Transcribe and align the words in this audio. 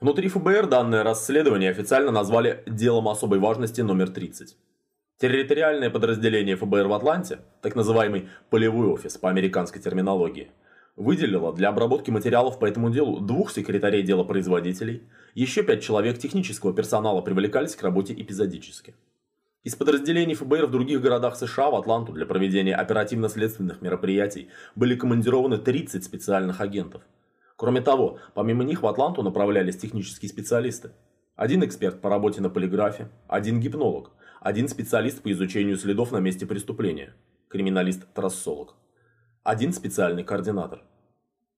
Внутри 0.00 0.28
ФБР 0.28 0.68
данное 0.68 1.02
расследование 1.02 1.70
официально 1.70 2.12
назвали 2.12 2.62
«делом 2.66 3.08
особой 3.08 3.40
важности 3.40 3.80
номер 3.80 4.10
30». 4.10 4.54
Территориальное 5.20 5.90
подразделение 5.90 6.54
ФБР 6.54 6.86
в 6.86 6.92
Атланте, 6.92 7.40
так 7.62 7.74
называемый 7.74 8.28
полевой 8.48 8.86
офис 8.86 9.18
по 9.18 9.28
американской 9.28 9.82
терминологии, 9.82 10.52
выделило 10.94 11.52
для 11.52 11.70
обработки 11.70 12.12
материалов 12.12 12.60
по 12.60 12.66
этому 12.66 12.90
делу 12.90 13.18
двух 13.18 13.50
секретарей 13.50 14.04
делопроизводителей, 14.04 15.02
еще 15.34 15.64
пять 15.64 15.82
человек 15.82 16.18
технического 16.18 16.72
персонала 16.72 17.20
привлекались 17.20 17.74
к 17.74 17.82
работе 17.82 18.14
эпизодически. 18.14 18.94
Из 19.64 19.74
подразделений 19.74 20.36
ФБР 20.36 20.66
в 20.66 20.70
других 20.70 21.00
городах 21.00 21.34
США 21.34 21.70
в 21.70 21.74
Атланту 21.74 22.12
для 22.12 22.24
проведения 22.24 22.76
оперативно-следственных 22.76 23.82
мероприятий 23.82 24.48
были 24.76 24.94
командированы 24.94 25.58
30 25.58 26.04
специальных 26.04 26.60
агентов. 26.60 27.02
Кроме 27.58 27.80
того, 27.80 28.18
помимо 28.34 28.62
них 28.62 28.82
в 28.82 28.86
Атланту 28.86 29.24
направлялись 29.24 29.76
технические 29.76 30.28
специалисты. 30.28 30.92
Один 31.34 31.64
эксперт 31.64 32.00
по 32.00 32.08
работе 32.08 32.40
на 32.40 32.50
полиграфе, 32.50 33.08
один 33.26 33.58
гипнолог, 33.58 34.12
один 34.40 34.68
специалист 34.68 35.20
по 35.20 35.32
изучению 35.32 35.76
следов 35.76 36.12
на 36.12 36.18
месте 36.18 36.46
преступления, 36.46 37.14
криминалист-трассолог, 37.48 38.76
один 39.42 39.72
специальный 39.72 40.22
координатор. 40.22 40.84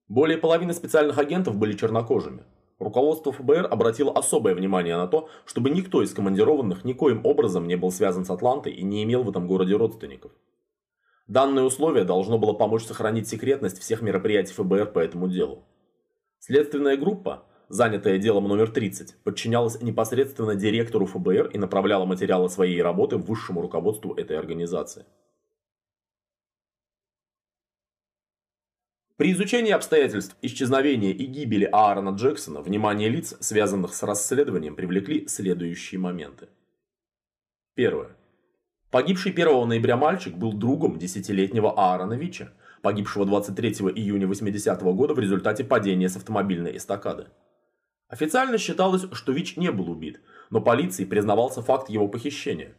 Более 0.07 0.39
половины 0.39 0.73
специальных 0.73 1.19
агентов 1.19 1.55
были 1.55 1.73
чернокожими. 1.73 2.45
Руководство 2.79 3.31
ФБР 3.31 3.67
обратило 3.69 4.11
особое 4.11 4.55
внимание 4.55 4.97
на 4.97 5.05
то, 5.05 5.29
чтобы 5.45 5.69
никто 5.69 6.01
из 6.01 6.15
командированных 6.15 6.83
никоим 6.83 7.23
образом 7.23 7.67
не 7.67 7.75
был 7.75 7.91
связан 7.91 8.25
с 8.25 8.31
Атлантой 8.31 8.73
и 8.73 8.83
не 8.83 9.03
имел 9.03 9.21
в 9.21 9.29
этом 9.29 9.45
городе 9.45 9.75
родственников. 9.75 10.31
Данное 11.27 11.63
условие 11.63 12.05
должно 12.05 12.39
было 12.39 12.53
помочь 12.53 12.85
сохранить 12.85 13.27
секретность 13.27 13.77
всех 13.77 14.01
мероприятий 14.01 14.53
ФБР 14.53 14.93
по 14.93 14.97
этому 14.97 15.27
делу. 15.27 15.63
Следственная 16.43 16.97
группа, 16.97 17.45
занятая 17.69 18.17
делом 18.17 18.47
номер 18.47 18.71
30, 18.71 19.15
подчинялась 19.23 19.79
непосредственно 19.79 20.55
директору 20.55 21.05
ФБР 21.05 21.51
и 21.53 21.59
направляла 21.59 22.05
материалы 22.05 22.49
своей 22.49 22.81
работы 22.81 23.17
высшему 23.17 23.61
руководству 23.61 24.15
этой 24.15 24.39
организации. 24.39 25.05
При 29.17 29.33
изучении 29.33 29.71
обстоятельств 29.71 30.35
исчезновения 30.41 31.11
и 31.11 31.25
гибели 31.25 31.69
Аарона 31.71 32.15
Джексона 32.15 32.63
внимание 32.63 33.07
лиц, 33.07 33.35
связанных 33.39 33.93
с 33.93 34.01
расследованием, 34.01 34.75
привлекли 34.75 35.27
следующие 35.27 35.99
моменты. 35.99 36.49
Первое. 37.75 38.17
Погибший 38.89 39.31
1 39.31 39.67
ноября 39.67 39.95
мальчик 39.95 40.33
был 40.35 40.53
другом 40.53 40.97
десятилетнего 40.97 41.71
Аарона 41.77 42.15
Вича, 42.15 42.51
погибшего 42.81 43.25
23 43.25 43.91
июня 43.95 44.27
80 44.27 44.81
-го 44.81 44.93
года 44.93 45.13
в 45.13 45.19
результате 45.19 45.63
падения 45.63 46.09
с 46.09 46.17
автомобильной 46.17 46.77
эстакады. 46.77 47.27
Официально 48.07 48.57
считалось, 48.57 49.05
что 49.13 49.31
Вич 49.31 49.55
не 49.55 49.71
был 49.71 49.89
убит, 49.89 50.21
но 50.49 50.59
полиции 50.59 51.05
признавался 51.05 51.61
факт 51.61 51.89
его 51.89 52.07
похищения. 52.07 52.75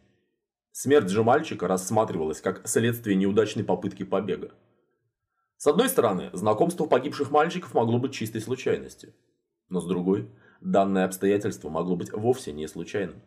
Смерть 0.72 1.08
же 1.08 1.22
мальчика 1.22 1.68
рассматривалась 1.68 2.40
как 2.40 2.66
следствие 2.68 3.16
неудачной 3.16 3.64
попытки 3.64 4.02
побега. 4.02 4.52
С 5.56 5.66
одной 5.66 5.88
стороны, 5.88 6.30
знакомство 6.32 6.86
погибших 6.86 7.30
мальчиков 7.30 7.72
могло 7.72 7.98
быть 7.98 8.12
чистой 8.12 8.40
случайностью. 8.40 9.14
Но 9.68 9.80
с 9.80 9.86
другой, 9.86 10.28
данное 10.60 11.04
обстоятельство 11.04 11.68
могло 11.68 11.96
быть 11.96 12.12
вовсе 12.12 12.52
не 12.52 12.66
случайным. 12.66 13.22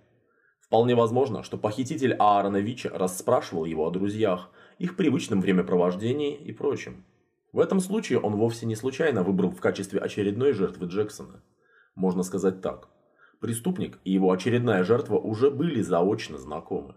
Вполне 0.59 0.95
возможно, 0.95 1.43
что 1.43 1.57
похититель 1.57 2.13
Аарона 2.13 2.57
Вича 2.57 2.89
расспрашивал 2.89 3.65
его 3.65 3.87
о 3.87 3.91
друзьях, 3.91 4.49
их 4.79 4.95
привычном 4.95 5.41
времяпровождении 5.41 6.35
и 6.35 6.51
прочем. 6.51 7.03
В 7.51 7.59
этом 7.59 7.79
случае 7.79 8.19
он 8.19 8.35
вовсе 8.35 8.65
не 8.65 8.75
случайно 8.75 9.23
выбрал 9.23 9.51
в 9.51 9.61
качестве 9.61 9.99
очередной 9.99 10.53
жертвы 10.53 10.87
Джексона. 10.87 11.41
Можно 11.95 12.23
сказать 12.23 12.61
так. 12.61 12.89
Преступник 13.39 13.99
и 14.03 14.11
его 14.11 14.31
очередная 14.31 14.83
жертва 14.83 15.17
уже 15.17 15.51
были 15.51 15.81
заочно 15.81 16.37
знакомы. 16.37 16.95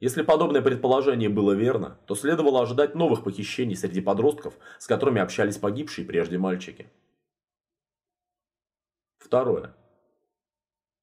Если 0.00 0.22
подобное 0.22 0.62
предположение 0.62 1.28
было 1.28 1.52
верно, 1.52 1.98
то 2.06 2.14
следовало 2.14 2.62
ожидать 2.62 2.94
новых 2.94 3.22
похищений 3.22 3.76
среди 3.76 4.00
подростков, 4.00 4.54
с 4.78 4.86
которыми 4.86 5.20
общались 5.20 5.58
погибшие 5.58 6.06
прежде 6.06 6.38
мальчики. 6.38 6.90
Второе. 9.18 9.74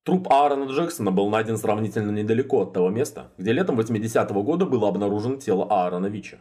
Труп 0.07 0.29
Аарона 0.31 0.71
Джексона 0.71 1.11
был 1.11 1.29
найден 1.29 1.57
сравнительно 1.57 2.11
недалеко 2.11 2.61
от 2.61 2.71
того 2.71 2.89
места, 2.89 3.33
где 3.37 3.51
летом 3.51 3.77
80-го 3.77 4.41
года 4.41 4.65
было 4.65 4.87
обнаружено 4.87 5.35
тело 5.35 5.67
Аарона 5.69 6.05
Вича. 6.05 6.37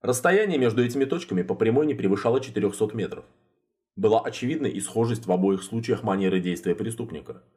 Расстояние 0.00 0.58
между 0.58 0.84
этими 0.84 1.04
точками 1.04 1.42
по 1.42 1.56
прямой 1.56 1.86
не 1.86 1.94
превышало 1.94 2.38
400 2.38 2.94
метров. 2.94 3.24
Была 3.96 4.20
очевидна 4.20 4.66
и 4.66 4.78
схожесть 4.78 5.26
в 5.26 5.32
обоих 5.32 5.64
случаях 5.64 6.04
манеры 6.04 6.38
действия 6.38 6.76
преступника– 6.76 7.42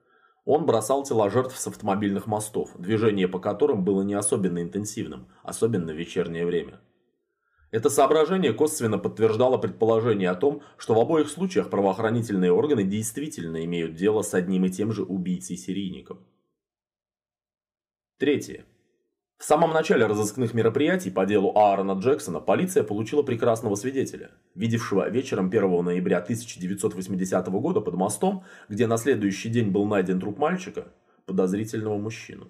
он 0.45 0.65
бросал 0.65 1.03
тела 1.03 1.29
жертв 1.29 1.57
с 1.57 1.67
автомобильных 1.67 2.27
мостов, 2.27 2.71
движение 2.77 3.29
по 3.29 3.39
которым 3.39 3.85
было 3.85 4.01
не 4.01 4.13
особенно 4.13 4.61
интенсивным, 4.61 5.29
особенно 5.41 5.93
в 5.93 5.95
вечернее 5.95 6.45
время. 6.45 6.81
Это 7.73 7.89
соображение 7.89 8.53
косвенно 8.53 8.99
подтверждало 8.99 9.57
предположение 9.57 10.29
о 10.29 10.35
том, 10.35 10.61
что 10.77 10.93
в 10.93 10.99
обоих 10.99 11.27
случаях 11.27 11.71
правоохранительные 11.71 12.51
органы 12.51 12.83
действительно 12.83 13.65
имеют 13.65 13.95
дело 13.95 14.21
с 14.21 14.35
одним 14.35 14.65
и 14.65 14.69
тем 14.69 14.91
же 14.91 15.01
убийцей-серийником. 15.01 16.19
Третье. 18.19 18.65
В 19.39 19.43
самом 19.43 19.73
начале 19.73 20.05
разыскных 20.05 20.53
мероприятий 20.53 21.09
по 21.09 21.25
делу 21.25 21.51
Аарона 21.57 21.99
Джексона 21.99 22.39
полиция 22.39 22.83
получила 22.83 23.23
прекрасного 23.23 23.73
свидетеля, 23.73 24.29
видевшего 24.53 25.09
вечером 25.09 25.47
1 25.47 25.83
ноября 25.83 26.19
1980 26.19 27.47
года 27.47 27.81
под 27.81 27.95
мостом, 27.95 28.43
где 28.69 28.85
на 28.85 28.97
следующий 28.97 29.49
день 29.49 29.71
был 29.71 29.87
найден 29.87 30.19
труп 30.19 30.37
мальчика, 30.37 30.89
подозрительного 31.25 31.97
мужчину. 31.97 32.49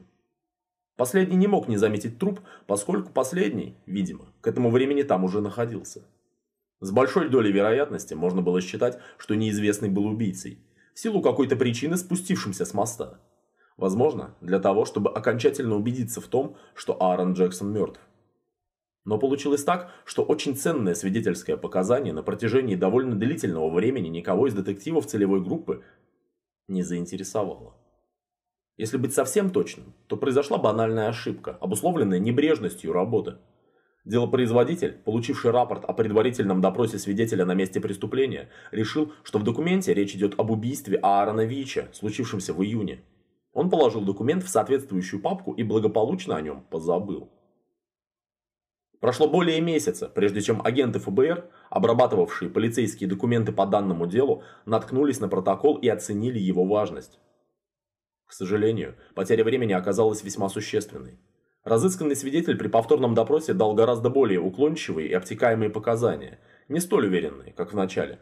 Последний 0.96 1.38
не 1.38 1.48
мог 1.48 1.68
не 1.68 1.78
заметить 1.78 2.20
труп, 2.20 2.42
поскольку 2.68 3.12
последний, 3.12 3.76
видимо, 3.86 4.34
к 4.42 4.48
этому 4.48 4.70
времени 4.70 5.02
там 5.02 5.24
уже 5.24 5.42
находился. 5.42 6.04
С 6.82 6.92
большой 6.92 7.30
долей 7.30 7.52
вероятности 7.52 8.14
можно 8.14 8.42
было 8.42 8.62
считать, 8.62 9.00
что 9.18 9.36
неизвестный 9.36 9.90
был 9.90 10.06
убийцей, 10.06 10.60
в 10.94 11.00
силу 11.00 11.22
какой-то 11.22 11.56
причины 11.56 11.98
спустившимся 11.98 12.66
с 12.66 12.74
моста. 12.74 13.20
Возможно, 13.78 14.36
для 14.42 14.60
того, 14.60 14.86
чтобы 14.86 15.10
окончательно 15.10 15.76
убедиться 15.76 16.22
в 16.22 16.28
том, 16.28 16.58
что 16.76 17.02
Аарон 17.02 17.34
Джексон 17.34 17.74
мертв. 17.74 18.00
Но 19.04 19.18
получилось 19.18 19.64
так, 19.64 19.92
что 20.06 20.24
очень 20.24 20.56
ценное 20.56 20.94
свидетельское 20.94 21.58
показание 21.58 22.14
на 22.14 22.22
протяжении 22.22 22.76
довольно 22.76 23.16
длительного 23.16 23.70
времени 23.70 24.10
никого 24.10 24.48
из 24.48 24.54
детективов 24.54 25.08
целевой 25.08 25.42
группы 25.42 25.84
не 26.68 26.84
заинтересовало. 26.84 27.76
Если 28.76 28.98
быть 28.98 29.14
совсем 29.14 29.52
точным, 29.52 29.94
то 30.08 30.18
произошла 30.18 30.58
банальная 30.58 31.08
ошибка, 31.08 31.58
обусловленная 31.62 32.18
небрежностью 32.18 32.92
работы. 32.92 33.38
Делопроизводитель, 34.04 34.94
получивший 35.06 35.52
рапорт 35.52 35.86
о 35.86 35.94
предварительном 35.94 36.60
допросе 36.60 36.98
свидетеля 36.98 37.46
на 37.46 37.54
месте 37.54 37.80
преступления, 37.80 38.50
решил, 38.72 39.14
что 39.24 39.38
в 39.38 39.44
документе 39.44 39.94
речь 39.94 40.16
идет 40.16 40.40
об 40.40 40.50
убийстве 40.50 40.98
Аарона 40.98 41.46
Вича, 41.46 41.90
случившемся 41.94 42.54
в 42.54 42.64
июне. 42.64 43.04
Он 43.54 43.70
положил 43.70 44.02
документ 44.02 44.44
в 44.44 44.50
соответствующую 44.50 45.22
папку 45.22 45.54
и 45.54 45.62
благополучно 45.62 46.36
о 46.36 46.42
нем 46.42 46.66
позабыл. 46.70 47.30
Прошло 49.00 49.30
более 49.30 49.62
месяца, 49.62 50.10
прежде 50.10 50.42
чем 50.42 50.62
агенты 50.66 50.98
ФБР, 50.98 51.50
обрабатывавшие 51.70 52.50
полицейские 52.50 53.08
документы 53.08 53.52
по 53.52 53.68
данному 53.68 54.08
делу, 54.08 54.44
наткнулись 54.66 55.20
на 55.20 55.28
протокол 55.28 55.76
и 55.76 55.88
оценили 55.88 56.40
его 56.40 56.66
важность. 56.66 57.20
К 58.26 58.34
сожалению, 58.34 58.96
потеря 59.16 59.44
времени 59.44 59.74
оказалась 59.74 60.24
весьма 60.24 60.50
существенной. 60.50 61.20
Разысканный 61.64 62.16
свидетель 62.16 62.58
при 62.58 62.68
повторном 62.68 63.14
допросе 63.14 63.54
дал 63.54 63.74
гораздо 63.74 64.10
более 64.10 64.40
уклончивые 64.40 65.08
и 65.08 65.14
обтекаемые 65.14 65.70
показания, 65.70 66.40
не 66.68 66.80
столь 66.80 67.08
уверенные, 67.08 67.54
как 67.54 67.72
в 67.72 67.76
начале. 67.76 68.20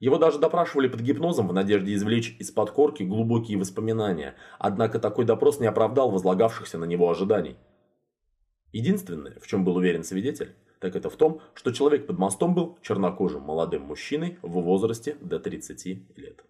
Его 0.00 0.16
даже 0.16 0.38
допрашивали 0.38 0.88
под 0.88 1.00
гипнозом 1.00 1.48
в 1.48 1.52
надежде 1.52 1.94
извлечь 1.94 2.36
из-под 2.38 2.70
корки 2.70 3.02
глубокие 3.02 3.58
воспоминания, 3.58 4.36
однако 4.58 5.00
такой 5.00 5.24
допрос 5.24 5.58
не 5.58 5.66
оправдал 5.66 6.10
возлагавшихся 6.10 6.78
на 6.78 6.84
него 6.84 7.10
ожиданий. 7.10 7.56
Единственное, 8.72 9.38
в 9.40 9.46
чем 9.46 9.64
был 9.64 9.76
уверен 9.76 10.04
свидетель, 10.04 10.54
так 10.78 10.94
это 10.94 11.10
в 11.10 11.16
том, 11.16 11.40
что 11.54 11.72
человек 11.72 12.06
под 12.06 12.18
мостом 12.18 12.54
был 12.54 12.78
чернокожим 12.82 13.42
молодым 13.42 13.82
мужчиной 13.82 14.38
в 14.42 14.60
возрасте 14.60 15.16
до 15.20 15.40
30 15.40 16.16
лет. 16.16 16.44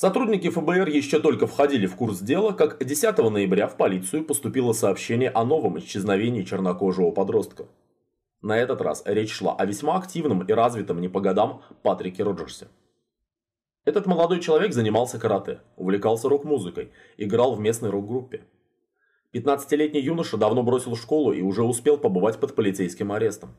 Сотрудники 0.00 0.48
ФБР 0.48 0.88
еще 0.88 1.20
только 1.20 1.46
входили 1.46 1.86
в 1.86 1.94
курс 1.94 2.20
дела, 2.20 2.52
как 2.52 2.82
10 2.82 3.18
ноября 3.18 3.68
в 3.68 3.76
полицию 3.76 4.24
поступило 4.24 4.72
сообщение 4.72 5.28
о 5.28 5.44
новом 5.44 5.78
исчезновении 5.78 6.42
чернокожего 6.42 7.10
подростка. 7.10 7.66
На 8.40 8.56
этот 8.56 8.80
раз 8.80 9.02
речь 9.04 9.30
шла 9.30 9.54
о 9.54 9.66
весьма 9.66 9.98
активном 9.98 10.40
и 10.40 10.52
развитом 10.54 11.02
не 11.02 11.08
по 11.08 11.20
годам 11.20 11.60
Патрике 11.82 12.22
Роджерсе. 12.22 12.68
Этот 13.84 14.06
молодой 14.06 14.40
человек 14.40 14.72
занимался 14.72 15.18
карате, 15.18 15.60
увлекался 15.76 16.30
рок-музыкой, 16.30 16.92
играл 17.18 17.54
в 17.54 17.60
местной 17.60 17.90
рок-группе. 17.90 18.46
15-летний 19.34 20.00
юноша 20.00 20.38
давно 20.38 20.62
бросил 20.62 20.96
школу 20.96 21.34
и 21.34 21.42
уже 21.42 21.62
успел 21.62 21.98
побывать 21.98 22.40
под 22.40 22.54
полицейским 22.54 23.12
арестом. 23.12 23.50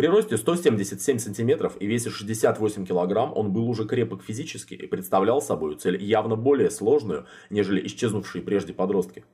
При 0.00 0.06
росте 0.06 0.38
177 0.38 1.18
сантиметров 1.18 1.76
и 1.78 1.86
весе 1.86 2.08
68 2.08 2.86
килограмм 2.86 3.36
он 3.36 3.52
был 3.52 3.68
уже 3.68 3.84
крепок 3.84 4.22
физически 4.22 4.72
и 4.72 4.86
представлял 4.86 5.42
собой 5.42 5.76
цель 5.76 6.02
явно 6.02 6.36
более 6.36 6.70
сложную, 6.70 7.26
нежели 7.50 7.86
исчезнувшие 7.86 8.40
прежде 8.40 8.72
подростки. 8.72 9.26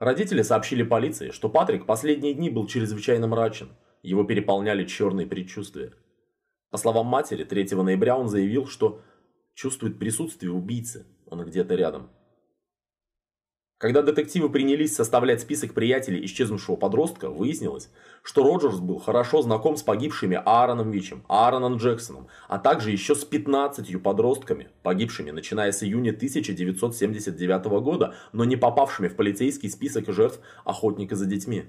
Родители 0.00 0.42
сообщили 0.42 0.82
полиции, 0.82 1.30
что 1.30 1.48
Патрик 1.48 1.86
последние 1.86 2.34
дни 2.34 2.50
был 2.50 2.66
чрезвычайно 2.66 3.28
мрачен, 3.28 3.68
его 4.02 4.24
переполняли 4.24 4.84
черные 4.84 5.28
предчувствия. 5.28 5.92
По 6.70 6.76
словам 6.76 7.06
матери, 7.06 7.44
3 7.44 7.76
ноября 7.76 8.18
он 8.18 8.28
заявил, 8.28 8.66
что 8.66 9.00
чувствует 9.54 10.00
присутствие 10.00 10.50
убийцы, 10.50 11.06
он 11.24 11.44
где-то 11.44 11.76
рядом. 11.76 12.10
Когда 13.78 14.02
детективы 14.02 14.50
принялись 14.50 14.96
составлять 14.96 15.40
список 15.40 15.72
приятелей 15.72 16.24
исчезнувшего 16.24 16.74
подростка, 16.74 17.30
выяснилось, 17.30 17.90
что 18.24 18.42
Роджерс 18.42 18.80
был 18.80 18.98
хорошо 18.98 19.40
знаком 19.40 19.76
с 19.76 19.84
погибшими 19.84 20.42
Аароном 20.44 20.90
Вичем, 20.90 21.22
Аароном 21.28 21.76
Джексоном, 21.76 22.26
а 22.48 22.58
также 22.58 22.90
еще 22.90 23.14
с 23.14 23.24
15 23.24 24.02
подростками, 24.02 24.66
погибшими 24.82 25.30
начиная 25.30 25.70
с 25.70 25.84
июня 25.84 26.10
1979 26.10 27.64
года, 27.80 28.14
но 28.32 28.44
не 28.44 28.56
попавшими 28.56 29.06
в 29.06 29.14
полицейский 29.14 29.70
список 29.70 30.12
жертв 30.12 30.40
охотника 30.64 31.14
за 31.14 31.26
детьми. 31.26 31.66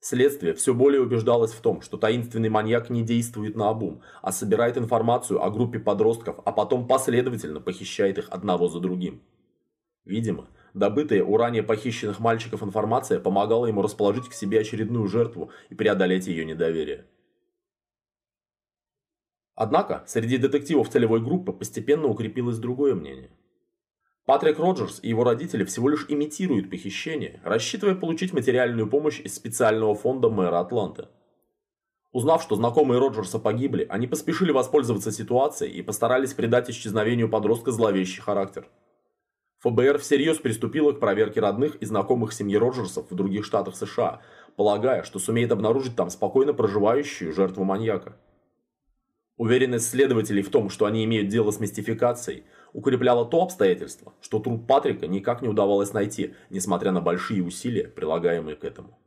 Следствие 0.00 0.54
все 0.54 0.74
более 0.74 1.02
убеждалось 1.02 1.52
в 1.52 1.60
том, 1.60 1.82
что 1.82 1.98
таинственный 1.98 2.48
маньяк 2.48 2.90
не 2.90 3.02
действует 3.02 3.54
на 3.54 3.68
обум, 3.68 4.02
а 4.22 4.32
собирает 4.32 4.76
информацию 4.76 5.40
о 5.40 5.50
группе 5.50 5.78
подростков, 5.78 6.40
а 6.44 6.50
потом 6.50 6.88
последовательно 6.88 7.60
похищает 7.60 8.18
их 8.18 8.28
одного 8.30 8.68
за 8.68 8.80
другим. 8.80 9.22
Видимо, 10.04 10.48
Добытая 10.74 11.22
у 11.22 11.36
ранее 11.36 11.62
похищенных 11.62 12.18
мальчиков 12.18 12.64
информация 12.64 13.20
помогала 13.20 13.66
ему 13.66 13.80
расположить 13.80 14.28
к 14.28 14.34
себе 14.34 14.58
очередную 14.58 15.06
жертву 15.06 15.52
и 15.70 15.74
преодолеть 15.76 16.26
ее 16.26 16.44
недоверие. 16.44 17.06
Однако, 19.54 20.02
среди 20.08 20.36
детективов 20.36 20.90
целевой 20.90 21.20
группы 21.20 21.52
постепенно 21.52 22.08
укрепилось 22.08 22.58
другое 22.58 22.96
мнение. 22.96 23.30
Патрик 24.26 24.58
Роджерс 24.58 24.98
и 25.00 25.08
его 25.08 25.22
родители 25.22 25.64
всего 25.64 25.88
лишь 25.88 26.06
имитируют 26.08 26.70
похищение, 26.70 27.40
рассчитывая 27.44 27.94
получить 27.94 28.32
материальную 28.32 28.90
помощь 28.90 29.20
из 29.20 29.34
специального 29.36 29.94
фонда 29.94 30.28
мэра 30.28 30.58
Атланты. 30.58 31.06
Узнав, 32.10 32.42
что 32.42 32.56
знакомые 32.56 32.98
Роджерса 32.98 33.38
погибли, 33.38 33.86
они 33.88 34.08
поспешили 34.08 34.50
воспользоваться 34.50 35.12
ситуацией 35.12 35.72
и 35.72 35.82
постарались 35.82 36.34
придать 36.34 36.68
исчезновению 36.68 37.28
подростка 37.28 37.70
зловещий 37.70 38.22
характер. 38.22 38.66
ФБР 39.64 39.96
всерьез 39.98 40.36
приступило 40.36 40.92
к 40.92 41.00
проверке 41.00 41.40
родных 41.40 41.76
и 41.76 41.86
знакомых 41.86 42.34
семьи 42.34 42.54
Роджерсов 42.54 43.10
в 43.10 43.14
других 43.14 43.46
штатах 43.46 43.76
США, 43.76 44.20
полагая, 44.56 45.04
что 45.04 45.18
сумеет 45.18 45.52
обнаружить 45.52 45.96
там 45.96 46.10
спокойно 46.10 46.52
проживающую 46.52 47.32
жертву 47.32 47.64
маньяка. 47.64 48.14
Уверенность 49.38 49.88
следователей 49.88 50.42
в 50.42 50.50
том, 50.50 50.68
что 50.68 50.84
они 50.84 51.02
имеют 51.04 51.28
дело 51.28 51.50
с 51.50 51.60
мистификацией, 51.60 52.44
укрепляла 52.74 53.24
то 53.24 53.42
обстоятельство, 53.42 54.12
что 54.20 54.38
труп 54.38 54.66
Патрика 54.66 55.06
никак 55.06 55.40
не 55.40 55.48
удавалось 55.48 55.94
найти, 55.94 56.34
несмотря 56.50 56.92
на 56.92 57.00
большие 57.00 57.42
усилия, 57.42 57.88
прилагаемые 57.88 58.56
к 58.56 58.64
этому. 58.64 58.98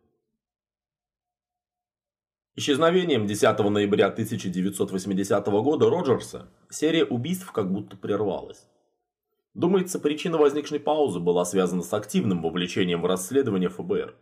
Исчезновением 2.56 3.28
10 3.28 3.60
ноября 3.60 4.08
1980 4.08 5.46
года 5.46 5.88
Роджерса 5.88 6.48
серия 6.72 7.06
убийств 7.06 7.52
как 7.52 7.72
будто 7.72 7.96
прервалась. 7.96 8.66
Думается, 9.58 9.98
причина 9.98 10.38
возникшей 10.38 10.80
паузы 10.80 11.20
была 11.20 11.44
связана 11.44 11.82
с 11.82 11.92
активным 11.92 12.44
вовлечением 12.44 13.02
в 13.02 13.08
расследование 13.08 13.70
ФБР. 13.70 14.14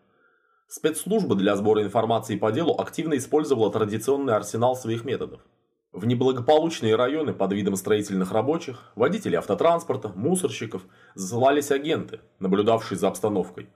Спецслужба 0.69 1.35
для 1.35 1.57
сбора 1.57 1.83
информации 1.83 2.37
по 2.37 2.53
делу 2.53 2.73
активно 2.79 3.17
использовала 3.17 3.69
традиционный 3.69 4.33
арсенал 4.33 4.77
своих 4.77 5.03
методов. 5.03 5.41
В 5.91 6.05
неблагополучные 6.05 6.95
районы 6.95 7.33
под 7.33 7.51
видом 7.51 7.75
строительных 7.75 8.31
рабочих, 8.31 8.93
водителей 8.95 9.37
автотранспорта, 9.37 10.13
мусорщиков 10.15 10.83
засылались 11.15 11.69
агенты, 11.69 12.21
наблюдавшие 12.39 12.97
за 12.97 13.09
обстановкой. 13.09 13.67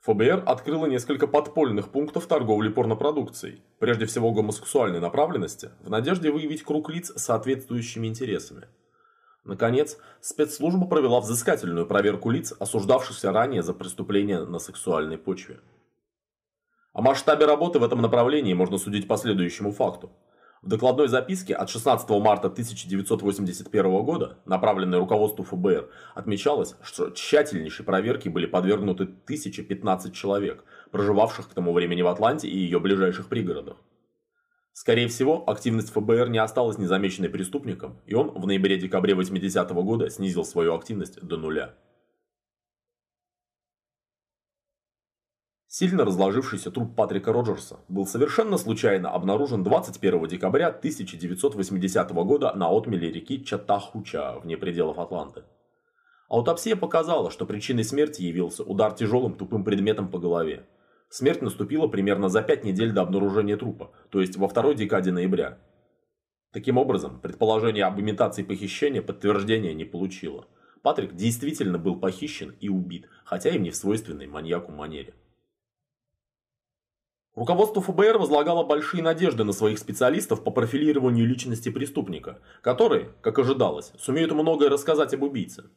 ФБР 0.00 0.42
открыло 0.46 0.86
несколько 0.86 1.28
подпольных 1.28 1.90
пунктов 1.90 2.26
торговли 2.26 2.70
порнопродукцией, 2.70 3.62
прежде 3.78 4.06
всего 4.06 4.32
гомосексуальной 4.32 4.98
направленности, 4.98 5.70
в 5.80 5.90
надежде 5.90 6.32
выявить 6.32 6.64
круг 6.64 6.90
лиц 6.90 7.12
с 7.14 7.22
соответствующими 7.22 8.08
интересами. 8.08 8.66
Наконец, 9.44 9.98
спецслужба 10.20 10.86
провела 10.86 11.20
взыскательную 11.20 11.86
проверку 11.86 12.30
лиц, 12.30 12.54
осуждавшихся 12.58 13.30
ранее 13.30 13.62
за 13.62 13.74
преступления 13.74 14.40
на 14.40 14.58
сексуальной 14.58 15.18
почве. 15.18 15.60
О 16.94 17.02
масштабе 17.02 17.44
работы 17.44 17.78
в 17.78 17.84
этом 17.84 18.00
направлении 18.00 18.54
можно 18.54 18.78
судить 18.78 19.06
по 19.06 19.16
следующему 19.16 19.72
факту. 19.72 20.12
В 20.62 20.68
докладной 20.68 21.08
записке 21.08 21.54
от 21.54 21.68
16 21.68 22.08
марта 22.08 22.48
1981 22.48 24.02
года, 24.02 24.38
направленной 24.46 24.96
руководству 24.96 25.44
ФБР, 25.44 25.90
отмечалось, 26.14 26.76
что 26.82 27.10
тщательнейшей 27.10 27.84
проверке 27.84 28.30
были 28.30 28.46
подвергнуты 28.46 29.04
1015 29.04 30.14
человек, 30.14 30.64
проживавших 30.90 31.50
к 31.50 31.52
тому 31.52 31.74
времени 31.74 32.00
в 32.00 32.06
Атланте 32.06 32.48
и 32.48 32.56
ее 32.56 32.80
ближайших 32.80 33.28
пригородах. 33.28 33.76
Скорее 34.74 35.06
всего, 35.06 35.48
активность 35.48 35.90
ФБР 35.90 36.30
не 36.30 36.38
осталась 36.38 36.78
незамеченной 36.78 37.28
преступником, 37.28 38.00
и 38.06 38.14
он 38.14 38.30
в 38.30 38.44
ноябре-декабре 38.44 39.14
80 39.14 39.70
-го 39.70 39.84
года 39.84 40.10
снизил 40.10 40.44
свою 40.44 40.74
активность 40.74 41.22
до 41.22 41.36
нуля. 41.36 41.76
Сильно 45.68 46.04
разложившийся 46.04 46.72
труп 46.72 46.96
Патрика 46.96 47.32
Роджерса 47.32 47.78
был 47.88 48.04
совершенно 48.04 48.58
случайно 48.58 49.10
обнаружен 49.10 49.62
21 49.62 50.26
декабря 50.26 50.68
1980 50.68 52.24
года 52.24 52.52
на 52.54 52.68
отмеле 52.68 53.12
реки 53.12 53.44
Чаттахуча 53.44 54.40
вне 54.40 54.56
пределов 54.56 54.98
Атланты. 54.98 55.44
Аутопсия 56.28 56.74
показала, 56.74 57.30
что 57.30 57.46
причиной 57.46 57.84
смерти 57.84 58.22
явился 58.22 58.64
удар 58.64 58.92
тяжелым 58.92 59.34
тупым 59.34 59.62
предметом 59.62 60.08
по 60.10 60.18
голове. 60.18 60.66
Смерть 61.14 61.42
наступила 61.42 61.86
примерно 61.86 62.28
за 62.28 62.42
пять 62.42 62.64
недель 62.64 62.90
до 62.90 63.02
обнаружения 63.02 63.56
трупа, 63.56 63.92
то 64.10 64.20
есть 64.20 64.36
во 64.36 64.48
второй 64.48 64.74
декаде 64.74 65.12
ноября. 65.12 65.60
Таким 66.50 66.76
образом, 66.76 67.20
предположение 67.20 67.84
об 67.84 68.00
имитации 68.00 68.42
похищения 68.42 69.00
подтверждения 69.00 69.74
не 69.74 69.84
получило. 69.84 70.48
Патрик 70.82 71.14
действительно 71.14 71.78
был 71.78 72.00
похищен 72.00 72.56
и 72.60 72.68
убит, 72.68 73.08
хотя 73.24 73.50
и 73.50 73.60
не 73.60 73.70
в 73.70 73.76
свойственной 73.76 74.26
маньяку 74.26 74.72
манере. 74.72 75.14
Руководство 77.36 77.80
ФБР 77.80 78.18
возлагало 78.18 78.64
большие 78.64 79.00
надежды 79.00 79.44
на 79.44 79.52
своих 79.52 79.78
специалистов 79.78 80.42
по 80.42 80.50
профилированию 80.50 81.28
личности 81.28 81.68
преступника, 81.68 82.40
которые, 82.60 83.12
как 83.20 83.38
ожидалось, 83.38 83.92
сумеют 84.00 84.32
многое 84.32 84.68
рассказать 84.68 85.14
об 85.14 85.22
убийце. 85.22 85.70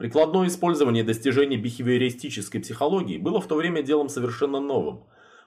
Прикладное 0.00 0.48
использование 0.48 1.04
достижений 1.04 1.58
бихевиористической 1.58 2.62
психологии 2.62 3.18
было 3.18 3.38
в 3.38 3.46
то 3.46 3.54
время 3.56 3.82
делом 3.82 4.08
совершенно 4.08 4.58
новым. 4.58 5.04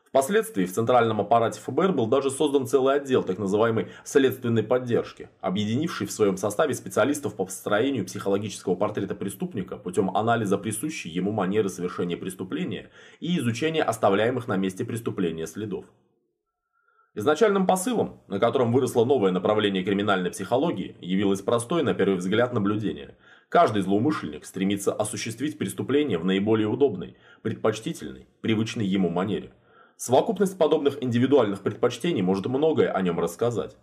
Впоследствии 0.07 0.65
в 0.65 0.71
центральном 0.71 1.19
аппарате 1.21 1.59
ФБР 1.59 1.93
был 1.93 2.05
даже 2.05 2.29
создан 2.29 2.67
целый 2.67 2.97
отдел 2.97 3.23
так 3.23 3.39
называемой 3.39 3.87
следственной 4.03 4.61
поддержки, 4.61 5.29
объединивший 5.41 6.05
в 6.05 6.11
своем 6.11 6.37
составе 6.37 6.75
специалистов 6.75 7.33
по 7.33 7.45
построению 7.45 8.05
психологического 8.05 8.75
портрета 8.75 9.15
преступника 9.15 9.75
путем 9.75 10.15
анализа 10.15 10.59
присущей 10.59 11.09
ему 11.09 11.31
манеры 11.31 11.69
совершения 11.69 12.15
преступления 12.15 12.91
и 13.21 13.39
изучения 13.39 13.81
оставляемых 13.81 14.47
на 14.47 14.55
месте 14.55 14.85
преступления 14.85 15.47
следов. 15.47 15.85
Изначальным 17.15 17.65
посылом, 17.65 18.21
на 18.27 18.39
котором 18.39 18.71
выросло 18.71 19.03
новое 19.03 19.31
направление 19.31 19.83
криминальной 19.83 20.29
психологии, 20.29 20.95
явилось 21.01 21.41
простое 21.41 21.81
на 21.81 21.95
первый 21.95 22.17
взгляд 22.17 22.53
наблюдение– 22.53 23.17
Каждый 23.53 23.83
злоумышленник 23.83 24.45
стремится 24.45 24.91
осуществить 24.91 25.59
преступление 25.59 26.17
в 26.17 26.25
наиболее 26.25 26.67
удобной, 26.67 27.17
предпочтительной, 27.43 28.25
привычной 28.41 28.87
ему 28.87 29.09
манере. 29.09 29.51
Совокупность 29.95 30.57
подобных 30.57 31.03
индивидуальных 31.03 31.61
предпочтений 31.61 32.23
может 32.23 32.47
многое 32.47 32.89
о 32.89 32.99
нем 33.03 33.19
рассказать. 33.19 33.77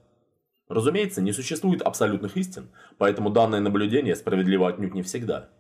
Разумеется, 0.67 1.23
не 1.23 1.31
существует 1.31 1.83
абсолютных 1.83 2.37
истин, 2.37 2.71
поэтому 2.99 3.31
данное 3.31 3.61
наблюдение 3.61 4.17
справедливо 4.17 4.71
отнюдь 4.71 4.95
не 4.95 5.03
всегда. 5.03 5.50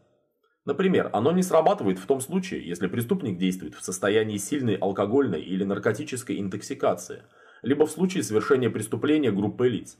Например, 0.64 1.08
оно 1.12 1.30
не 1.30 1.44
срабатывает 1.44 2.00
в 2.00 2.06
том 2.06 2.20
случае, 2.20 2.66
если 2.66 2.88
преступник 2.88 3.38
действует 3.38 3.76
в 3.76 3.84
состоянии 3.84 4.38
сильной 4.38 4.74
алкогольной 4.74 5.40
или 5.40 5.62
наркотической 5.62 6.40
интоксикации, 6.40 7.22
либо 7.62 7.86
в 7.86 7.92
случае 7.92 8.24
совершения 8.24 8.70
преступления 8.70 9.30
группой 9.30 9.68
лиц. 9.68 9.96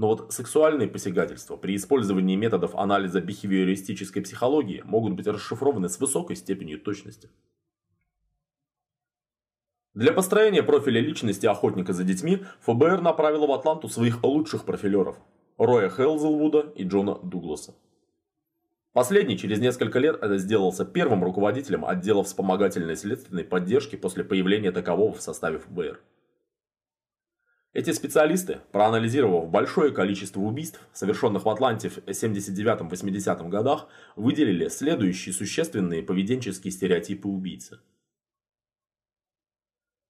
Но 0.00 0.06
вот 0.06 0.32
сексуальные 0.32 0.88
посягательства 0.88 1.58
при 1.58 1.76
использовании 1.76 2.34
методов 2.34 2.74
анализа 2.74 3.20
бихевиористической 3.20 4.22
психологии 4.22 4.80
могут 4.86 5.12
быть 5.12 5.26
расшифрованы 5.26 5.90
с 5.90 6.00
высокой 6.00 6.36
степенью 6.36 6.80
точности. 6.80 7.28
Для 9.92 10.14
построения 10.14 10.62
профиля 10.62 11.02
личности 11.02 11.44
охотника 11.44 11.92
за 11.92 12.04
детьми 12.04 12.44
ФБР 12.60 13.02
направило 13.02 13.46
в 13.46 13.52
Атланту 13.52 13.90
своих 13.90 14.24
лучших 14.24 14.64
профилеров– 14.64 15.18
Роя 15.58 15.90
Хелзелвуда 15.90 16.72
и 16.74 16.84
Джона 16.84 17.16
Дугласа. 17.16 17.74
Последний 18.94 19.36
через 19.36 19.60
несколько 19.60 19.98
лет 19.98 20.18
сделался 20.40 20.86
первым 20.86 21.22
руководителем 21.24 21.84
отдела 21.84 22.24
вспомогательной 22.24 22.96
следственной 22.96 23.44
поддержки 23.44 23.96
после 23.96 24.24
появления 24.24 24.72
такового 24.72 25.12
в 25.12 25.20
составе 25.20 25.58
ФБР. 25.58 26.00
Эти 27.72 27.92
специалисты, 27.92 28.62
проанализировав 28.72 29.48
большое 29.48 29.92
количество 29.92 30.40
убийств, 30.40 30.80
совершенных 30.92 31.44
в 31.44 31.48
Атланте 31.48 31.88
в 31.88 31.98
79-80 31.98 33.48
годах, 33.48 33.86
выделили 34.16 34.66
следующие 34.66 35.32
существенные 35.32 36.02
поведенческие 36.02 36.72
стереотипы 36.72 37.28
убийцы. 37.28 37.78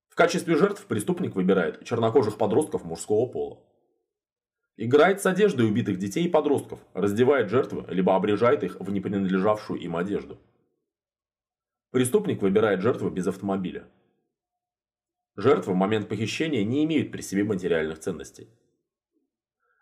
В 0.09 0.15
качестве 0.15 0.57
жертв 0.57 0.85
преступник 0.87 1.35
выбирает 1.35 1.85
чернокожих 1.85 2.37
подростков 2.37 2.83
мужского 2.83 3.27
пола. 3.27 3.59
Играет 4.77 5.21
с 5.21 5.27
одеждой 5.27 5.67
убитых 5.67 5.99
детей 5.99 6.25
и 6.25 6.29
подростков, 6.29 6.79
раздевает 6.95 7.49
жертвы, 7.49 7.85
либо 7.89 8.15
обрежает 8.15 8.63
их 8.63 8.79
в 8.79 8.91
непринадлежавшую 8.91 9.79
им 9.79 9.95
одежду. 9.95 10.39
Преступник 11.91 12.41
выбирает 12.41 12.81
жертвы 12.81 13.11
без 13.11 13.27
автомобиля. 13.27 13.87
Жертвы 15.37 15.73
в 15.73 15.77
момент 15.77 16.09
похищения 16.09 16.63
не 16.65 16.83
имеют 16.83 17.11
при 17.11 17.21
себе 17.21 17.43
материальных 17.43 17.99
ценностей. 17.99 18.49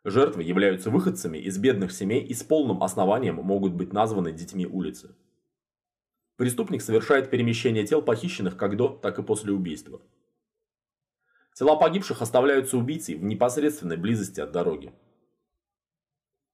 Жертвы 0.03 0.43
являются 0.43 0.91
выходцами 0.91 1.37
из 1.37 1.57
бедных 1.57 1.91
семей 1.91 2.23
и 2.23 2.33
с 2.33 2.43
полным 2.43 2.83
основанием 2.83 3.35
могут 3.35 3.73
быть 3.73 3.91
названы 3.91 4.31
детьми 4.31 4.65
улицы. 4.65 5.15
Преступник 6.37 6.81
совершает 6.81 7.29
перемещение 7.29 7.85
тел 7.85 8.01
похищенных 8.01 8.55
как 8.57 8.77
до, 8.77 8.89
так 8.89 9.19
и 9.19 9.23
после 9.23 9.51
убийства. 9.51 10.01
Тела 11.53 11.75
погибших 11.75 12.21
оставляются 12.21 12.77
убийцей 12.77 13.15
в 13.15 13.23
непосредственной 13.23 13.97
близости 13.97 14.39
от 14.39 14.51
дороги. 14.51 14.93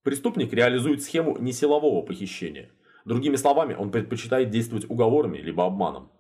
Преступник 0.02 0.54
реализует 0.54 1.04
схему 1.04 1.38
несилового 1.38 2.02
похищения. 2.02 2.72
Другими 3.04 3.36
словами, 3.36 3.76
он 3.76 3.92
предпочитает 3.92 4.50
действовать 4.50 4.90
уговорами 4.90 5.38
либо 5.38 5.66
обманом. 5.66 6.12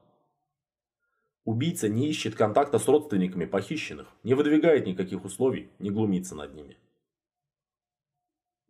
Убийца 1.45 1.87
не 1.87 2.09
ищет 2.09 2.33
контакта 2.35 2.79
с 2.79 2.87
родственниками 2.87 3.45
похищенных, 3.45 4.07
не 4.23 4.33
выдвигает 4.33 4.87
никаких 4.87 5.23
условий, 5.23 5.69
не 5.77 5.91
глумится 5.91 6.35
над 6.35 6.55
ними. 6.55 6.75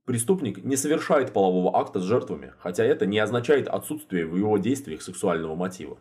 Преступник 0.03 0.63
не 0.63 0.75
совершает 0.75 1.31
полового 1.31 1.79
акта 1.79 2.01
с 2.01 2.03
жертвами, 2.03 2.53
хотя 2.59 2.83
это 2.83 3.05
не 3.05 3.17
означает 3.17 3.69
отсутствие 3.69 4.27
в 4.27 4.35
его 4.35 4.57
действиях 4.57 5.01
сексуального 5.01 5.55
мотива. 5.55 5.97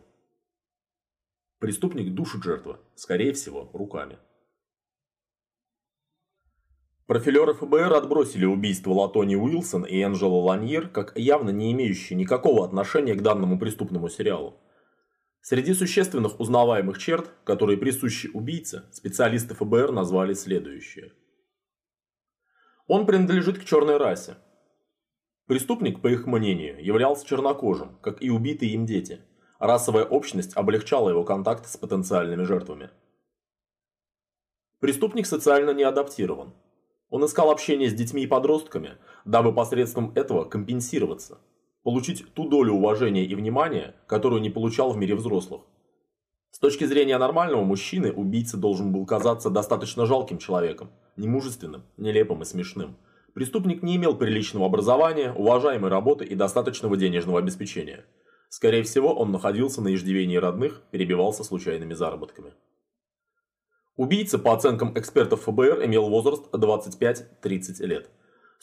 Преступник 1.59 2.13
душит 2.13 2.43
жертву, 2.43 2.77
скорее 2.95 3.31
всего, 3.31 3.69
руками. 3.71 4.19
Профилеры 7.07 7.53
ФБР 7.53 7.93
отбросили 7.93 8.45
убийство 8.45 8.91
Латони 8.91 9.35
Уилсон 9.35 9.85
и 9.85 10.01
Энджела 10.01 10.41
Ланьер 10.41 10.89
как 10.89 11.17
явно 11.17 11.51
не 11.51 11.71
имеющие 11.71 12.17
никакого 12.17 12.65
отношения 12.65 13.13
к 13.13 13.21
данному 13.21 13.57
преступному 13.57 14.09
сериалу. 14.09 14.55
Среди 15.47 15.75
существенных 15.75 16.39
узнаваемых 16.39 16.97
черт, 16.97 17.29
которые 17.43 17.77
присущи 17.77 18.31
убийце, 18.33 18.89
специалисты 18.91 19.53
ФБР 19.53 19.91
назвали 19.91 20.33
следующее. 20.33 21.13
Он 22.87 23.05
принадлежит 23.05 23.59
к 23.59 23.63
черной 23.63 23.97
расе. 23.97 24.37
Преступник, 25.45 26.01
по 26.01 26.07
их 26.07 26.25
мнению, 26.25 26.83
являлся 26.83 27.27
чернокожим, 27.27 27.99
как 28.01 28.23
и 28.23 28.31
убитые 28.31 28.71
им 28.71 28.87
дети. 28.87 29.21
Расовая 29.59 30.03
общность 30.05 30.57
облегчала 30.57 31.11
его 31.11 31.23
контакт 31.23 31.67
с 31.67 31.77
потенциальными 31.77 32.41
жертвами. 32.41 32.89
Преступник 34.79 35.27
социально 35.27 35.75
не 35.75 35.83
адаптирован. 35.83 36.55
Он 37.11 37.23
искал 37.23 37.51
общение 37.51 37.91
с 37.91 37.93
детьми 37.93 38.23
и 38.23 38.27
подростками, 38.27 38.97
дабы 39.25 39.53
посредством 39.53 40.11
этого 40.15 40.45
компенсироваться– 40.45 41.37
получить 41.85 42.25
ту 42.33 42.49
долю 42.49 42.73
уважения 42.73 43.23
и 43.23 43.35
внимания, 43.35 43.93
которую 44.07 44.41
не 44.41 44.49
получал 44.49 44.91
в 44.91 44.97
мире 44.97 45.13
взрослых. 45.13 45.61
С 46.49 46.57
точки 46.57 46.83
зрения 46.83 47.15
нормального 47.19 47.63
мужчины, 47.63 48.11
убийца 48.11 48.57
должен 48.57 48.91
был 48.91 49.05
казаться 49.05 49.51
достаточно 49.51 50.07
жалким 50.07 50.39
человеком, 50.39 50.89
немужественным, 51.15 51.83
нелепым 51.97 52.41
и 52.41 52.45
смешным. 52.45 52.97
Преступник 53.35 53.83
не 53.83 53.97
имел 53.97 54.17
приличного 54.17 54.65
образования, 54.65 55.31
уважаемой 55.31 55.91
работы 55.91 56.25
и 56.25 56.33
достаточного 56.33 56.97
денежного 56.97 57.37
обеспечения. 57.37 58.03
Скорее 58.49 58.81
всего, 58.81 59.13
он 59.13 59.31
находился 59.31 59.79
на 59.83 59.93
иждивении 59.93 60.37
родных, 60.37 60.81
перебивался 60.89 61.43
случайными 61.43 61.93
заработками. 61.93 62.53
Убийца, 63.95 64.39
по 64.39 64.53
оценкам 64.53 64.97
экспертов 64.97 65.43
ФБР, 65.43 65.85
имел 65.85 66.09
возраст 66.09 66.51
25-30 66.51 67.85
лет. 67.85 68.09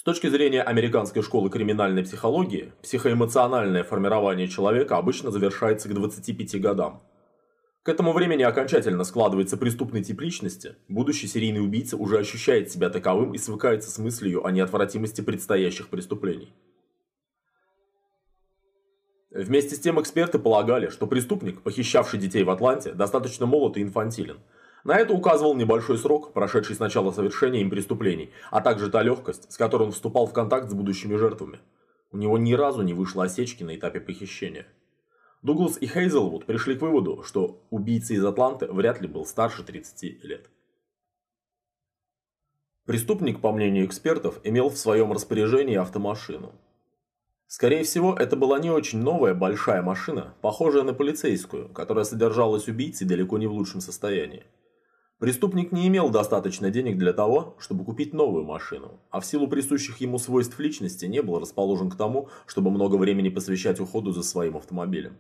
С 0.03 0.05
точки 0.05 0.27
зрения 0.27 0.63
американской 0.63 1.23
школы 1.23 1.49
криминальной 1.49 2.03
психологии, 2.03 2.73
психоэмоциональное 2.83 3.85
формирование 3.85 4.49
человека 4.49 4.97
обычно 4.97 5.31
завершается 5.31 5.89
к 5.89 5.95
25 5.95 6.61
годам. 6.61 7.05
К 7.85 7.89
этому 7.89 8.13
времени 8.13 8.43
окончательно 8.43 9.05
складывается 9.05 9.57
преступный 9.57 10.03
тип 10.03 10.21
личности, 10.21 10.75
будущий 10.89 11.29
серийный 11.29 11.63
убийца 11.63 11.97
уже 11.97 12.19
ощущает 12.19 12.73
себя 12.73 12.91
таковым 12.91 13.33
и 13.33 13.39
свыкается 13.39 13.93
с 13.93 13.99
мыслью 13.99 14.45
о 14.45 14.51
неотвратимости 14.51 15.21
предстоящих 15.21 15.87
преступлений. 15.87 16.53
Вместе 19.31 19.77
с 19.77 19.79
тем 19.79 20.01
эксперты 20.01 20.41
полагали, 20.41 20.89
что 20.89 21.07
преступник, 21.07 21.63
похищавший 21.63 22.19
детей 22.19 22.43
в 22.43 22.51
Атланте, 22.51 22.93
достаточно 22.93 23.47
молод 23.47 23.77
и 23.77 23.83
инфантилен– 23.83 24.41
на 24.85 24.99
это 24.99 25.15
указывал 25.15 25.55
небольшой 25.55 25.97
срок, 25.97 26.33
прошедший 26.33 26.75
с 26.75 26.81
начала 26.81 27.13
совершения 27.13 27.61
им 27.61 27.71
преступлений, 27.71 28.31
а 28.51 28.61
также 28.61 28.91
та 28.91 29.03
легкость, 29.03 29.53
с 29.53 29.57
которой 29.57 29.85
он 29.85 29.93
вступал 29.93 30.27
в 30.27 30.33
контакт 30.33 30.71
с 30.71 30.75
будущими 30.75 31.17
жертвами. 31.17 31.61
У 32.11 32.17
него 32.17 32.37
ни 32.37 32.53
разу 32.53 32.83
не 32.83 32.93
вышло 32.93 33.25
осечки 33.25 33.63
на 33.63 33.77
этапе 33.77 34.01
похищения. 34.01 34.67
Дуглас 35.43 35.79
и 35.81 35.87
Хейзелвуд 35.87 36.47
пришли 36.47 36.77
к 36.77 36.83
выводу, 36.83 37.23
что 37.25 37.65
убийца 37.71 38.15
из 38.15 38.25
Атланты 38.25 38.67
вряд 38.67 39.01
ли 39.01 39.09
был 39.09 39.25
старше 39.25 39.63
30 39.63 40.25
лет. 40.25 40.51
Преступник, 42.85 43.41
по 43.41 43.53
мнению 43.53 43.87
экспертов, 43.87 44.41
имел 44.43 44.69
в 44.69 44.77
своем 44.77 45.13
распоряжении 45.13 45.77
автомашину. 45.77 46.53
Скорее 47.47 47.85
всего, 47.85 48.15
это 48.15 48.35
была 48.35 48.59
не 48.59 48.71
очень 48.71 49.01
новая 49.01 49.35
большая 49.35 49.83
машина, 49.83 50.35
похожая 50.41 50.83
на 50.83 50.95
полицейскую, 50.95 51.69
которая 51.69 52.05
содержалась 52.05 52.67
убийцей 52.67 53.07
далеко 53.07 53.39
не 53.39 53.47
в 53.47 53.53
лучшем 53.53 53.81
состоянии. 53.81 54.45
Преступник 55.23 55.71
не 55.71 55.87
имел 55.87 56.11
достаточно 56.11 56.69
денег 56.71 56.99
для 56.99 57.13
того, 57.13 57.55
чтобы 57.61 57.85
купить 57.85 58.13
новую 58.13 58.45
машину, 58.45 58.99
а 59.09 59.21
в 59.21 59.25
силу 59.25 59.47
присущих 59.47 59.99
ему 59.99 60.19
свойств 60.19 60.59
личности 60.59 61.05
не 61.05 61.23
был 61.23 61.39
расположен 61.39 61.91
к 61.91 61.97
тому, 61.97 62.29
чтобы 62.45 62.73
много 62.73 62.97
времени 62.97 63.29
посвящать 63.29 63.79
уходу 63.79 64.11
за 64.11 64.25
своим 64.25 64.57
автомобилем. 64.57 65.17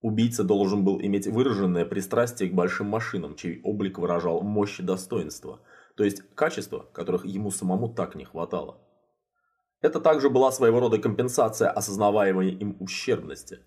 Убийца 0.00 0.44
должен 0.44 0.84
был 0.84 1.00
иметь 1.00 1.26
выраженное 1.26 1.84
пристрастие 1.84 2.50
к 2.50 2.54
большим 2.54 2.86
машинам, 2.86 3.34
чей 3.34 3.60
облик 3.64 3.98
выражал 3.98 4.42
мощь 4.42 4.78
и 4.78 4.84
достоинство, 4.84 5.58
то 5.96 6.04
есть 6.04 6.22
качества, 6.36 6.86
которых 6.92 7.26
ему 7.26 7.50
самому 7.50 7.88
так 7.88 8.14
не 8.14 8.24
хватало. 8.26 8.78
Это 9.80 9.98
также 9.98 10.30
была 10.30 10.52
своего 10.52 10.78
рода 10.78 10.98
компенсация 10.98 11.68
осознаваемой 11.68 12.50
им 12.50 12.76
ущербности. 12.78 13.58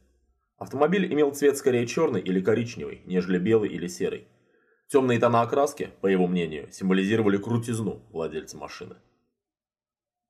Автомобиль 0.56 1.14
имел 1.14 1.34
цвет 1.34 1.58
скорее 1.58 1.86
черный 1.86 2.22
или 2.22 2.40
коричневый, 2.40 3.02
нежели 3.06 3.40
белый 3.40 3.72
или 3.72 3.88
серый. 3.88 4.30
Темные 4.88 5.20
тона 5.20 5.42
окраски, 5.42 5.90
по 6.02 6.08
его 6.08 6.28
мнению, 6.28 6.72
символизировали 6.72 7.38
крутизну 7.38 8.02
владельца 8.12 8.58
машины. 8.58 8.96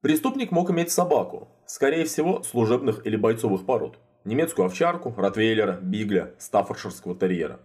Преступник 0.01 0.51
мог 0.51 0.69
иметь 0.69 0.91
собаку, 0.91 1.48
скорее 1.65 2.05
всего, 2.05 2.43
служебных 2.43 3.05
или 3.05 3.15
бойцовых 3.15 3.65
пород. 3.65 4.00
Немецкую 4.25 4.65
овчарку, 4.65 5.13
ротвейлера, 5.15 5.79
бигля, 5.81 6.33
стаффордширского 6.39 7.15
терьера. 7.15 7.60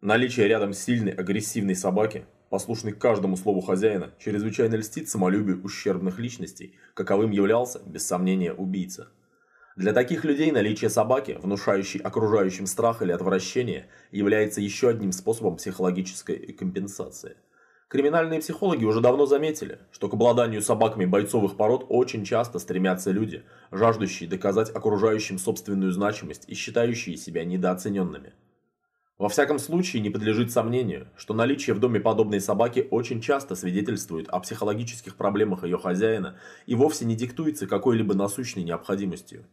Наличие 0.00 0.48
рядом 0.48 0.72
сильной 0.72 1.12
агрессивной 1.12 1.74
собаки, 1.74 2.24
послушной 2.50 2.92
каждому 2.92 3.36
слову 3.36 3.60
хозяина, 3.60 4.12
чрезвычайно 4.18 4.76
льстит 4.76 5.08
самолюбию 5.08 5.62
ущербных 5.62 6.18
личностей, 6.18 6.76
каковым 6.94 7.30
являлся, 7.30 7.80
без 7.84 8.06
сомнения, 8.06 8.52
убийца. 8.52 9.08
Для 9.78 9.92
таких 9.92 10.24
людей 10.24 10.50
наличие 10.50 10.90
собаки, 10.90 11.38
внушающей 11.40 12.00
окружающим 12.00 12.66
страх 12.66 13.00
или 13.00 13.12
отвращение, 13.12 13.86
является 14.10 14.60
еще 14.60 14.88
одним 14.88 15.12
способом 15.12 15.54
психологической 15.54 16.52
компенсации. 16.52 17.36
Криминальные 17.86 18.40
психологи 18.40 18.84
уже 18.84 19.00
давно 19.00 19.26
заметили, 19.26 19.78
что 19.92 20.08
к 20.08 20.14
обладанию 20.14 20.62
собаками 20.62 21.04
бойцовых 21.04 21.56
пород 21.56 21.86
очень 21.90 22.24
часто 22.24 22.58
стремятся 22.58 23.12
люди, 23.12 23.44
жаждущие 23.70 24.28
доказать 24.28 24.68
окружающим 24.74 25.38
собственную 25.38 25.92
значимость 25.92 26.48
и 26.48 26.56
считающие 26.56 27.16
себя 27.16 27.44
недооцененными. 27.44 28.32
Во 29.16 29.28
всяком 29.28 29.60
случае, 29.60 30.02
не 30.02 30.10
подлежит 30.10 30.50
сомнению, 30.50 31.06
что 31.16 31.34
наличие 31.34 31.74
в 31.74 31.78
доме 31.78 32.00
подобной 32.00 32.40
собаки 32.40 32.88
очень 32.90 33.20
часто 33.20 33.54
свидетельствует 33.54 34.28
о 34.28 34.40
психологических 34.40 35.14
проблемах 35.14 35.62
ее 35.62 35.78
хозяина 35.78 36.36
и 36.66 36.74
вовсе 36.74 37.04
не 37.04 37.14
диктуется 37.14 37.68
какой-либо 37.68 38.14
насущной 38.14 38.64
необходимостью. 38.64 39.44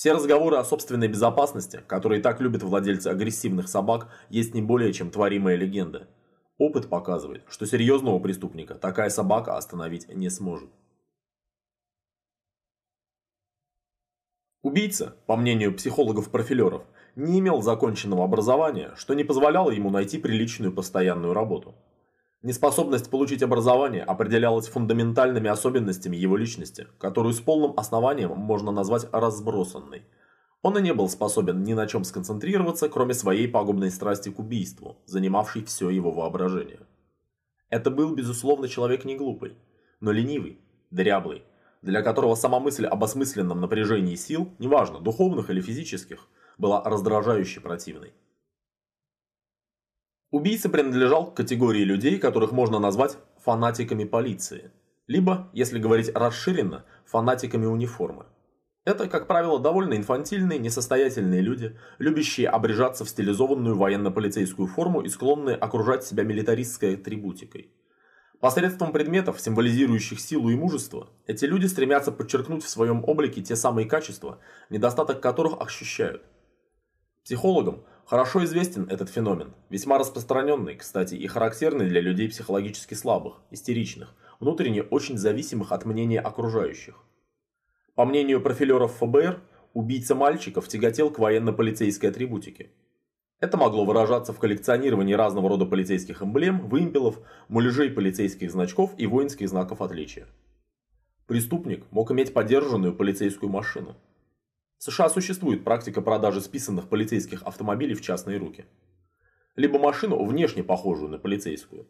Все 0.00 0.12
разговоры 0.12 0.56
о 0.56 0.64
собственной 0.64 1.08
безопасности, 1.08 1.84
которые 1.86 2.22
так 2.22 2.40
любят 2.40 2.62
владельцы 2.62 3.08
агрессивных 3.08 3.68
собак, 3.68 4.08
есть 4.30 4.54
не 4.54 4.62
более 4.62 4.94
чем 4.94 5.10
творимая 5.10 5.56
легенда. 5.56 6.08
Опыт 6.56 6.88
показывает, 6.88 7.44
что 7.50 7.66
серьезного 7.66 8.18
преступника 8.18 8.76
такая 8.76 9.10
собака 9.10 9.58
остановить 9.58 10.08
не 10.08 10.30
сможет. 10.30 10.70
Убийца, 14.62 15.16
по 15.26 15.36
мнению 15.36 15.76
психологов-профилеров, 15.76 16.84
не 17.14 17.40
имел 17.40 17.60
законченного 17.60 18.24
образования, 18.24 18.94
что 18.96 19.12
не 19.12 19.24
позволяло 19.24 19.70
ему 19.70 19.90
найти 19.90 20.16
приличную 20.16 20.72
постоянную 20.72 21.34
работу. 21.34 21.74
Неспособность 22.42 23.10
получить 23.10 23.42
образование 23.42 24.02
определялась 24.02 24.66
фундаментальными 24.66 25.50
особенностями 25.50 26.16
его 26.16 26.38
личности, 26.38 26.86
которую 26.98 27.34
с 27.34 27.40
полным 27.40 27.74
основанием 27.78 28.30
можно 28.30 28.70
назвать 28.70 29.06
разбросанной. 29.12 30.06
Он 30.62 30.78
и 30.78 30.82
не 30.82 30.94
был 30.94 31.10
способен 31.10 31.62
ни 31.62 31.74
на 31.74 31.86
чем 31.86 32.02
сконцентрироваться, 32.02 32.88
кроме 32.88 33.12
своей 33.12 33.46
пагубной 33.46 33.90
страсти 33.90 34.30
к 34.30 34.38
убийству, 34.38 35.02
занимавшей 35.04 35.64
все 35.64 35.90
его 35.90 36.12
воображение. 36.12 36.80
Это 37.68 37.90
был, 37.90 38.14
безусловно, 38.14 38.68
человек 38.68 39.04
не 39.04 39.16
глупый, 39.16 39.58
но 40.00 40.10
ленивый, 40.10 40.58
дряблый, 40.90 41.44
для 41.82 42.00
которого 42.00 42.34
сама 42.36 42.58
мысль 42.58 42.86
об 42.86 43.04
осмысленном 43.04 43.60
напряжении 43.60 44.14
сил, 44.14 44.48
неважно, 44.58 44.98
духовных 44.98 45.50
или 45.50 45.60
физических, 45.60 46.26
была 46.56 46.82
раздражающе 46.82 47.60
противной. 47.60 48.14
Убийца 50.30 50.68
принадлежал 50.68 51.30
к 51.32 51.36
категории 51.36 51.82
людей, 51.82 52.18
которых 52.18 52.52
можно 52.52 52.78
назвать 52.78 53.18
фанатиками 53.42 54.04
полиции. 54.04 54.70
Либо, 55.08 55.50
если 55.52 55.80
говорить 55.80 56.12
расширенно, 56.14 56.84
фанатиками 57.04 57.66
униформы. 57.66 58.26
Это, 58.84 59.08
как 59.08 59.26
правило, 59.26 59.58
довольно 59.58 59.94
инфантильные, 59.94 60.60
несостоятельные 60.60 61.40
люди, 61.40 61.76
любящие 61.98 62.48
обрежаться 62.48 63.04
в 63.04 63.08
стилизованную 63.08 63.76
военно-полицейскую 63.76 64.68
форму 64.68 65.00
и 65.00 65.08
склонные 65.08 65.56
окружать 65.56 66.04
себя 66.04 66.22
милитаристской 66.22 66.94
атрибутикой. 66.94 67.72
Посредством 68.38 68.92
предметов, 68.92 69.40
символизирующих 69.40 70.20
силу 70.20 70.48
и 70.48 70.54
мужество, 70.54 71.10
эти 71.26 71.44
люди 71.44 71.66
стремятся 71.66 72.12
подчеркнуть 72.12 72.64
в 72.64 72.68
своем 72.68 73.04
облике 73.04 73.42
те 73.42 73.56
самые 73.56 73.86
качества, 73.86 74.38
недостаток 74.70 75.20
которых 75.20 75.60
ощущают. 75.60 76.22
Психологам 77.24 77.84
Хорошо 78.10 78.42
известен 78.42 78.88
этот 78.90 79.08
феномен, 79.08 79.54
весьма 79.68 79.96
распространенный, 79.96 80.74
кстати, 80.74 81.14
и 81.14 81.28
характерный 81.28 81.86
для 81.86 82.00
людей 82.00 82.28
психологически 82.28 82.94
слабых, 82.94 83.40
истеричных, 83.52 84.16
внутренне 84.40 84.82
очень 84.82 85.16
зависимых 85.16 85.70
от 85.70 85.84
мнения 85.84 86.18
окружающих. 86.18 87.04
По 87.94 88.04
мнению 88.04 88.42
профилеров 88.42 88.96
ФБР, 88.96 89.40
убийца 89.74 90.16
мальчиков 90.16 90.66
тяготел 90.66 91.12
к 91.12 91.20
военно-полицейской 91.20 92.10
атрибутике. 92.10 92.72
Это 93.38 93.56
могло 93.56 93.84
выражаться 93.84 94.32
в 94.32 94.40
коллекционировании 94.40 95.14
разного 95.14 95.48
рода 95.48 95.64
полицейских 95.64 96.20
эмблем, 96.20 96.66
вымпелов, 96.66 97.20
муляжей 97.46 97.90
полицейских 97.90 98.50
значков 98.50 98.90
и 98.98 99.06
воинских 99.06 99.48
знаков 99.48 99.80
отличия. 99.82 100.26
Преступник 101.28 101.84
мог 101.92 102.10
иметь 102.10 102.34
подержанную 102.34 102.92
полицейскую 102.92 103.52
машину. 103.52 103.94
В 104.80 104.84
США 104.84 105.10
существует 105.10 105.62
практика 105.62 106.00
продажи 106.00 106.40
списанных 106.40 106.88
полицейских 106.88 107.42
автомобилей 107.42 107.94
в 107.94 108.00
частные 108.00 108.38
руки. 108.38 108.64
Либо 109.54 109.78
машину, 109.78 110.24
внешне 110.24 110.62
похожую 110.62 111.10
на 111.10 111.18
полицейскую. 111.18 111.86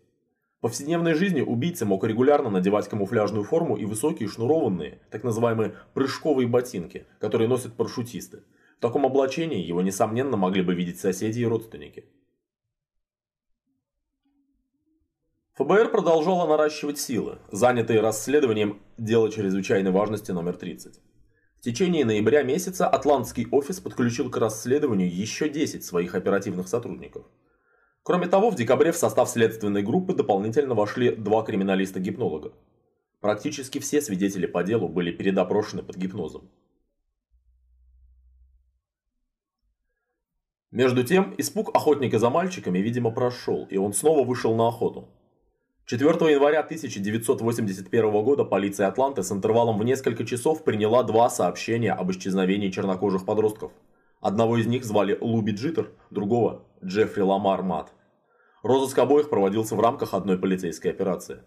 В 0.58 0.62
повседневной 0.62 1.14
жизни 1.14 1.40
убийца 1.40 1.86
мог 1.86 2.02
регулярно 2.02 2.50
надевать 2.50 2.88
камуфляжную 2.88 3.44
форму 3.44 3.76
и 3.76 3.84
высокие 3.84 4.28
шнурованные, 4.28 4.98
так 5.12 5.22
называемые 5.22 5.76
прыжковые 5.94 6.48
ботинки, 6.48 7.06
которые 7.20 7.46
носят 7.46 7.74
парашютисты. 7.74 8.42
В 8.78 8.80
таком 8.80 9.06
облачении 9.06 9.64
его, 9.64 9.82
несомненно, 9.82 10.36
могли 10.36 10.62
бы 10.62 10.74
видеть 10.74 10.98
соседи 10.98 11.38
и 11.38 11.46
родственники. 11.46 12.06
ФБР 15.54 15.92
продолжало 15.92 16.48
наращивать 16.48 16.98
силы, 16.98 17.38
занятые 17.52 18.00
расследованием 18.00 18.82
дела 18.98 19.30
чрезвычайной 19.30 19.92
важности 19.92 20.32
номер 20.32 20.56
30. 20.56 21.00
В 21.60 21.62
течение 21.62 22.06
ноября 22.06 22.42
месяца 22.42 22.88
Атлантский 22.88 23.46
офис 23.50 23.80
подключил 23.80 24.30
к 24.30 24.38
расследованию 24.38 25.14
еще 25.14 25.46
10 25.50 25.84
своих 25.84 26.14
оперативных 26.14 26.68
сотрудников. 26.68 27.26
Кроме 28.02 28.28
того, 28.28 28.48
в 28.48 28.54
декабре 28.54 28.92
в 28.92 28.96
состав 28.96 29.28
следственной 29.28 29.82
группы 29.82 30.14
дополнительно 30.14 30.74
вошли 30.74 31.14
два 31.14 31.42
криминалиста-гипнолога. 31.44 32.54
Практически 33.20 33.78
все 33.78 34.00
свидетели 34.00 34.46
по 34.46 34.62
делу 34.62 34.88
были 34.88 35.10
передопрошены 35.10 35.82
под 35.82 35.98
гипнозом. 35.98 36.50
Между 40.70 41.04
тем, 41.04 41.34
испуг 41.36 41.76
охотника 41.76 42.18
за 42.18 42.30
мальчиками, 42.30 42.78
видимо, 42.78 43.10
прошел, 43.10 43.66
и 43.66 43.76
он 43.76 43.92
снова 43.92 44.24
вышел 44.24 44.56
на 44.56 44.68
охоту. 44.68 45.10
4 45.90 46.08
января 46.30 46.60
1981 46.60 48.12
года 48.22 48.44
полиция 48.44 48.86
Атланты 48.86 49.24
с 49.24 49.32
интервалом 49.32 49.76
в 49.76 49.82
несколько 49.82 50.24
часов 50.24 50.62
приняла 50.62 51.02
два 51.02 51.28
сообщения 51.28 51.92
об 51.92 52.12
исчезновении 52.12 52.70
чернокожих 52.70 53.24
подростков. 53.24 53.72
Одного 54.20 54.58
из 54.58 54.68
них 54.68 54.84
звали 54.84 55.18
Луби 55.20 55.50
Джиттер, 55.50 55.90
другого– 56.10 56.62
Джеффри 56.84 57.22
Ламар 57.22 57.64
Мат. 57.64 57.92
Розыск 58.62 58.96
обоих 59.00 59.30
проводился 59.30 59.74
в 59.74 59.80
рамках 59.80 60.14
одной 60.14 60.38
полицейской 60.38 60.92
операции. 60.92 61.42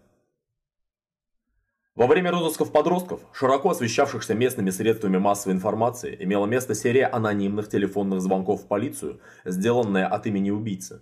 Во 1.94 2.06
время 2.06 2.30
розысков 2.30 2.70
подростков, 2.70 3.22
широко 3.32 3.70
освещавшихся 3.70 4.34
местными 4.34 4.68
средствами 4.68 5.16
массовой 5.16 5.54
информации, 5.54 6.18
имела 6.20 6.44
место 6.44 6.74
серия 6.74 7.06
анонимных 7.06 7.70
телефонных 7.70 8.20
звонков 8.20 8.64
в 8.64 8.68
полицию, 8.68 9.20
сделанная 9.46 10.06
от 10.06 10.26
имени 10.26 10.50
убийцы. 10.50 11.00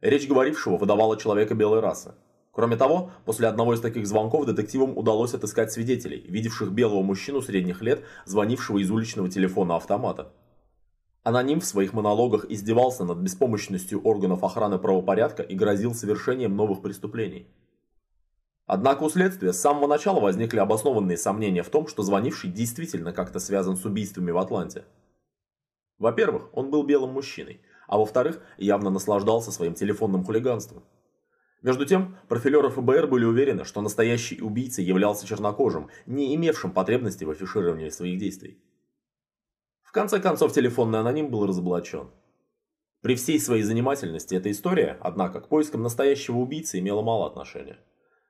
Речь 0.00 0.26
говорившего 0.26 0.76
выдавала 0.76 1.16
человека 1.16 1.54
белой 1.54 1.78
расы. 1.78 2.16
Кроме 2.56 2.78
того, 2.78 3.10
после 3.26 3.48
одного 3.48 3.74
из 3.74 3.82
таких 3.82 4.06
звонков 4.06 4.46
детективам 4.46 4.96
удалось 4.96 5.34
отыскать 5.34 5.72
свидетелей, 5.72 6.24
видевших 6.26 6.72
белого 6.72 7.02
мужчину 7.02 7.42
средних 7.42 7.82
лет, 7.82 8.02
звонившего 8.24 8.78
из 8.78 8.90
уличного 8.90 9.28
телефона 9.28 9.76
автомата. 9.76 10.32
Аноним 11.22 11.60
в 11.60 11.66
своих 11.66 11.92
монологах 11.92 12.46
издевался 12.48 13.04
над 13.04 13.18
беспомощностью 13.18 14.00
органов 14.00 14.42
охраны 14.42 14.78
правопорядка 14.78 15.42
и 15.42 15.54
грозил 15.54 15.94
совершением 15.94 16.56
новых 16.56 16.80
преступлений. 16.80 17.46
Однако 18.64 19.02
у 19.02 19.10
следствия 19.10 19.52
с 19.52 19.60
самого 19.60 19.86
начала 19.86 20.20
возникли 20.20 20.58
обоснованные 20.58 21.18
сомнения 21.18 21.62
в 21.62 21.68
том, 21.68 21.86
что 21.86 22.02
звонивший 22.02 22.50
действительно 22.50 23.12
как-то 23.12 23.38
связан 23.38 23.76
с 23.76 23.84
убийствами 23.84 24.30
в 24.30 24.38
Атланте. 24.38 24.86
Во-первых, 25.98 26.48
он 26.54 26.70
был 26.70 26.84
белым 26.84 27.10
мужчиной, 27.10 27.60
а 27.86 27.98
во-вторых, 27.98 28.40
явно 28.56 28.88
наслаждался 28.88 29.52
своим 29.52 29.74
телефонным 29.74 30.24
хулиганством. 30.24 30.84
Между 31.66 31.84
тем, 31.84 32.16
профилеры 32.28 32.70
ФБР 32.70 33.08
были 33.08 33.24
уверены, 33.24 33.64
что 33.64 33.80
настоящий 33.80 34.40
убийца 34.40 34.82
являлся 34.82 35.26
чернокожим, 35.26 35.88
не 36.06 36.32
имевшим 36.36 36.70
потребности 36.70 37.24
в 37.24 37.30
афишировании 37.30 37.88
своих 37.88 38.20
действий. 38.20 38.62
В 39.82 39.90
конце 39.90 40.20
концов, 40.20 40.52
телефонный 40.52 41.00
аноним 41.00 41.28
был 41.28 41.44
разоблачен. 41.44 42.12
При 43.02 43.16
всей 43.16 43.40
своей 43.40 43.64
занимательности 43.64 44.36
эта 44.36 44.48
история, 44.52 44.96
однако, 45.00 45.40
к 45.40 45.48
поискам 45.48 45.82
настоящего 45.82 46.36
убийцы 46.36 46.78
имела 46.78 47.02
мало 47.02 47.26
отношения. 47.26 47.80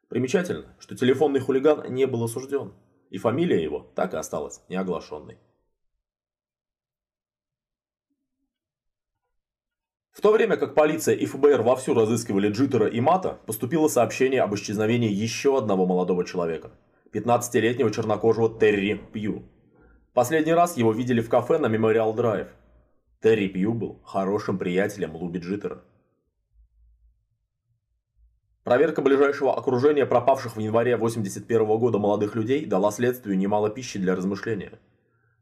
Примечательно, 0.08 0.74
что 0.78 0.96
телефонный 0.96 1.40
хулиган 1.40 1.92
не 1.92 2.06
был 2.06 2.24
осужден, 2.24 2.72
и 3.10 3.18
фамилия 3.18 3.62
его 3.62 3.92
так 3.94 4.14
и 4.14 4.16
осталась 4.16 4.62
неоглашенной. 4.70 5.36
В 10.16 10.22
то 10.22 10.32
время 10.32 10.56
как 10.56 10.74
полиция 10.74 11.14
и 11.14 11.26
ФБР 11.26 11.60
вовсю 11.60 11.92
разыскивали 11.92 12.48
Джиттера 12.48 12.86
и 12.86 13.00
Мата, 13.00 13.38
поступило 13.44 13.86
сообщение 13.86 14.40
об 14.40 14.54
исчезновении 14.54 15.12
еще 15.12 15.58
одного 15.58 15.84
молодого 15.84 16.24
человека. 16.24 16.70
15-летнего 17.12 17.90
чернокожего 17.90 18.48
Терри 18.58 18.94
Пью. 18.94 19.42
Последний 20.14 20.54
раз 20.54 20.78
его 20.78 20.92
видели 20.92 21.20
в 21.20 21.28
кафе 21.28 21.58
на 21.58 21.66
Мемориал 21.66 22.14
Драйв. 22.14 22.48
Терри 23.20 23.46
Пью 23.48 23.74
был 23.74 24.00
хорошим 24.06 24.56
приятелем 24.56 25.14
Луби 25.16 25.38
Джиттера. 25.38 25.82
Проверка 28.64 29.02
ближайшего 29.02 29.54
окружения 29.54 30.06
пропавших 30.06 30.56
в 30.56 30.60
январе 30.60 30.96
81 30.96 31.66
года 31.78 31.98
молодых 31.98 32.34
людей 32.34 32.64
дала 32.64 32.90
следствию 32.90 33.36
немало 33.36 33.68
пищи 33.68 33.98
для 33.98 34.16
размышления. 34.16 34.78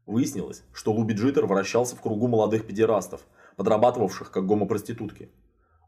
Выяснилось, 0.05 0.63
что 0.73 0.91
Луби 0.91 1.13
Джиттер 1.13 1.45
вращался 1.45 1.95
в 1.95 2.01
кругу 2.01 2.27
молодых 2.27 2.67
педерастов, 2.67 3.21
подрабатывавших 3.55 4.31
как 4.31 4.45
гомопроститутки. 4.45 5.29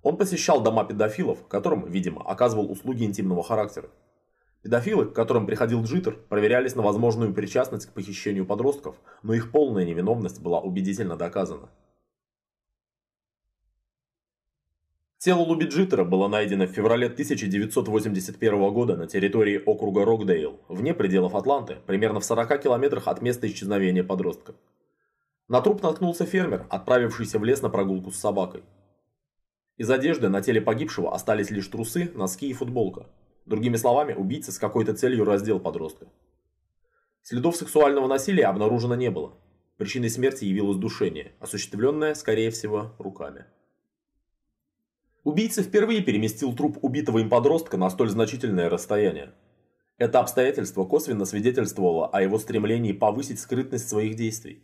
Он 0.03 0.17
посещал 0.17 0.61
дома 0.61 0.85
педофилов, 0.85 1.47
которым, 1.47 1.85
видимо, 1.89 2.21
оказывал 2.21 2.71
услуги 2.71 3.03
интимного 3.03 3.43
характера. 3.43 3.89
Педофилы, 4.61 5.05
к 5.05 5.13
которым 5.13 5.45
приходил 5.45 5.83
Джиттер, 5.83 6.17
проверялись 6.29 6.75
на 6.75 6.81
возможную 6.81 7.33
причастность 7.33 7.87
к 7.87 7.93
похищению 7.93 8.45
подростков, 8.45 8.95
но 9.23 9.33
их 9.33 9.51
полная 9.51 9.85
невиновность 9.85 10.41
была 10.41 10.59
убедительно 10.59 11.15
доказана. 11.15 11.69
Тело 15.19 15.39
Луби 15.39 15.65
Джиттера 15.65 16.03
было 16.03 16.27
найдено 16.27 16.65
в 16.67 16.71
феврале 16.71 17.07
1981 17.07 18.71
года 18.71 18.95
на 18.95 19.07
территории 19.07 19.61
округа 19.65 20.05
Рокдейл, 20.05 20.59
вне 20.67 20.93
пределов 20.93 21.33
Атланты, 21.33 21.77
примерно 21.87 22.19
в 22.19 22.25
40 22.25 22.61
километрах 22.61 23.07
от 23.07 23.21
места 23.21 23.47
исчезновения 23.47 24.03
подростка. 24.03 24.53
На 25.47 25.61
труп 25.61 25.81
наткнулся 25.81 26.25
фермер, 26.25 26.67
отправившийся 26.69 27.39
в 27.39 27.45
лес 27.45 27.61
на 27.61 27.69
прогулку 27.69 28.11
с 28.11 28.17
собакой. 28.17 28.63
Из 29.77 29.89
одежды 29.89 30.27
на 30.27 30.41
теле 30.41 30.59
погибшего 30.59 31.13
остались 31.15 31.51
лишь 31.51 31.67
трусы, 31.67 32.11
носки 32.15 32.49
и 32.49 32.53
футболка. 32.53 33.07
Другими 33.45 33.77
словами, 33.77 34.13
убийца 34.13 34.51
с 34.51 34.59
какой-то 34.59 34.93
целью 34.93 35.23
раздел 35.23 35.59
подростка. 35.61 36.07
Следов 37.21 37.55
сексуального 37.55 38.07
насилия 38.07 38.47
обнаружено 38.47 38.95
не 38.95 39.09
было. 39.09 39.35
Причиной 39.77 40.09
смерти 40.09 40.43
явилось 40.43 40.77
душение, 40.77 41.33
осуществленное, 41.39 42.13
скорее 42.15 42.51
всего, 42.51 42.95
руками. 42.99 43.45
Убийца 45.23 45.61
впервые 45.61 46.01
переместил 46.01 46.53
труп 46.53 46.79
убитого 46.81 47.19
им 47.19 47.29
подростка 47.29 47.77
на 47.77 47.89
столь 47.89 48.09
значительное 48.09 48.69
расстояние. 48.69 49.33
Это 49.97 50.19
обстоятельство 50.19 50.83
косвенно 50.83 51.25
свидетельствовало 51.25 52.07
о 52.07 52.21
его 52.21 52.37
стремлении 52.37 52.91
повысить 52.91 53.39
скрытность 53.39 53.87
своих 53.87 54.15
действий. 54.15 54.63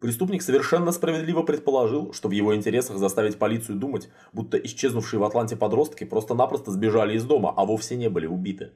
Преступник 0.00 0.42
совершенно 0.42 0.92
справедливо 0.92 1.42
предположил, 1.42 2.12
что 2.12 2.28
в 2.28 2.30
его 2.30 2.54
интересах 2.54 2.98
заставить 2.98 3.36
полицию 3.36 3.78
думать, 3.78 4.08
будто 4.32 4.56
исчезнувшие 4.56 5.18
в 5.18 5.24
Атланте 5.24 5.56
подростки 5.56 6.04
просто-напросто 6.04 6.70
сбежали 6.70 7.16
из 7.16 7.24
дома, 7.24 7.52
а 7.56 7.64
вовсе 7.64 7.96
не 7.96 8.08
были 8.08 8.26
убиты. 8.26 8.70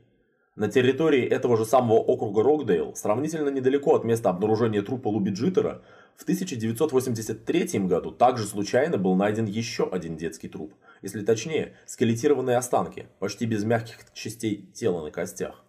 На 0.56 0.68
территории 0.68 1.24
этого 1.24 1.56
же 1.56 1.64
самого 1.64 1.98
округа 1.98 2.42
Рокдейл, 2.42 2.94
сравнительно 2.96 3.48
недалеко 3.50 3.94
от 3.94 4.04
места 4.04 4.30
обнаружения 4.30 4.82
трупа 4.82 5.08
Луби 5.08 5.30
Джиттера, 5.30 5.82
в 6.16 6.24
1983 6.24 7.78
году 7.87 8.11
также 8.11 8.44
случайно 8.44 8.98
был 8.98 9.14
найден 9.14 9.46
еще 9.46 9.88
один 9.88 10.16
детский 10.16 10.48
труп, 10.48 10.74
если 11.02 11.24
точнее, 11.24 11.74
скелетированные 11.87 12.56
останки, 12.56 13.06
почти 13.18 13.46
без 13.46 13.64
мягких 13.64 14.12
частей 14.12 14.70
тела 14.74 15.02
на 15.02 15.11
костях. 15.11 15.64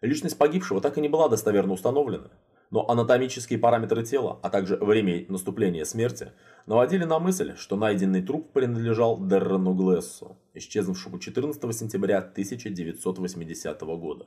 Личность 0.00 0.38
погибшего 0.38 0.80
так 0.80 0.98
и 0.98 1.00
не 1.00 1.08
была 1.08 1.28
достоверно 1.28 1.74
установлена, 1.74 2.30
но 2.70 2.88
анатомические 2.88 3.58
параметры 3.58 4.04
тела, 4.04 4.38
а 4.42 4.50
также 4.50 4.76
время 4.76 5.24
наступления 5.28 5.84
смерти, 5.84 6.32
наводили 6.66 7.04
на 7.04 7.18
мысль, 7.18 7.56
что 7.56 7.76
найденный 7.76 8.22
труп 8.22 8.52
принадлежал 8.52 9.24
Деррану 9.24 9.74
Глессу, 9.74 10.36
исчезнувшему 10.54 11.18
14 11.18 11.76
сентября 11.76 12.18
1980 12.18 13.80
года. 13.82 14.26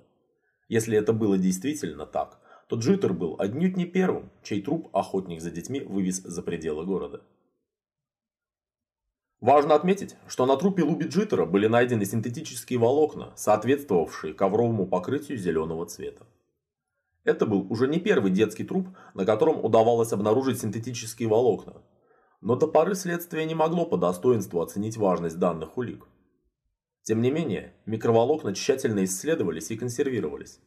Если 0.68 0.98
это 0.98 1.14
было 1.14 1.38
действительно 1.38 2.06
так, 2.06 2.40
то 2.68 2.76
Джиттер 2.76 3.14
был 3.14 3.36
отнюдь 3.40 3.76
не 3.76 3.86
первым, 3.86 4.30
чей 4.44 4.62
труп 4.62 4.90
охотник 4.94 5.42
за 5.42 5.50
детьми 5.50 5.82
вывез 5.82 6.18
за 6.18 6.42
пределы 6.44 6.86
города. 6.86 7.22
Важно 9.42 9.74
отметить, 9.74 10.16
что 10.28 10.46
на 10.46 10.58
трупе 10.58 10.84
Луби 10.84 11.08
Джиттера 11.08 11.46
были 11.46 11.68
найдены 11.68 12.06
синтетические 12.06 12.78
волокна, 12.78 13.32
соответствовавшие 13.36 14.34
ковровому 14.34 14.86
покрытию 14.86 15.38
зеленого 15.38 15.86
цвета. 15.86 16.26
Это 17.24 17.46
был 17.46 17.68
уже 17.72 17.88
не 17.88 18.00
первый 18.00 18.32
детский 18.32 18.64
труп, 18.64 18.88
на 19.14 19.26
котором 19.26 19.64
удавалось 19.64 20.14
обнаружить 20.14 20.62
синтетические 20.62 21.28
волокна. 21.28 21.82
Но 22.42 22.56
до 22.56 22.68
поры 22.68 22.96
следствия 22.96 23.46
не 23.46 23.56
могло 23.56 23.86
по 23.86 23.98
достоинству 23.98 24.62
оценить 24.62 24.98
важность 24.98 25.38
данных 25.38 25.78
улик. 25.78 26.08
Тем 27.04 27.22
не 27.22 27.32
менее, 27.32 27.74
микроволокна 27.86 28.54
тщательно 28.54 29.04
исследовались 29.04 29.72
и 29.72 29.78
консервировались. 29.78 30.60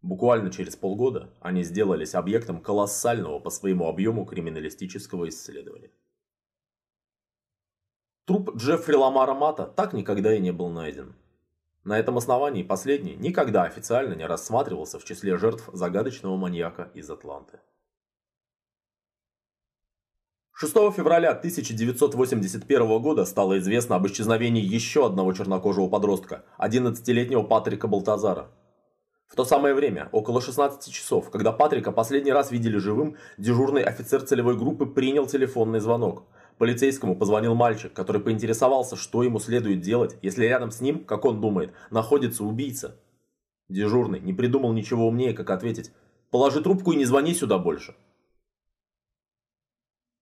Буквально 0.00 0.50
через 0.50 0.74
полгода 0.74 1.32
они 1.40 1.62
сделались 1.62 2.14
объектом 2.14 2.60
колоссального 2.60 3.38
по 3.38 3.50
своему 3.50 3.88
объему 3.88 4.24
криминалистического 4.24 5.28
исследования. 5.28 5.90
Труп 8.24 8.56
Джеффри 8.56 8.94
Ламара 8.94 9.34
Мата 9.34 9.66
так 9.66 9.92
никогда 9.92 10.34
и 10.34 10.40
не 10.40 10.52
был 10.52 10.70
найден. 10.70 11.14
На 11.84 11.98
этом 11.98 12.16
основании 12.16 12.62
последний 12.62 13.16
никогда 13.16 13.64
официально 13.64 14.14
не 14.14 14.24
рассматривался 14.24 15.00
в 15.00 15.04
числе 15.04 15.36
жертв 15.36 15.68
загадочного 15.72 16.36
маньяка 16.36 16.90
из 16.94 17.10
Атланты. 17.10 17.58
6 20.52 20.72
февраля 20.92 21.30
1981 21.30 23.02
года 23.02 23.24
стало 23.24 23.58
известно 23.58 23.96
об 23.96 24.06
исчезновении 24.06 24.62
еще 24.62 25.06
одного 25.06 25.32
чернокожего 25.32 25.88
подростка, 25.88 26.44
11-летнего 26.60 27.42
Патрика 27.42 27.88
Балтазара. 27.88 28.52
В 29.26 29.34
то 29.34 29.44
самое 29.44 29.74
время, 29.74 30.08
около 30.12 30.40
16 30.40 30.92
часов, 30.92 31.30
когда 31.30 31.50
Патрика 31.50 31.90
последний 31.90 32.32
раз 32.32 32.52
видели 32.52 32.76
живым, 32.76 33.16
дежурный 33.38 33.82
офицер 33.82 34.22
целевой 34.22 34.56
группы 34.56 34.86
принял 34.86 35.26
телефонный 35.26 35.80
звонок– 35.80 36.28
Полицейскому 36.62 37.16
позвонил 37.16 37.56
мальчик, 37.56 37.92
который 37.92 38.22
поинтересовался, 38.22 38.94
что 38.94 39.24
ему 39.24 39.40
следует 39.40 39.80
делать, 39.80 40.16
если 40.22 40.44
рядом 40.44 40.70
с 40.70 40.80
ним, 40.80 41.04
как 41.04 41.24
он 41.24 41.40
думает, 41.40 41.72
находится 41.90 42.44
убийца. 42.44 43.00
Дежурный 43.68 44.20
не 44.20 44.32
придумал 44.32 44.72
ничего 44.72 45.08
умнее, 45.08 45.32
как 45.32 45.50
ответить 45.50 45.90
«Положи 46.30 46.62
трубку 46.62 46.92
и 46.92 46.96
не 46.96 47.04
звони 47.04 47.34
сюда 47.34 47.58
больше». 47.58 47.96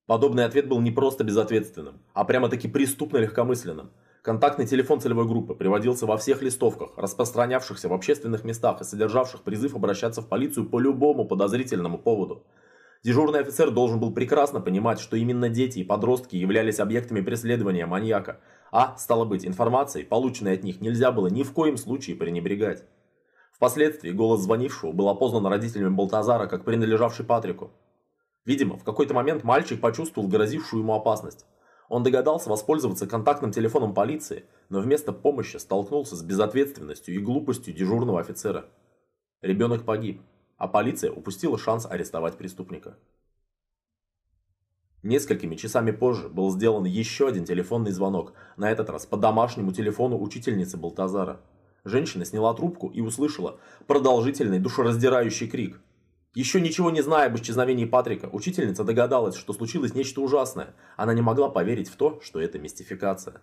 Подобный 0.07 0.47
ответ 0.47 0.67
был 0.67 0.81
не 0.81 0.91
просто 0.91 1.25
безответственным, 1.25 2.01
а 2.15 2.25
прямо-таки 2.25 2.69
преступно 2.69 3.19
легкомысленным. 3.19 3.91
Контактный 4.23 4.67
телефон 4.67 4.99
целевой 4.99 5.29
группы 5.29 5.55
приводился 5.55 6.07
во 6.07 6.17
всех 6.17 6.41
листовках, 6.41 6.97
распространявшихся 6.97 7.91
в 7.91 7.93
общественных 7.93 8.45
местах 8.45 8.81
и 8.81 8.85
содержавших 8.85 9.43
призыв 9.43 9.75
обращаться 9.75 10.23
в 10.23 10.29
полицию 10.29 10.71
по 10.71 10.79
любому 10.79 11.27
подозрительному 11.27 11.99
поводу– 11.99 12.47
Дежурный 13.03 13.41
офицер 13.41 13.71
должен 13.71 13.99
был 13.99 14.13
прекрасно 14.13 14.61
понимать, 14.61 15.01
что 15.01 15.17
именно 15.17 15.49
дети 15.49 15.79
и 15.79 15.85
подростки 15.85 16.37
являлись 16.37 16.81
объектами 16.81 17.23
преследования 17.23 17.87
маньяка, 17.87 18.41
а, 18.71 18.95
стало 18.99 19.25
быть, 19.25 19.47
информацией, 19.47 20.05
полученной 20.05 20.53
от 20.53 20.65
них, 20.65 20.83
нельзя 20.83 21.11
было 21.11 21.29
ни 21.29 21.43
в 21.43 21.53
коем 21.53 21.79
случае 21.79 22.17
пренебрегать. 22.17 22.85
Впоследствии 23.53 24.11
голос 24.11 24.43
звонившего 24.43 24.93
был 24.93 25.09
опознан 25.09 25.47
родителями 25.47 25.95
Балтазара 25.95 26.47
как 26.47 26.65
принадлежавший 26.65 27.25
Патрику. 27.25 27.71
Видимо, 28.45 28.77
в 28.77 28.85
какой-то 28.85 29.15
момент 29.15 29.45
мальчик 29.45 29.81
почувствовал 29.81 30.29
грозившую 30.29 30.83
ему 30.83 30.95
опасность. 30.95 31.47
Он 31.89 32.03
догадался 32.03 32.51
воспользоваться 32.51 33.07
контактным 33.07 33.51
телефоном 33.51 33.95
полиции, 33.95 34.45
но 34.69 34.81
вместо 34.81 35.13
помощи 35.13 35.57
столкнулся 35.57 36.17
с 36.17 36.23
безответственностью 36.23 37.15
и 37.15 37.19
глупостью 37.19 37.75
дежурного 37.75 38.21
офицера. 38.21 38.67
Ребенок 39.43 39.85
погиб 39.85 40.21
а 40.61 40.69
полиция 40.69 41.11
упустила 41.11 41.59
шанс 41.59 41.87
арестовать 41.87 42.37
преступника. 42.37 42.99
Несколькими 45.03 45.57
часами 45.57 45.91
позже 45.91 46.29
был 46.29 46.51
сделан 46.51 46.85
еще 46.85 47.29
один 47.29 47.47
телефонный 47.47 47.93
звонок, 47.93 48.35
на 48.59 48.71
этот 48.71 48.91
раз 48.91 49.07
по 49.07 49.17
домашнему 49.17 49.73
телефону 49.73 50.21
учительницы 50.21 50.77
Балтазара. 50.77 51.41
Женщина 51.85 52.27
сняла 52.27 52.53
трубку 52.53 52.89
и 52.89 53.01
услышала 53.01 53.59
продолжительный 53.87 54.59
душераздирающий 54.59 55.49
крик. 55.49 55.81
Еще 56.35 56.61
ничего 56.61 56.91
не 56.91 57.01
зная 57.01 57.29
об 57.29 57.37
исчезновении 57.37 57.87
Патрика, 57.87 58.29
учительница 58.31 58.85
догадалась, 58.85 59.37
что 59.37 59.55
случилось 59.55 59.95
нечто 59.95 60.21
ужасное. 60.21 60.75
Она 60.99 61.15
не 61.15 61.23
могла 61.23 61.49
поверить 61.49 61.89
в 61.89 61.97
то, 61.97 62.21
что 62.23 62.39
это 62.39 62.59
мистификация. 62.59 63.41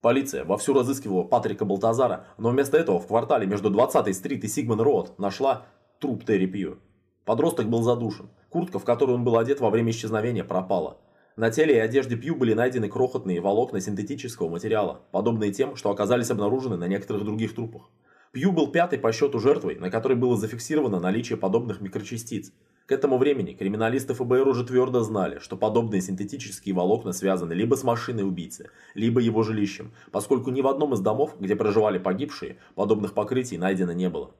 Полиция 0.00 0.44
вовсю 0.44 0.74
разыскивала 0.74 1.24
Патрика 1.24 1.64
Балтазара, 1.64 2.26
но 2.38 2.50
вместо 2.50 2.76
этого 2.76 3.00
в 3.00 3.08
квартале 3.08 3.46
между 3.46 3.68
20-й 3.68 4.14
стрит 4.14 4.44
и 4.44 4.48
Сигман 4.48 4.80
Роуд 4.80 5.18
нашла 5.18 5.66
труп 5.98 6.24
Терри 6.24 6.46
Пью. 6.46 6.78
Подросток 7.24 7.68
был 7.68 7.82
задушен. 7.82 8.30
Куртка, 8.48 8.78
в 8.78 8.84
которую 8.84 9.18
он 9.18 9.24
был 9.24 9.36
одет 9.36 9.60
во 9.60 9.70
время 9.70 9.90
исчезновения, 9.90 10.44
пропала. 10.44 10.98
На 11.34 11.50
теле 11.50 11.74
и 11.74 11.78
одежде 11.78 12.16
Пью 12.16 12.36
были 12.36 12.54
найдены 12.54 12.88
крохотные 12.88 13.40
волокна 13.40 13.80
синтетического 13.80 14.48
материала, 14.48 15.00
подобные 15.10 15.52
тем, 15.52 15.74
что 15.74 15.90
оказались 15.90 16.30
обнаружены 16.30 16.76
на 16.76 16.86
некоторых 16.86 17.24
других 17.24 17.56
трупах. 17.56 17.90
Пью 18.30 18.52
был 18.52 18.68
пятой 18.68 19.00
по 19.00 19.10
счету 19.10 19.40
жертвой, 19.40 19.76
на 19.76 19.90
которой 19.90 20.14
было 20.14 20.36
зафиксировано 20.36 21.00
наличие 21.00 21.38
подобных 21.38 21.80
микрочастиц. 21.80 22.52
К 22.88 22.92
этому 22.92 23.18
времени 23.18 23.52
криминалисты 23.52 24.14
ФБР 24.14 24.48
уже 24.48 24.64
твердо 24.64 25.02
знали, 25.02 25.40
что 25.40 25.58
подобные 25.58 26.00
синтетические 26.00 26.74
волокна 26.74 27.12
связаны 27.12 27.52
либо 27.52 27.74
с 27.74 27.84
машиной 27.84 28.26
убийцы, 28.26 28.70
либо 28.94 29.20
его 29.20 29.42
жилищем, 29.42 29.92
поскольку 30.10 30.50
ни 30.50 30.62
в 30.62 30.66
одном 30.66 30.94
из 30.94 31.00
домов, 31.00 31.36
где 31.38 31.54
проживали 31.54 31.98
погибшие, 31.98 32.56
подобных 32.74 33.12
покрытий 33.12 33.58
найдено 33.58 33.92
не 33.92 34.08
было. 34.08 34.30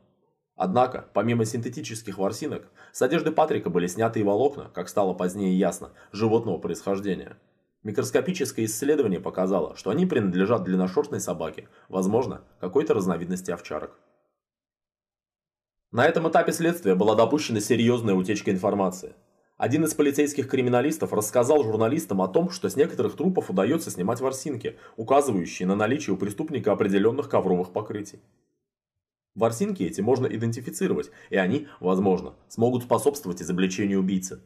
Однако, 0.56 1.10
помимо 1.12 1.44
синтетических 1.44 2.16
ворсинок, 2.16 2.70
с 2.90 3.02
одежды 3.02 3.32
Патрика 3.32 3.68
были 3.68 3.86
сняты 3.86 4.20
и 4.20 4.22
волокна, 4.22 4.70
как 4.72 4.88
стало 4.88 5.12
позднее 5.12 5.54
ясно, 5.54 5.90
животного 6.10 6.56
происхождения. 6.56 7.36
Микроскопическое 7.82 8.64
исследование 8.64 9.20
показало, 9.20 9.76
что 9.76 9.90
они 9.90 10.06
принадлежат 10.06 10.64
длинношерстной 10.64 11.20
собаке, 11.20 11.68
возможно, 11.90 12.40
какой-то 12.60 12.94
разновидности 12.94 13.50
овчарок. 13.50 13.98
На 15.90 16.04
этом 16.04 16.28
этапе 16.28 16.52
следствия 16.52 16.94
была 16.94 17.14
допущена 17.14 17.60
серьезная 17.60 18.14
утечка 18.14 18.50
информации. 18.50 19.14
Один 19.56 19.84
из 19.84 19.94
полицейских 19.94 20.46
криминалистов 20.46 21.14
рассказал 21.14 21.64
журналистам 21.64 22.20
о 22.20 22.28
том, 22.28 22.50
что 22.50 22.68
с 22.68 22.76
некоторых 22.76 23.16
трупов 23.16 23.48
удается 23.48 23.90
снимать 23.90 24.20
ворсинки, 24.20 24.76
указывающие 24.96 25.66
на 25.66 25.76
наличие 25.76 26.14
у 26.14 26.18
преступника 26.18 26.72
определенных 26.72 27.30
ковровых 27.30 27.72
покрытий. 27.72 28.20
Ворсинки 29.34 29.82
эти 29.82 30.02
можно 30.02 30.26
идентифицировать, 30.26 31.10
и 31.30 31.36
они, 31.36 31.68
возможно, 31.80 32.34
смогут 32.48 32.82
способствовать 32.82 33.40
изобличению 33.40 34.00
убийцы. 34.00 34.42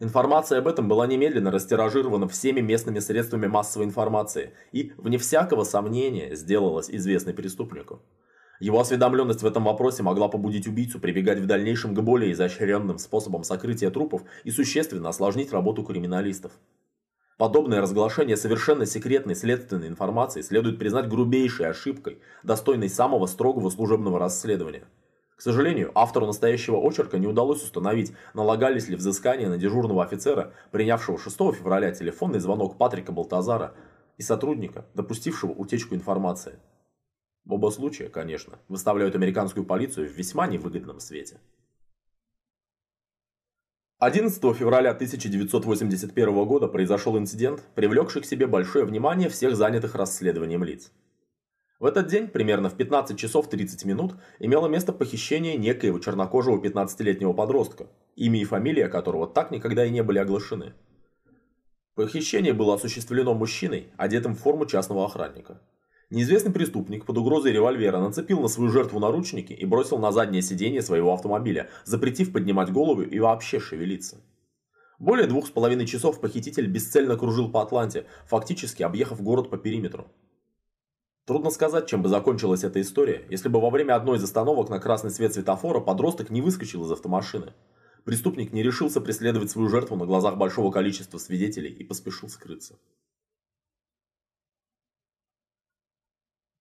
Информация 0.00 0.58
об 0.58 0.66
этом 0.66 0.88
была 0.88 1.06
немедленно 1.06 1.52
растиражирована 1.52 2.26
всеми 2.26 2.60
местными 2.60 2.98
средствами 2.98 3.46
массовой 3.46 3.86
информации 3.86 4.52
и, 4.72 4.92
вне 4.96 5.18
всякого 5.18 5.62
сомнения, 5.62 6.34
сделалась 6.34 6.90
известной 6.90 7.34
преступнику. 7.34 8.02
Его 8.60 8.80
осведомленность 8.80 9.42
в 9.42 9.46
этом 9.46 9.64
вопросе 9.64 10.02
могла 10.02 10.28
побудить 10.28 10.68
убийцу 10.68 11.00
прибегать 11.00 11.40
в 11.40 11.46
дальнейшем 11.46 11.94
к 11.94 12.00
более 12.00 12.32
изощренным 12.32 12.98
способам 12.98 13.42
сокрытия 13.42 13.90
трупов 13.90 14.22
и 14.44 14.50
существенно 14.50 15.08
осложнить 15.08 15.52
работу 15.52 15.82
криминалистов. 15.82 16.52
Подобное 17.36 17.80
разглашение 17.80 18.36
совершенно 18.36 18.86
секретной 18.86 19.34
следственной 19.34 19.88
информации 19.88 20.40
следует 20.40 20.78
признать 20.78 21.08
грубейшей 21.08 21.66
ошибкой, 21.66 22.20
достойной 22.44 22.88
самого 22.88 23.26
строгого 23.26 23.70
служебного 23.70 24.20
расследования. 24.20 24.84
К 25.34 25.42
сожалению, 25.42 25.90
автору 25.96 26.26
настоящего 26.26 26.76
очерка 26.76 27.18
не 27.18 27.26
удалось 27.26 27.64
установить, 27.64 28.12
налагались 28.34 28.88
ли 28.88 28.94
взыскания 28.94 29.48
на 29.48 29.58
дежурного 29.58 30.04
офицера, 30.04 30.52
принявшего 30.70 31.18
6 31.18 31.36
февраля 31.54 31.90
телефонный 31.90 32.38
звонок 32.38 32.78
Патрика 32.78 33.10
Балтазара 33.10 33.74
и 34.16 34.22
сотрудника, 34.22 34.86
допустившего 34.94 35.50
утечку 35.50 35.96
информации. 35.96 36.60
В 37.44 37.52
оба 37.52 37.70
случая, 37.70 38.08
конечно, 38.08 38.58
выставляют 38.68 39.14
американскую 39.14 39.66
полицию 39.66 40.08
в 40.08 40.12
весьма 40.12 40.46
невыгодном 40.46 40.98
свете. 40.98 41.40
11 43.98 44.40
февраля 44.56 44.90
1981 44.90 46.44
года 46.46 46.68
произошел 46.68 47.18
инцидент, 47.18 47.62
привлекший 47.74 48.22
к 48.22 48.26
себе 48.26 48.46
большое 48.46 48.84
внимание 48.84 49.28
всех 49.28 49.56
занятых 49.56 49.94
расследованием 49.94 50.64
лиц. 50.64 50.90
В 51.78 51.86
этот 51.86 52.06
день, 52.06 52.28
примерно 52.28 52.70
в 52.70 52.76
15 52.76 53.18
часов 53.18 53.48
30 53.48 53.84
минут, 53.84 54.14
имело 54.38 54.68
место 54.68 54.92
похищение 54.92 55.56
некоего 55.56 55.98
чернокожего 55.98 56.62
15-летнего 56.62 57.34
подростка, 57.34 57.88
имя 58.16 58.40
и 58.40 58.44
фамилия 58.44 58.88
которого 58.88 59.26
так 59.26 59.50
никогда 59.50 59.84
и 59.84 59.90
не 59.90 60.02
были 60.02 60.18
оглашены. 60.18 60.72
Похищение 61.94 62.52
было 62.52 62.74
осуществлено 62.74 63.34
мужчиной, 63.34 63.88
одетым 63.96 64.34
в 64.34 64.40
форму 64.40 64.66
частного 64.66 65.04
охранника. 65.04 65.60
Неизвестный 66.14 66.52
преступник 66.52 67.06
под 67.06 67.18
угрозой 67.18 67.50
револьвера 67.50 67.98
нацепил 67.98 68.38
на 68.38 68.46
свою 68.46 68.70
жертву 68.70 69.00
наручники 69.00 69.52
и 69.52 69.66
бросил 69.66 69.98
на 69.98 70.12
заднее 70.12 70.42
сиденье 70.42 70.80
своего 70.80 71.12
автомобиля, 71.12 71.70
запретив 71.84 72.32
поднимать 72.32 72.70
голову 72.70 73.02
и 73.02 73.18
вообще 73.18 73.58
шевелиться. 73.58 74.18
Более 75.00 75.26
двух 75.26 75.48
с 75.48 75.50
половиной 75.50 75.86
часов 75.86 76.20
похититель 76.20 76.68
бесцельно 76.68 77.16
кружил 77.16 77.50
по 77.50 77.62
Атланте, 77.62 78.06
фактически 78.26 78.84
объехав 78.84 79.20
город 79.20 79.50
по 79.50 79.56
периметру. 79.56 80.06
Трудно 81.26 81.50
сказать, 81.50 81.88
чем 81.88 82.00
бы 82.00 82.08
закончилась 82.08 82.62
эта 82.62 82.80
история, 82.80 83.26
если 83.28 83.48
бы 83.48 83.60
во 83.60 83.70
время 83.70 83.96
одной 83.96 84.18
из 84.18 84.22
остановок 84.22 84.68
на 84.68 84.78
красный 84.78 85.10
свет 85.10 85.34
светофора 85.34 85.80
подросток 85.80 86.30
не 86.30 86.40
выскочил 86.40 86.84
из 86.84 86.92
автомашины. 86.92 87.54
Преступник 88.04 88.52
не 88.52 88.62
решился 88.62 89.00
преследовать 89.00 89.50
свою 89.50 89.68
жертву 89.68 89.96
на 89.96 90.06
глазах 90.06 90.36
большого 90.36 90.70
количества 90.70 91.18
свидетелей 91.18 91.72
и 91.72 91.82
поспешил 91.82 92.28
скрыться. 92.28 92.76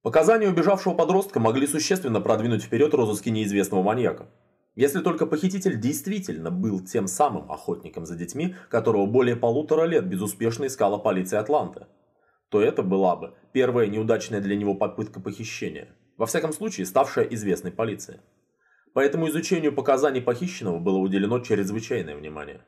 Показания 0.03 0.47
убежавшего 0.49 0.93
подростка 0.93 1.39
могли 1.39 1.65
существенно 1.65 2.21
продвинуть 2.21 2.61
вперед 2.61 2.93
розыски 2.93 3.29
неизвестного 3.29 3.81
маньяка. 3.81 4.27
Если 4.75 5.01
только 5.01 5.25
похититель 5.25 5.79
действительно 5.79 6.51
был 6.51 6.79
тем 6.79 7.07
самым 7.07 7.51
охотником 7.51 8.05
за 8.05 8.15
детьми, 8.15 8.55
которого 8.69 9.07
более 9.07 9.35
полутора 9.35 9.85
лет 9.85 10.05
безуспешно 10.05 10.67
искала 10.67 10.99
полиция 10.99 11.39
Атланты 11.39 11.87
то 12.53 12.61
это 12.61 12.83
была 12.83 13.15
бы 13.15 13.33
первая 13.51 13.87
неудачная 13.87 14.39
для 14.39 14.55
него 14.55 14.75
попытка 14.75 15.19
похищения, 15.19 15.87
во 16.17 16.27
всяком 16.27 16.53
случае 16.53 16.85
ставшая 16.85 17.25
известной 17.25 17.71
полиции. 17.71 18.21
Поэтому 18.93 19.27
изучению 19.27 19.73
показаний 19.73 20.21
похищенного 20.21 20.77
было 20.77 20.99
уделено 20.99 21.39
чрезвычайное 21.39 22.15
внимание. 22.15 22.63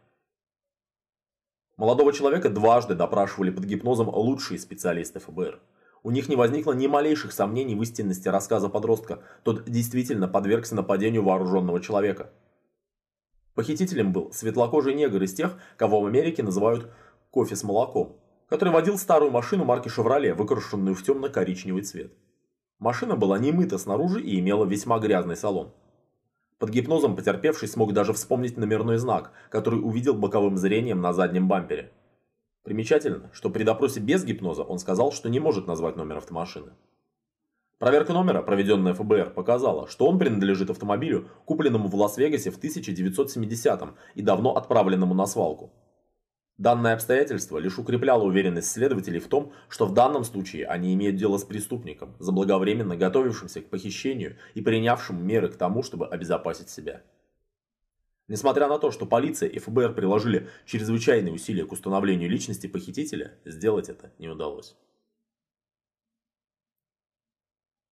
Молодого 1.78 2.13
человека 2.13 2.50
дважды 2.50 2.95
допрашивали 2.95 3.52
под 3.52 3.65
гипнозом 3.65 4.10
лучшие 4.10 4.58
специалисты 4.58 5.19
ФБР. 5.19 5.60
У 6.06 6.12
них 6.12 6.30
не 6.30 6.36
возникло 6.36 6.74
ни 6.74 6.86
малейших 6.86 7.32
сомнений 7.34 7.74
в 7.74 7.82
истинности 7.82 8.28
рассказа 8.28 8.70
подростка, 8.70 9.24
тот 9.41 9.63
действительно 9.65 10.28
подвергся 10.28 10.76
нападению 10.76 11.24
вооруженного 11.24 11.82
человека. 11.82 12.30
Похитителем 13.56 14.13
был 14.13 14.32
светлокожий 14.32 14.94
негр 14.94 15.24
из 15.24 15.34
тех, 15.34 15.58
кого 15.78 16.02
в 16.02 16.06
Америке 16.06 16.44
называют 16.44 16.91
«кофе 17.32 17.56
с 17.56 17.63
молоком», 17.63 18.18
который 18.50 18.70
водил 18.70 19.00
старую 19.00 19.32
машину 19.32 19.65
марки 19.65 19.88
«Шевроле», 19.88 20.36
выкрашенную 20.36 20.94
в 20.94 21.02
темно-коричневый 21.02 21.82
цвет. 21.82 22.13
Машина 22.78 23.15
была 23.15 23.39
не 23.39 23.52
мыта 23.52 23.80
снаружи 23.80 24.22
и 24.22 24.39
имела 24.39 24.65
весьма 24.65 25.00
грязный 25.00 25.36
салон. 25.36 25.74
Под 26.60 26.70
гипнозом 26.70 27.15
потерпевший 27.15 27.68
смог 27.68 27.94
даже 27.94 28.13
вспомнить 28.13 28.58
номерной 28.58 29.00
знак, 29.00 29.32
который 29.50 29.80
увидел 29.80 30.13
боковым 30.13 30.56
зрением 30.58 31.02
на 31.02 31.13
заднем 31.13 31.48
бампере. 31.48 31.91
Примечательно, 32.65 33.30
что 33.32 33.51
при 33.51 33.63
допросе 33.63 33.99
без 33.99 34.25
гипноза 34.25 34.63
он 34.63 34.80
сказал, 34.80 35.12
что 35.12 35.30
не 35.30 35.39
может 35.39 35.67
назвать 35.67 35.95
номер 35.95 36.17
автомашины. 36.17 36.71
Проверка 37.78 38.12
номера, 38.12 38.41
проведенная 38.41 38.95
ФБР, 38.95 39.36
показала, 39.36 39.88
что 39.88 40.08
он 40.08 40.17
принадлежит 40.17 40.71
автомобилю, 40.71 41.30
купленному 41.45 41.88
в 41.89 41.95
Лас-Вегасе 41.95 42.49
в 42.49 42.58
1970-м 42.58 43.95
и 44.15 44.21
давно 44.23 44.56
отправленному 44.56 45.13
на 45.13 45.28
свалку. 45.28 45.73
Данное 46.58 46.95
обстоятельство 46.95 47.60
лишь 47.60 47.78
укрепляло 47.78 48.23
уверенность 48.23 48.71
следователей 48.71 49.19
в 49.19 49.28
том, 49.28 49.51
что 49.69 49.86
в 49.86 49.93
данном 49.93 50.23
случае 50.23 50.65
они 50.65 50.91
имеют 50.95 51.17
дело 51.17 51.38
с 51.38 51.43
преступником, 51.43 52.15
заблаговременно 52.17 52.97
готовившимся 52.97 53.62
к 53.62 53.69
похищению 53.69 54.38
и 54.56 54.62
принявшим 54.62 55.23
меры 55.23 55.49
к 55.49 55.56
тому, 55.56 55.84
чтобы 55.84 56.08
обезопасить 56.08 56.69
себя. 56.69 57.04
Несмотря 58.28 58.68
на 58.68 58.80
то, 58.80 58.90
что 58.92 59.06
полиция 59.06 59.50
и 59.50 59.60
ФБР 59.60 59.94
приложили 59.94 60.50
чрезвычайные 60.66 61.34
усилия 61.34 61.66
к 61.66 61.72
установлению 61.72 62.30
личности 62.30 62.66
похитителя, 62.66 63.38
сделать 63.46 63.88
это 63.90 64.12
не 64.18 64.28
удалось. 64.28 64.76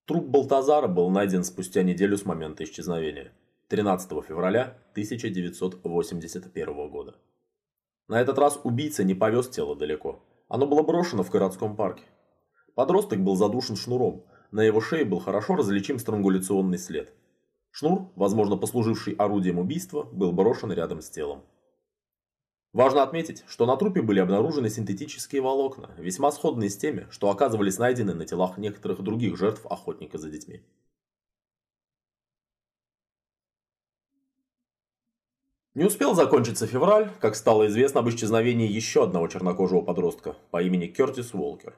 Труп 0.06 0.26
Балтазара 0.26 0.88
был 0.88 1.10
найден 1.10 1.44
спустя 1.44 1.84
неделю 1.84 2.18
с 2.18 2.26
момента 2.26 2.64
исчезновения, 2.64 3.32
13 3.70 4.10
февраля 4.26 4.78
1981 4.92 6.90
года. 6.90 7.16
На 8.08 8.20
этот 8.20 8.38
раз 8.38 8.60
убийца 8.64 9.04
не 9.04 9.14
повез 9.14 9.48
тело 9.48 9.76
далеко. 9.76 10.24
Оно 10.50 10.68
было 10.68 10.82
брошено 10.82 11.24
в 11.24 11.30
городском 11.30 11.76
парке. 11.76 12.04
Подросток 12.76 13.20
был 13.20 13.36
задушен 13.36 13.76
шнуром. 13.76 14.26
На 14.52 14.62
его 14.62 14.82
шее 14.82 15.06
был 15.06 15.20
хорошо 15.20 15.56
различим 15.56 16.00
странгуляционный 16.00 16.80
след. 16.80 17.14
Шнур, 17.76 18.12
возможно 18.16 18.56
послуживший 18.56 19.16
орудием 19.16 19.58
убийства, 19.58 20.04
был 20.04 20.32
брошен 20.32 20.72
рядом 20.72 21.02
с 21.02 21.10
телом. 21.10 21.44
Важно 22.72 23.02
отметить, 23.02 23.44
что 23.48 23.66
на 23.66 23.76
трупе 23.78 24.04
были 24.04 24.20
обнаружены 24.20 24.70
синтетические 24.70 25.42
волокна, 25.42 25.90
весьма 25.98 26.32
сходные 26.32 26.70
с 26.70 26.78
теми, 26.78 27.08
что 27.10 27.32
оказывались 27.32 27.80
найдены 27.80 28.14
на 28.14 28.26
телах 28.26 28.60
некоторых 28.60 29.02
других 29.02 29.38
жертв 29.38 29.66
охотника 29.66 30.20
за 30.20 30.30
детьми. 30.30 30.62
Не 35.74 35.86
успел 35.86 36.14
закончиться 36.14 36.68
февраль, 36.68 37.10
как 37.20 37.36
стало 37.36 37.66
известно 37.66 38.02
об 38.02 38.10
исчезновении 38.10 38.72
еще 38.72 39.04
одного 39.04 39.28
чернокожего 39.28 39.82
подростка 39.82 40.36
по 40.52 40.62
имени 40.62 40.86
Кертис 40.86 41.34
Уолкер. 41.34 41.76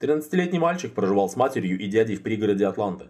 13-летний 0.00 0.58
мальчик 0.58 0.92
проживал 0.92 1.28
с 1.28 1.36
матерью 1.36 1.78
и 1.78 1.86
дядей 1.86 2.16
в 2.16 2.24
пригороде 2.24 2.66
Атланты. 2.66 3.08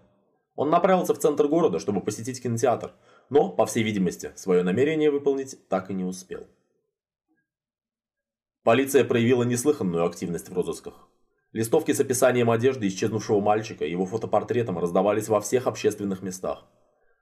Он 0.56 0.70
направился 0.70 1.14
в 1.14 1.18
центр 1.18 1.46
города, 1.46 1.78
чтобы 1.78 2.00
посетить 2.00 2.42
кинотеатр, 2.42 2.92
но, 3.28 3.50
по 3.50 3.66
всей 3.66 3.82
видимости, 3.82 4.32
свое 4.36 4.62
намерение 4.62 5.10
выполнить 5.10 5.68
так 5.68 5.90
и 5.90 5.94
не 5.94 6.04
успел. 6.04 6.46
Полиция 8.64 9.04
проявила 9.04 9.44
неслыханную 9.44 10.04
активность 10.04 10.48
в 10.48 10.54
розысках. 10.54 11.08
Листовки 11.52 11.92
с 11.92 12.00
описанием 12.00 12.50
одежды 12.50 12.88
исчезнувшего 12.88 13.40
мальчика 13.40 13.84
и 13.84 13.90
его 13.90 14.06
фотопортретом 14.06 14.78
раздавались 14.78 15.28
во 15.28 15.40
всех 15.40 15.66
общественных 15.66 16.22
местах. 16.22 16.64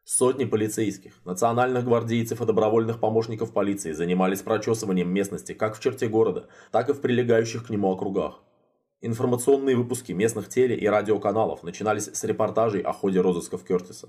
Сотни 0.05 0.44
полицейских, 0.44 1.25
национальных 1.25 1.85
гвардейцев 1.85 2.40
и 2.40 2.47
добровольных 2.47 3.01
помощников 3.01 3.53
полиции 3.53 3.92
занимались 3.92 4.42
прочесыванием 4.42 5.12
местности 5.12 5.55
как 5.55 5.77
в 5.77 5.81
черте 5.81 6.09
города, 6.09 6.49
так 6.70 6.88
и 6.88 6.92
в 6.92 7.01
прилегающих 7.01 7.66
к 7.66 7.70
нему 7.70 7.88
округах. 7.88 8.40
Информационные 9.07 9.77
выпуски 9.77 10.12
местных 10.12 10.49
теле- 10.49 10.79
и 10.79 10.87
радиоканалов 10.87 11.62
начинались 11.62 12.07
с 12.07 12.25
репортажей 12.25 12.81
о 12.81 12.95
ходе 12.95 13.21
розысков 13.21 13.62
Кертиса. 13.62 14.09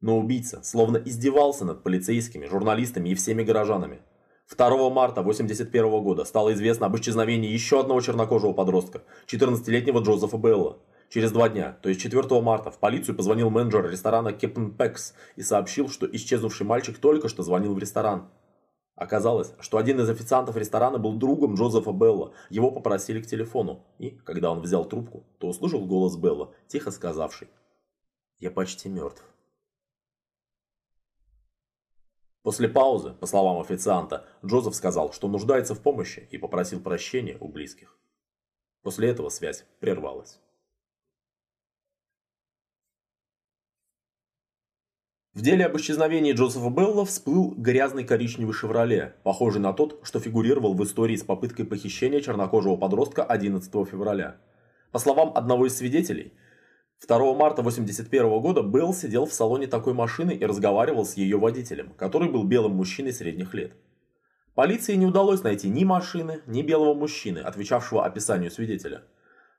Но 0.00 0.16
убийца 0.16 0.62
словно 0.62 0.98
издевался 0.98 1.64
над 1.64 1.82
полицейскими, 1.82 2.46
журналистами 2.46 3.08
и 3.08 3.16
всеми 3.16 3.42
горожанами. 3.42 4.00
2 4.48 4.90
марта 4.90 5.22
1981 5.22 6.04
года 6.04 6.24
стало 6.24 6.52
известно 6.52 6.86
об 6.86 6.94
исчезновении 6.96 7.50
еще 7.50 7.80
одного 7.80 8.00
чернокожего 8.00 8.52
подростка, 8.52 9.02
14-летнего 9.26 9.98
Джозефа 9.98 10.38
Белла. 10.38 10.78
Через 11.08 11.32
два 11.32 11.48
дня, 11.48 11.78
то 11.82 11.88
есть 11.88 12.00
4 12.00 12.40
марта, 12.42 12.70
в 12.70 12.78
полицию 12.78 13.16
позвонил 13.16 13.50
менеджер 13.50 13.90
ресторана 13.90 14.32
Кепн 14.32 14.70
Пекс 14.70 15.14
и 15.34 15.42
сообщил, 15.42 15.88
что 15.88 16.06
исчезнувший 16.06 16.64
мальчик 16.64 16.96
только 16.96 17.28
что 17.28 17.42
звонил 17.42 17.74
в 17.74 17.78
ресторан. 17.80 18.28
Оказалось, 18.96 19.52
что 19.58 19.78
один 19.78 20.00
из 20.00 20.08
официантов 20.08 20.56
ресторана 20.56 20.98
был 20.98 21.14
другом 21.14 21.54
Джозефа 21.54 21.92
Белла. 21.92 22.32
Его 22.48 22.70
попросили 22.70 23.20
к 23.20 23.26
телефону. 23.26 23.84
И, 23.98 24.10
когда 24.10 24.52
он 24.52 24.60
взял 24.60 24.84
трубку, 24.84 25.24
то 25.38 25.48
услышал 25.48 25.84
голос 25.84 26.16
Белла, 26.16 26.54
тихо 26.68 26.92
сказавший 26.92 27.48
«Я 28.38 28.50
почти 28.52 28.88
мертв». 28.88 29.24
После 32.42 32.68
паузы, 32.68 33.14
по 33.14 33.26
словам 33.26 33.58
официанта, 33.58 34.28
Джозеф 34.44 34.74
сказал, 34.74 35.12
что 35.12 35.28
нуждается 35.28 35.74
в 35.74 35.80
помощи 35.80 36.28
и 36.30 36.38
попросил 36.38 36.78
прощения 36.80 37.38
у 37.40 37.48
близких. 37.48 37.98
После 38.82 39.08
этого 39.08 39.30
связь 39.30 39.64
прервалась. 39.80 40.38
В 45.34 45.40
деле 45.40 45.66
об 45.66 45.76
исчезновении 45.76 46.32
Джозефа 46.32 46.70
Белла 46.70 47.04
всплыл 47.04 47.54
грязный 47.56 48.04
коричневый 48.04 48.54
«Шевроле», 48.54 49.16
похожий 49.24 49.60
на 49.60 49.72
тот, 49.72 49.98
что 50.04 50.20
фигурировал 50.20 50.74
в 50.74 50.84
истории 50.84 51.16
с 51.16 51.24
попыткой 51.24 51.64
похищения 51.64 52.20
чернокожего 52.20 52.76
подростка 52.76 53.24
11 53.24 53.68
февраля. 53.88 54.36
По 54.92 55.00
словам 55.00 55.32
одного 55.34 55.66
из 55.66 55.76
свидетелей, 55.76 56.34
2 57.04 57.18
марта 57.34 57.62
1981 57.62 58.40
года 58.40 58.62
Белл 58.62 58.94
сидел 58.94 59.26
в 59.26 59.32
салоне 59.32 59.66
такой 59.66 59.92
машины 59.92 60.30
и 60.30 60.46
разговаривал 60.46 61.04
с 61.04 61.14
ее 61.14 61.36
водителем, 61.36 61.94
который 61.96 62.30
был 62.30 62.44
белым 62.44 62.76
мужчиной 62.76 63.12
средних 63.12 63.54
лет. 63.54 63.72
Полиции 64.54 64.94
не 64.94 65.06
удалось 65.06 65.42
найти 65.42 65.68
ни 65.68 65.82
машины, 65.82 66.42
ни 66.46 66.62
белого 66.62 66.94
мужчины, 66.94 67.40
отвечавшего 67.40 68.06
описанию 68.06 68.52
свидетеля. 68.52 69.02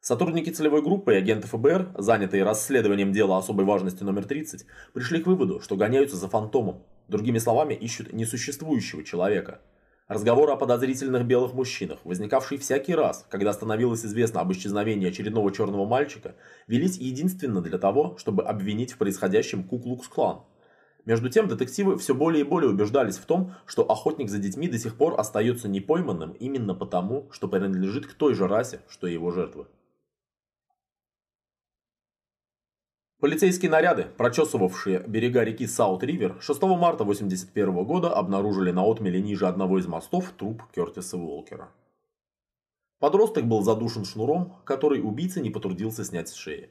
Сотрудники 0.08 0.52
целевой 0.52 0.84
группы 0.84 1.16
и 1.16 1.18
агенты 1.18 1.48
ФБР, 1.48 1.96
занятые 1.98 2.44
расследованием 2.44 3.12
дела 3.12 3.40
особой 3.40 3.66
важности 3.66 4.04
номер 4.04 4.26
30, 4.26 4.64
пришли 4.94 5.20
к 5.20 5.26
выводу, 5.26 5.62
что 5.62 5.76
гоняются 5.76 6.16
за 6.16 6.28
фантомом, 6.28 6.84
другими 7.08 7.40
словами, 7.40 7.74
ищут 7.74 8.14
несуществующего 8.14 9.04
человека– 9.04 9.62
Разговоры 10.08 10.52
о 10.52 10.58
подозрительных 10.58 11.26
белых 11.26 11.56
мужчинах, 11.56 11.98
возникавшие 12.04 12.60
всякий 12.60 12.94
раз, 12.94 13.26
когда 13.32 13.52
становилось 13.52 14.06
известно 14.06 14.42
об 14.42 14.52
исчезновении 14.52 15.10
очередного 15.10 15.52
черного 15.52 15.88
мальчика, 15.88 16.36
велись 16.68 16.98
единственно 16.98 17.60
для 17.60 17.80
того, 17.80 18.16
чтобы 18.20 18.44
обвинить 18.44 18.92
в 18.92 19.00
происходящем 19.00 19.64
Куклукс-клан. 19.64 20.42
Между 21.06 21.32
тем, 21.32 21.48
детективы 21.48 21.98
все 21.98 22.14
более 22.14 22.42
и 22.42 22.48
более 22.48 22.70
убеждались 22.70 23.18
в 23.18 23.26
том, 23.26 23.56
что 23.66 23.82
охотник 23.92 24.30
за 24.30 24.38
детьми 24.38 24.68
до 24.68 24.78
сих 24.78 24.96
пор 24.96 25.20
остается 25.20 25.68
непойманным 25.68 26.34
именно 26.34 26.76
потому, 26.76 27.28
что 27.32 27.48
принадлежит 27.48 28.06
к 28.06 28.14
той 28.14 28.36
же 28.36 28.48
расе, 28.48 28.82
что 28.88 29.08
и 29.08 29.14
его 29.14 29.32
жертвы. 29.32 29.66
Полицейские 33.26 33.72
наряды, 33.72 34.06
прочесывавшие 34.18 35.00
берега 35.08 35.44
реки 35.44 35.66
Саут-Ривер, 35.66 36.40
6 36.42 36.62
марта 36.62 37.02
1981 37.02 37.84
года 37.84 38.14
обнаружили 38.14 38.70
на 38.70 38.84
отмеле 38.84 39.20
ниже 39.20 39.48
одного 39.48 39.80
из 39.80 39.88
мостов 39.88 40.32
труп 40.38 40.62
Кертиса 40.76 41.18
Уолкера. 41.18 41.72
Подросток 43.00 43.46
был 43.48 43.64
задушен 43.64 44.06
шнуром, 44.06 44.54
который 44.64 45.02
убийца 45.02 45.42
не 45.42 45.50
потрудился 45.50 46.04
снять 46.04 46.30
с 46.30 46.36
шеи. 46.36 46.70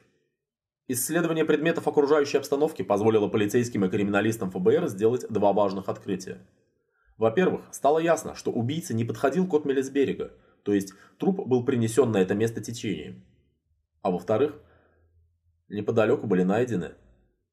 Исследование 0.87 1.43
предметов 1.43 1.89
окружающей 1.89 2.37
обстановки 2.37 2.83
позволило 2.83 3.27
полицейским 3.27 3.83
и 3.83 3.89
криминалистам 3.89 4.49
ФБР 4.49 4.87
сделать 4.87 5.27
два 5.27 5.51
важных 5.51 5.89
открытия. 5.89 6.39
Во-первых, 7.17 7.63
стало 7.71 7.99
ясно, 7.99 8.33
что 8.33 8.49
убийца 8.49 8.93
не 8.93 9.03
подходил 9.03 9.45
к 9.45 9.53
отмеле 9.53 9.83
с 9.83 9.89
берега, 9.89 10.31
то 10.63 10.73
есть 10.73 10.93
труп 11.17 11.45
был 11.45 11.65
принесен 11.65 12.11
на 12.13 12.21
это 12.21 12.33
место 12.33 12.63
течением. 12.63 13.25
А 14.01 14.09
во-вторых, 14.09 14.61
Неподалеку 15.69 16.27
были 16.27 16.43
найдены 16.43 16.93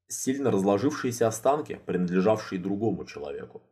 сильно 0.07 0.51
разложившиеся 0.51 1.27
останки, 1.27 1.79
принадлежавшие 1.85 2.61
другому 2.61 3.05
человеку. 3.05 3.63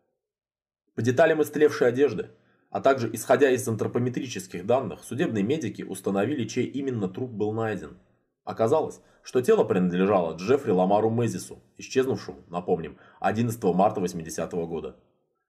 По 0.95 1.01
деталям 1.01 1.41
истлевшей 1.41 1.87
одежды, 1.87 2.29
а 2.69 2.81
также 2.81 3.09
исходя 3.13 3.51
из 3.51 3.67
антропометрических 3.67 4.65
данных, 4.65 5.03
судебные 5.03 5.43
медики 5.43 5.83
установили, 5.83 6.47
чей 6.47 6.65
именно 6.65 7.07
труп 7.07 7.31
был 7.31 7.53
найден. 7.53 7.97
Оказалось, 8.43 9.01
что 9.23 9.41
тело 9.41 9.63
принадлежало 9.63 10.35
Джеффри 10.35 10.71
Ламару 10.71 11.11
Мезису, 11.11 11.61
исчезнувшему, 11.77 12.43
напомним, 12.47 12.97
11 13.19 13.63
марта 13.73 14.01
80 14.01 14.53
-го 14.53 14.65
года. 14.65 14.95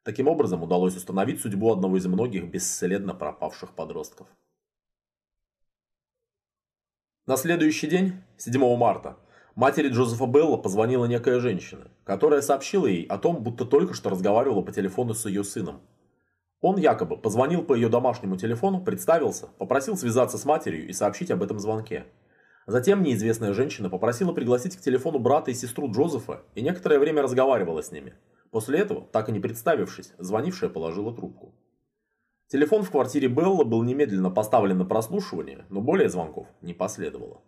Таким 0.02 0.28
образом 0.28 0.62
удалось 0.62 0.96
установить 0.96 1.40
судьбу 1.40 1.72
одного 1.72 1.96
из 1.96 2.06
многих 2.06 2.50
бесследно 2.50 3.14
пропавших 3.14 3.74
подростков. 3.74 4.26
На 7.24 7.36
следующий 7.36 7.86
день, 7.86 8.14
7 8.36 8.76
марта, 8.76 9.16
матери 9.54 9.90
Джозефа 9.90 10.26
Белла 10.26 10.56
позвонила 10.56 11.04
некая 11.04 11.38
женщина, 11.38 11.86
которая 12.02 12.42
сообщила 12.42 12.88
ей 12.88 13.04
о 13.04 13.16
том, 13.16 13.44
будто 13.44 13.64
только 13.64 13.94
что 13.94 14.10
разговаривала 14.10 14.60
по 14.60 14.72
телефону 14.72 15.14
с 15.14 15.24
ее 15.26 15.44
сыном. 15.44 15.82
Он 16.60 16.78
якобы 16.78 17.16
позвонил 17.16 17.62
по 17.62 17.74
ее 17.74 17.88
домашнему 17.88 18.36
телефону, 18.36 18.80
представился, 18.80 19.46
попросил 19.58 19.96
связаться 19.96 20.36
с 20.36 20.44
матерью 20.44 20.88
и 20.88 20.92
сообщить 20.92 21.30
об 21.30 21.44
этом 21.44 21.60
звонке. 21.60 22.06
Затем 22.66 23.04
неизвестная 23.04 23.54
женщина 23.54 23.88
попросила 23.88 24.32
пригласить 24.32 24.76
к 24.76 24.80
телефону 24.80 25.20
брата 25.20 25.52
и 25.52 25.54
сестру 25.54 25.92
Джозефа 25.92 26.42
и 26.56 26.60
некоторое 26.60 26.98
время 26.98 27.22
разговаривала 27.22 27.84
с 27.84 27.92
ними. 27.92 28.14
После 28.50 28.80
этого, 28.80 29.06
так 29.12 29.28
и 29.28 29.32
не 29.32 29.38
представившись, 29.38 30.12
звонившая 30.18 30.70
положила 30.70 31.14
трубку. 31.14 31.54
Телефон 32.52 32.82
в 32.82 32.90
квартире 32.90 33.28
Белла 33.28 33.64
был 33.64 33.82
немедленно 33.82 34.30
поставлен 34.30 34.76
на 34.76 34.84
прослушивание, 34.84 35.64
но 35.70 35.80
более 35.80 36.10
звонков 36.10 36.46
не 36.60 36.74
последовало. 36.74 37.40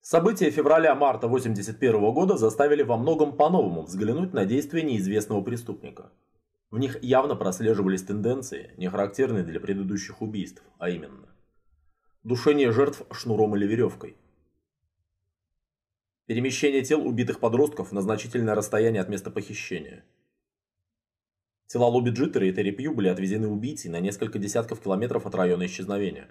События 0.00 0.50
февраля-марта 0.50 1.28
1981 1.28 2.12
года 2.12 2.36
заставили 2.36 2.82
во 2.82 2.96
многом 2.96 3.36
по-новому 3.36 3.82
взглянуть 3.82 4.32
на 4.32 4.46
действия 4.46 4.82
неизвестного 4.82 5.42
преступника. 5.42 6.10
В 6.72 6.80
них 6.80 7.00
явно 7.04 7.36
прослеживались 7.36 8.02
тенденции, 8.02 8.74
не 8.76 8.88
характерные 8.88 9.44
для 9.44 9.60
предыдущих 9.60 10.20
убийств, 10.20 10.64
а 10.78 10.90
именно 10.90 11.28
душение 12.24 12.72
жертв 12.72 13.04
шнуром 13.12 13.54
или 13.54 13.64
веревкой, 13.64 14.16
перемещение 16.26 16.82
тел 16.82 17.06
убитых 17.06 17.38
подростков 17.38 17.92
на 17.92 18.02
значительное 18.02 18.56
расстояние 18.56 19.02
от 19.02 19.08
места 19.08 19.30
похищения– 19.30 20.04
Тела 21.68 21.84
Лоби 21.84 22.08
Джиттера 22.12 22.46
и 22.46 22.52
Терри 22.52 22.70
Пью 22.70 22.94
были 22.94 23.08
отвезены 23.08 23.46
убийцей 23.46 23.90
на 23.90 24.00
несколько 24.00 24.38
десятков 24.38 24.80
километров 24.80 25.26
от 25.26 25.34
района 25.34 25.66
исчезновения. 25.66 26.28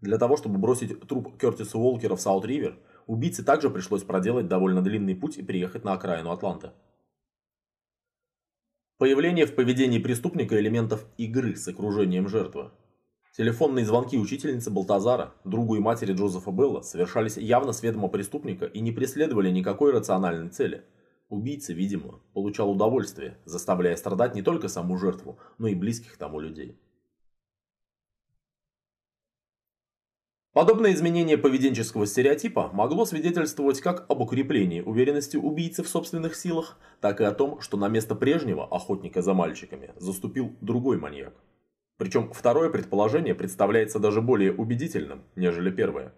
Для 0.00 0.18
того, 0.18 0.36
чтобы 0.36 0.58
бросить 0.58 1.00
труп 1.06 1.38
Кертиса 1.40 1.78
Уолкера 1.78 2.16
в 2.16 2.20
Саут-Ривер, 2.20 2.76
убийце 3.06 3.44
также 3.44 3.70
пришлось 3.70 4.02
проделать 4.02 4.48
довольно 4.48 4.82
длинный 4.82 5.14
путь 5.14 5.38
и 5.38 5.44
приехать 5.44 5.84
на 5.84 5.92
окраину 5.92 6.32
Атланты. 6.32 6.70
Появление 8.98 9.46
в 9.46 9.54
поведении 9.54 10.00
преступника 10.00 10.58
элементов 10.58 11.06
игры 11.18 11.54
с 11.54 11.68
окружением 11.68 12.28
жертвы. 12.28 12.72
Телефонные 13.36 13.86
звонки 13.86 14.18
учительницы 14.18 14.72
Балтазара, 14.72 15.34
другу 15.44 15.76
и 15.76 15.78
матери 15.78 16.14
Джозефа 16.14 16.50
Белла, 16.50 16.80
совершались 16.80 17.36
явно 17.36 17.72
с 17.72 17.84
ведома 17.84 18.08
преступника 18.08 18.64
и 18.64 18.80
не 18.80 18.90
преследовали 18.90 19.50
никакой 19.50 19.92
рациональной 19.92 20.48
цели– 20.48 20.82
Убийца, 21.30 21.72
видимо, 21.72 22.20
получал 22.34 22.72
удовольствие, 22.72 23.38
заставляя 23.44 23.94
страдать 23.94 24.34
не 24.34 24.42
только 24.42 24.68
саму 24.68 24.98
жертву, 24.98 25.38
но 25.58 25.68
и 25.68 25.76
близких 25.76 26.16
тому 26.16 26.40
людей. 26.40 26.76
Подобное 30.52 30.92
изменение 30.92 31.38
поведенческого 31.38 32.06
стереотипа 32.06 32.70
могло 32.72 33.04
свидетельствовать 33.04 33.80
как 33.80 34.06
об 34.10 34.20
укреплении 34.20 34.80
уверенности 34.80 35.36
убийцы 35.36 35.84
в 35.84 35.88
собственных 35.88 36.34
силах, 36.34 36.76
так 37.00 37.20
и 37.20 37.24
о 37.24 37.30
том, 37.30 37.60
что 37.60 37.76
на 37.76 37.86
место 37.86 38.16
прежнего 38.16 38.66
охотника 38.66 39.22
за 39.22 39.32
мальчиками 39.32 39.94
заступил 39.98 40.56
другой 40.60 40.98
маньяк. 40.98 41.34
Причем 41.96 42.32
второе 42.32 42.70
предположение 42.70 43.36
представляется 43.36 44.00
даже 44.00 44.20
более 44.20 44.52
убедительным, 44.52 45.22
нежели 45.36 45.70
первое. 45.70 46.12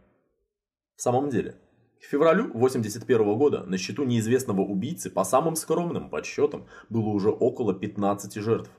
В 0.97 1.03
самом 1.03 1.29
деле, 1.29 1.59
к 2.03 2.05
февралю 2.05 2.47
1981 2.47 3.39
года 3.39 3.63
на 3.65 3.79
счету 3.79 4.03
неизвестного 4.03 4.63
убийцы 4.63 5.09
по 5.09 5.23
самым 5.23 5.55
скромным 5.55 6.11
подсчетам 6.11 6.67
было 6.91 7.09
уже 7.09 7.31
около 7.31 7.75
15 7.75 8.35
жертв. 8.43 8.71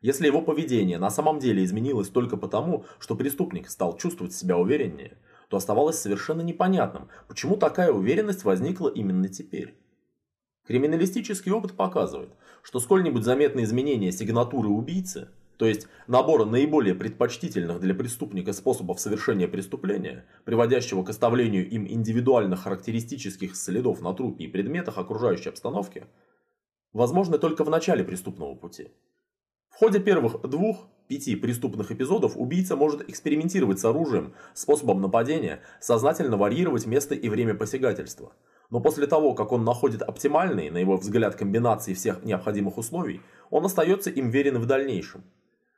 Если 0.00 0.26
его 0.26 0.40
поведение 0.40 0.98
на 0.98 1.10
самом 1.10 1.38
деле 1.38 1.64
изменилось 1.64 2.08
только 2.08 2.38
потому, 2.38 2.86
что 2.98 3.14
преступник 3.14 3.68
стал 3.68 3.98
чувствовать 3.98 4.32
себя 4.32 4.56
увереннее, 4.56 5.18
то 5.48 5.58
оставалось 5.58 5.98
совершенно 5.98 6.40
непонятным, 6.40 7.08
почему 7.28 7.56
такая 7.56 7.92
уверенность 7.92 8.44
возникла 8.44 8.88
именно 8.88 9.28
теперь. 9.28 9.74
Криминалистический 10.66 11.52
опыт 11.52 11.76
показывает, 11.76 12.30
что 12.62 12.80
сколь-нибудь 12.80 13.22
заметные 13.22 13.66
изменения 13.66 14.12
сигнатуры 14.12 14.70
убийцы– 14.70 15.28
то 15.56 15.66
есть 15.66 15.86
набора 16.06 16.44
наиболее 16.44 16.94
предпочтительных 16.94 17.80
для 17.80 17.94
преступника 17.94 18.52
способов 18.52 19.00
совершения 19.00 19.48
преступления, 19.48 20.24
приводящего 20.44 21.04
к 21.04 21.10
оставлению 21.10 21.68
им 21.68 21.86
индивидуальных 21.86 22.62
характеристических 22.62 23.56
следов 23.56 24.00
на 24.00 24.12
трупе 24.14 24.44
и 24.44 24.48
предметах 24.48 24.98
окружающей 24.98 25.48
обстановки, 25.48 26.06
возможны 26.92 27.38
только 27.38 27.64
в 27.64 27.70
начале 27.70 28.04
преступного 28.04 28.54
пути. 28.54 28.88
В 29.70 29.76
ходе 29.76 30.00
первых 30.00 30.42
двух-пяти 30.42 31.34
преступных 31.34 31.90
эпизодов 31.90 32.36
убийца 32.36 32.76
может 32.76 33.08
экспериментировать 33.08 33.80
с 33.80 33.84
оружием, 33.84 34.34
способом 34.52 35.00
нападения, 35.00 35.60
сознательно 35.80 36.36
варьировать 36.36 36.86
место 36.86 37.14
и 37.14 37.28
время 37.28 37.54
посягательства. 37.54 38.32
Но 38.70 38.80
после 38.80 39.06
того, 39.06 39.34
как 39.34 39.50
он 39.52 39.64
находит 39.64 40.02
оптимальные, 40.02 40.70
на 40.70 40.78
его 40.78 40.96
взгляд, 40.96 41.36
комбинации 41.36 41.94
всех 41.94 42.22
необходимых 42.22 42.78
условий, 42.78 43.22
он 43.50 43.64
остается 43.64 44.10
им 44.10 44.30
верен 44.30 44.58
в 44.58 44.66
дальнейшем. 44.66 45.24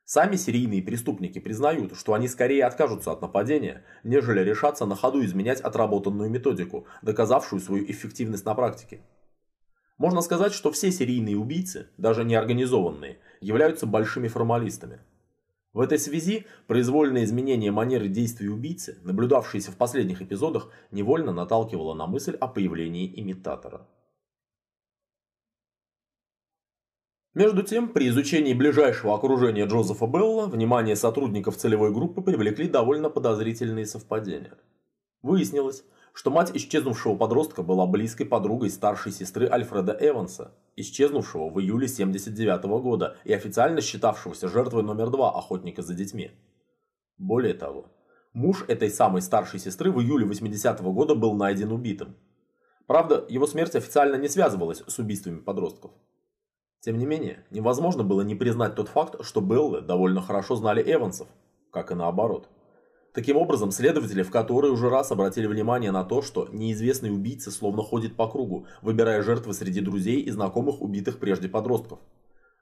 Сами 0.05 0.37
серийные 0.37 0.83
преступники 0.83 1.39
признают, 1.39 1.97
что 1.97 2.13
они 2.13 2.29
скорее 2.29 2.67
откажутся 2.67 3.13
от 3.13 3.23
нападения, 3.23 3.85
нежели 4.03 4.41
решатся 4.41 4.85
на 4.85 4.97
ходу 4.97 5.25
изменять 5.25 5.63
отработанную 5.63 6.29
методику, 6.29 6.87
доказавшую 7.01 7.61
свою 7.61 7.91
эффективность 7.91 8.45
на 8.45 8.55
практике. 8.55 9.01
Можно 9.97 10.21
сказать, 10.21 10.53
что 10.53 10.71
все 10.73 10.91
серийные 10.93 11.39
убийцы, 11.39 11.89
даже 11.97 12.25
неорганизованные, 12.25 13.19
являются 13.41 13.87
большими 13.87 14.29
формалистами. 14.29 15.01
В 15.73 15.81
этой 15.81 15.99
связи 15.99 16.45
произвольное 16.67 17.25
изменение 17.25 17.71
манеры 17.71 18.09
действий 18.09 18.49
убийцы, 18.49 18.99
наблюдавшееся 19.05 19.73
в 19.73 19.77
последних 19.77 20.21
эпизодах, 20.21 20.71
невольно 20.91 21.33
наталкивало 21.33 21.95
на 21.95 22.07
мысль 22.07 22.37
о 22.37 22.49
появлении 22.49 23.11
имитатора. 23.19 23.87
Между 27.35 27.65
тем, 27.65 27.89
при 27.89 28.09
изучении 28.11 28.55
ближайшего 28.55 29.13
окружения 29.13 29.67
Джозефа 29.67 30.07
Белла, 30.07 30.47
внимание 30.47 30.95
сотрудников 30.95 31.57
целевой 31.57 31.93
группы 31.93 32.23
привлекли 32.23 32.69
довольно 32.69 33.11
подозрительные 33.11 33.87
совпадения. 33.87 34.57
Выяснилось, 35.21 35.83
что 36.13 36.31
мать 36.31 36.53
исчезнувшего 36.55 37.17
подростка 37.17 37.65
была 37.65 37.87
близкой 37.87 38.27
подругой 38.27 38.71
старшей 38.71 39.11
сестры 39.11 39.49
Альфреда 39.49 39.99
Эванса, 40.01 40.55
исчезнувшего 40.77 41.51
в 41.51 41.61
июле 41.61 41.89
79 41.89 42.63
года 42.81 43.17
и 43.25 43.33
официально 43.33 43.81
считавшегося 43.81 44.49
жертвой 44.49 44.85
номер 44.85 45.11
два 45.11 45.37
охотника 45.37 45.83
за 45.83 45.95
детьми. 45.95 46.31
Более 47.19 47.55
того, 47.55 47.87
муж 48.33 48.65
этой 48.69 48.91
самой 48.91 49.23
старшей 49.23 49.59
сестры 49.59 49.91
в 49.91 50.01
июле 50.01 50.25
80 50.25 50.81
-го 50.81 50.93
года 50.93 51.17
был 51.17 51.35
найден 51.35 51.73
убитым. 51.73 52.15
Правда, 52.87 53.25
его 53.29 53.49
смерть 53.49 53.75
официально 53.75 54.15
не 54.15 54.29
связывалась 54.29 54.85
с 54.87 54.99
убийствами 55.01 55.41
подростков. 55.41 55.91
Тем 56.85 56.99
не 56.99 57.07
менее, 57.07 57.43
невозможно 57.51 58.05
было 58.05 58.21
не 58.21 58.35
признать 58.35 58.75
тот 58.75 58.89
факт, 58.89 59.25
что 59.25 59.41
Беллы 59.41 59.81
довольно 59.81 60.21
хорошо 60.21 60.55
знали 60.55 60.83
Эвансов, 60.83 61.27
как 61.71 61.91
и 61.91 61.95
наоборот. 61.95 62.51
Таким 63.15 63.39
образом, 63.39 63.71
следователи 63.71 64.23
в 64.23 64.31
которые 64.31 64.71
уже 64.71 64.91
раз 64.91 65.11
обратили 65.11 65.47
внимание 65.47 65.93
на 65.93 66.05
то, 66.05 66.21
что 66.21 66.47
неизвестный 66.53 67.11
убийца 67.11 67.51
словно 67.51 67.83
ходит 67.83 68.17
по 68.17 68.29
кругу, 68.29 68.67
выбирая 68.83 69.23
жертвы 69.23 69.55
среди 69.55 69.81
друзей 69.81 70.21
и 70.21 70.31
знакомых 70.31 70.83
убитых 70.83 71.21
прежде 71.21 71.49
подростков. 71.49 72.01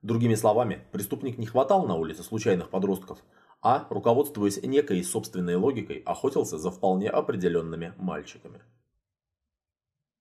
Другими 0.03 0.37
словами, 0.37 0.85
преступник 0.93 1.37
не 1.37 1.47
хватал 1.47 1.85
на 1.85 1.97
улице 1.97 2.23
случайных 2.23 2.71
подростков, 2.71 3.19
а, 3.61 3.89
руководствуясь 3.91 4.63
некой 4.63 5.03
собственной 5.03 5.57
логикой, 5.57 5.97
охотился 6.07 6.59
за 6.59 6.71
вполне 6.71 7.11
определенными 7.11 7.93
мальчиками. 7.97 8.61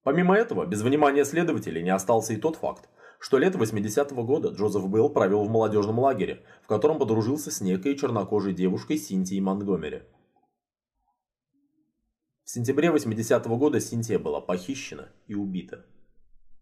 Помимо 0.04 0.36
этого, 0.36 0.66
без 0.66 0.82
внимания 0.82 1.24
следователей 1.24 1.84
не 1.84 1.92
остался 1.92 2.34
и 2.34 2.38
тот 2.38 2.56
факт, 2.56 2.90
что 3.22 3.38
лето 3.38 3.60
80-го 3.60 4.24
года 4.24 4.50
Джозеф 4.50 4.88
Белл 4.88 5.10
провел 5.10 5.46
в 5.46 5.50
молодежном 5.50 6.00
лагере, 6.00 6.44
в 6.64 6.68
котором 6.68 6.98
подружился 6.98 7.52
с 7.52 7.62
некой 7.62 7.96
чернокожей 7.96 8.52
девушкой 8.52 8.98
Синтией 8.98 9.42
Монтгомери. 9.42 10.02
В 12.44 12.50
сентябре 12.50 12.90
80-го 12.90 13.58
года 13.58 13.80
Синтия 13.80 14.18
была 14.18 14.42
похищена 14.42 15.10
и 15.28 15.36
убита. 15.36 15.86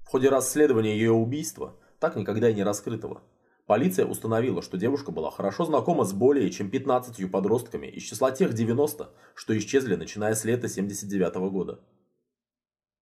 В 0.02 0.10
ходе 0.10 0.28
расследования 0.28 0.98
ее 0.98 1.14
убийства, 1.14 1.80
так 1.98 2.18
никогда 2.18 2.50
и 2.50 2.54
не 2.54 2.64
раскрытого, 2.64 3.24
полиция 3.66 4.06
установила, 4.06 4.62
что 4.62 4.78
девушка 4.78 5.12
была 5.12 5.32
хорошо 5.32 5.64
знакома 5.64 6.04
с 6.04 6.12
более 6.12 6.52
чем 6.52 6.70
15 6.70 7.32
подростками 7.32 7.88
из 7.88 8.04
числа 8.04 8.32
тех 8.32 8.54
90, 8.54 9.10
что 9.34 9.58
исчезли 9.58 9.96
начиная 9.96 10.36
с 10.36 10.44
лета 10.44 10.68
79 10.68 11.36
-го 11.38 11.50
года. 11.50 11.80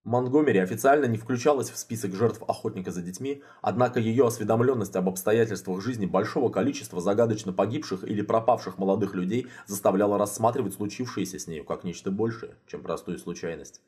Монгомери 0.08 0.58
официально 0.58 1.04
не 1.04 1.18
включалась 1.18 1.68
в 1.68 1.76
список 1.76 2.14
жертв 2.14 2.42
охотника 2.48 2.90
за 2.90 3.02
детьми, 3.02 3.42
однако 3.60 4.00
ее 4.00 4.26
осведомленность 4.26 4.96
об 4.96 5.10
обстоятельствах 5.10 5.82
жизни 5.82 6.06
большого 6.06 6.48
количества 6.48 7.02
загадочно 7.02 7.52
погибших 7.52 8.04
или 8.04 8.22
пропавших 8.22 8.78
молодых 8.78 9.14
людей 9.14 9.48
заставляла 9.66 10.16
рассматривать 10.16 10.72
случившееся 10.72 11.38
с 11.38 11.46
нею 11.46 11.66
как 11.66 11.84
нечто 11.84 12.10
большее, 12.10 12.54
чем 12.66 12.82
простую 12.82 13.18
случайность. 13.18 13.82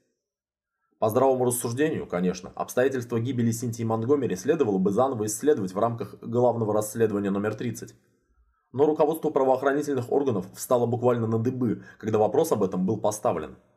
По 0.98 1.08
здравому 1.08 1.46
рассуждению, 1.46 2.06
конечно, 2.06 2.52
обстоятельства 2.54 3.18
гибели 3.18 3.50
Синтии 3.50 3.84
Монгомери 3.84 4.36
следовало 4.36 4.76
бы 4.76 4.90
заново 4.90 5.24
исследовать 5.24 5.72
в 5.72 5.78
рамках 5.78 6.16
главного 6.20 6.74
расследования 6.74 7.30
номер 7.30 7.54
30. 7.54 7.94
Но 8.72 8.84
руководство 8.84 9.30
правоохранительных 9.30 10.12
органов 10.12 10.44
встало 10.54 10.84
буквально 10.84 11.26
на 11.26 11.38
дыбы, 11.38 11.82
когда 11.96 12.18
вопрос 12.18 12.52
об 12.52 12.62
этом 12.62 12.84
был 12.84 12.98
поставлен– 12.98 13.56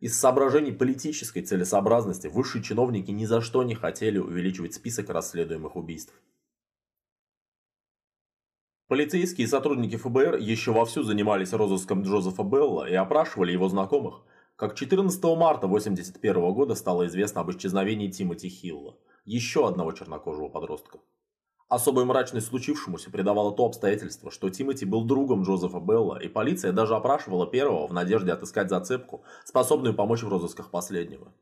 из 0.00 0.18
соображений 0.18 0.72
политической 0.72 1.42
целесообразности 1.42 2.26
высшие 2.26 2.64
чиновники 2.64 3.10
ни 3.10 3.26
за 3.26 3.42
что 3.42 3.62
не 3.62 3.74
хотели 3.74 4.18
увеличивать 4.18 4.74
список 4.74 5.10
расследуемых 5.10 5.76
убийств. 5.76 6.14
Полицейские 8.88 9.44
и 9.44 9.48
сотрудники 9.48 9.96
ФБР 9.96 10.36
еще 10.36 10.72
вовсю 10.72 11.02
занимались 11.04 11.52
розыском 11.52 12.02
Джозефа 12.02 12.42
Белла 12.42 12.88
и 12.88 12.94
опрашивали 12.94 13.52
его 13.52 13.68
знакомых, 13.68 14.22
как 14.56 14.74
14 14.74 15.22
марта 15.22 15.66
1981 15.66 16.52
года 16.52 16.74
стало 16.74 17.06
известно 17.06 17.42
об 17.42 17.50
исчезновении 17.50 18.10
Тимоти 18.10 18.48
Хилла, 18.48 18.98
еще 19.24 19.68
одного 19.68 19.92
чернокожего 19.92 20.48
подростка. 20.48 20.98
Особой 21.70 22.04
мрачность 22.04 22.48
случившемуся 22.48 23.12
придавало 23.12 23.52
то 23.52 23.64
обстоятельство, 23.64 24.32
что 24.32 24.50
Тимоти 24.50 24.84
был 24.84 25.04
другом 25.04 25.44
Джозефа 25.44 25.78
Белла, 25.78 26.20
и 26.20 26.26
полиция 26.26 26.72
даже 26.72 26.96
опрашивала 26.96 27.46
первого 27.46 27.86
в 27.86 27.92
надежде 27.92 28.32
отыскать 28.32 28.68
зацепку, 28.68 29.22
способную 29.44 29.94
помочь 29.94 30.24
в 30.24 30.28
розысках 30.28 30.72
последнего. 30.72 31.32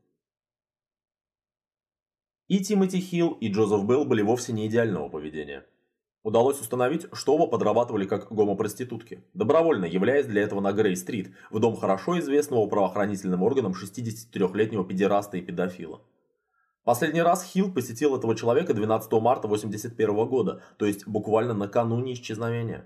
И 2.47 2.59
Тимоти 2.59 2.99
Хилл, 2.99 3.31
и 3.41 3.51
Джозеф 3.51 3.83
Белл 3.85 4.05
были 4.05 4.21
вовсе 4.21 4.53
не 4.53 4.67
идеального 4.67 5.09
поведения. 5.09 5.65
Удалось 6.21 6.61
установить, 6.61 7.07
что 7.11 7.33
оба 7.33 7.47
подрабатывали 7.47 8.05
как 8.05 8.31
гомопроститутки, 8.31 9.23
добровольно 9.33 9.85
являясь 9.85 10.27
для 10.27 10.43
этого 10.43 10.61
на 10.61 10.73
Грей-стрит, 10.73 11.33
в 11.49 11.59
дом 11.59 11.75
хорошо 11.75 12.19
известного 12.19 12.67
правоохранительным 12.67 13.41
органам 13.41 13.71
63-летнего 13.71 14.85
педераста 14.85 15.37
и 15.37 15.41
педофила. 15.41 16.01
Последний 16.89 17.21
раз 17.21 17.43
Хилл 17.43 17.71
посетил 17.71 18.15
этого 18.15 18.35
человека 18.35 18.73
12 18.73 19.11
марта 19.21 19.45
1981 19.45 20.25
года, 20.27 20.63
то 20.77 20.87
есть 20.87 21.05
буквально 21.05 21.53
накануне 21.53 22.13
исчезновения. 22.13 22.83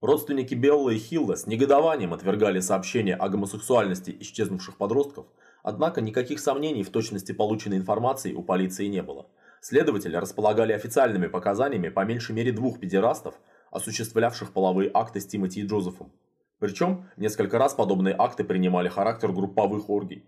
Родственники 0.00 0.54
Белла 0.54 0.88
и 0.88 0.96
Хилла 0.96 1.36
с 1.36 1.46
негодованием 1.46 2.14
отвергали 2.14 2.60
сообщения 2.60 3.14
о 3.14 3.28
гомосексуальности 3.28 4.16
исчезнувших 4.20 4.78
подростков, 4.78 5.26
однако 5.62 6.00
никаких 6.00 6.40
сомнений 6.40 6.82
в 6.82 6.88
точности 6.88 7.32
полученной 7.32 7.76
информации 7.76 8.32
у 8.32 8.42
полиции 8.42 8.86
не 8.86 9.02
было. 9.02 9.26
Следователи 9.60 10.16
располагали 10.16 10.72
официальными 10.72 11.26
показаниями 11.26 11.90
по 11.90 12.06
меньшей 12.06 12.34
мере 12.34 12.52
двух 12.52 12.80
педерастов, 12.80 13.34
осуществлявших 13.70 14.54
половые 14.54 14.90
акты 14.94 15.20
с 15.20 15.26
Тимоти 15.26 15.60
и 15.60 15.66
Джозефом. 15.66 16.10
Причем 16.58 17.04
несколько 17.18 17.58
раз 17.58 17.74
подобные 17.74 18.14
акты 18.18 18.44
принимали 18.44 18.88
характер 18.88 19.30
групповых 19.30 19.90
оргий. 19.90 20.24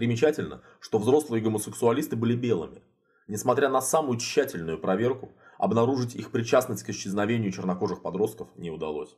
Примечательно, 0.00 0.62
что 0.80 0.98
взрослые 0.98 1.42
гомосексуалисты 1.42 2.16
были 2.16 2.34
белыми. 2.34 2.80
Несмотря 3.28 3.68
на 3.68 3.82
самую 3.82 4.18
тщательную 4.18 4.80
проверку, 4.80 5.34
обнаружить 5.58 6.14
их 6.14 6.30
причастность 6.30 6.84
к 6.84 6.88
исчезновению 6.88 7.52
чернокожих 7.52 8.00
подростков 8.00 8.48
не 8.56 8.70
удалось. 8.70 9.14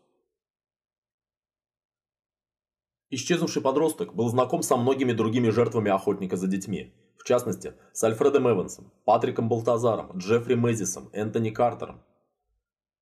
Исчезнувший 3.10 3.62
подросток 3.62 4.12
был 4.12 4.28
знаком 4.28 4.64
со 4.64 4.76
многими 4.76 5.12
другими 5.12 5.50
жертвами 5.50 5.92
охотника 5.92 6.36
за 6.36 6.48
детьми, 6.48 6.92
в 7.16 7.22
частности, 7.22 7.74
с 7.92 8.02
Альфредом 8.02 8.50
Эвансом, 8.50 8.90
Патриком 9.04 9.48
Балтазаром, 9.48 10.18
Джеффри 10.18 10.56
Мезисом, 10.56 11.10
Энтони 11.12 11.50
Картером. 11.50 12.02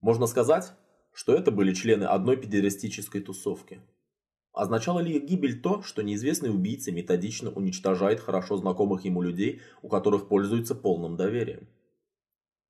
Можно 0.03 0.27
сказать, 0.27 0.75
что 1.15 1.33
это 1.33 1.51
были 1.51 1.73
члены 1.73 2.05
одной 2.05 2.37
педерастической 2.37 3.23
тусовки. 3.23 3.81
Означало 4.53 5.01
ли 5.01 5.17
их 5.17 5.25
гибель 5.25 5.61
то, 5.61 5.83
что 5.83 6.03
неизвестный 6.03 6.51
убийца 6.51 6.91
методично 6.91 7.51
уничтожает 7.51 8.21
хорошо 8.21 8.57
знакомых 8.57 9.05
ему 9.05 9.23
людей, 9.23 9.63
у 9.83 9.89
которых 9.89 10.29
пользуется 10.29 10.75
полным 10.75 11.17
доверием? 11.17 11.69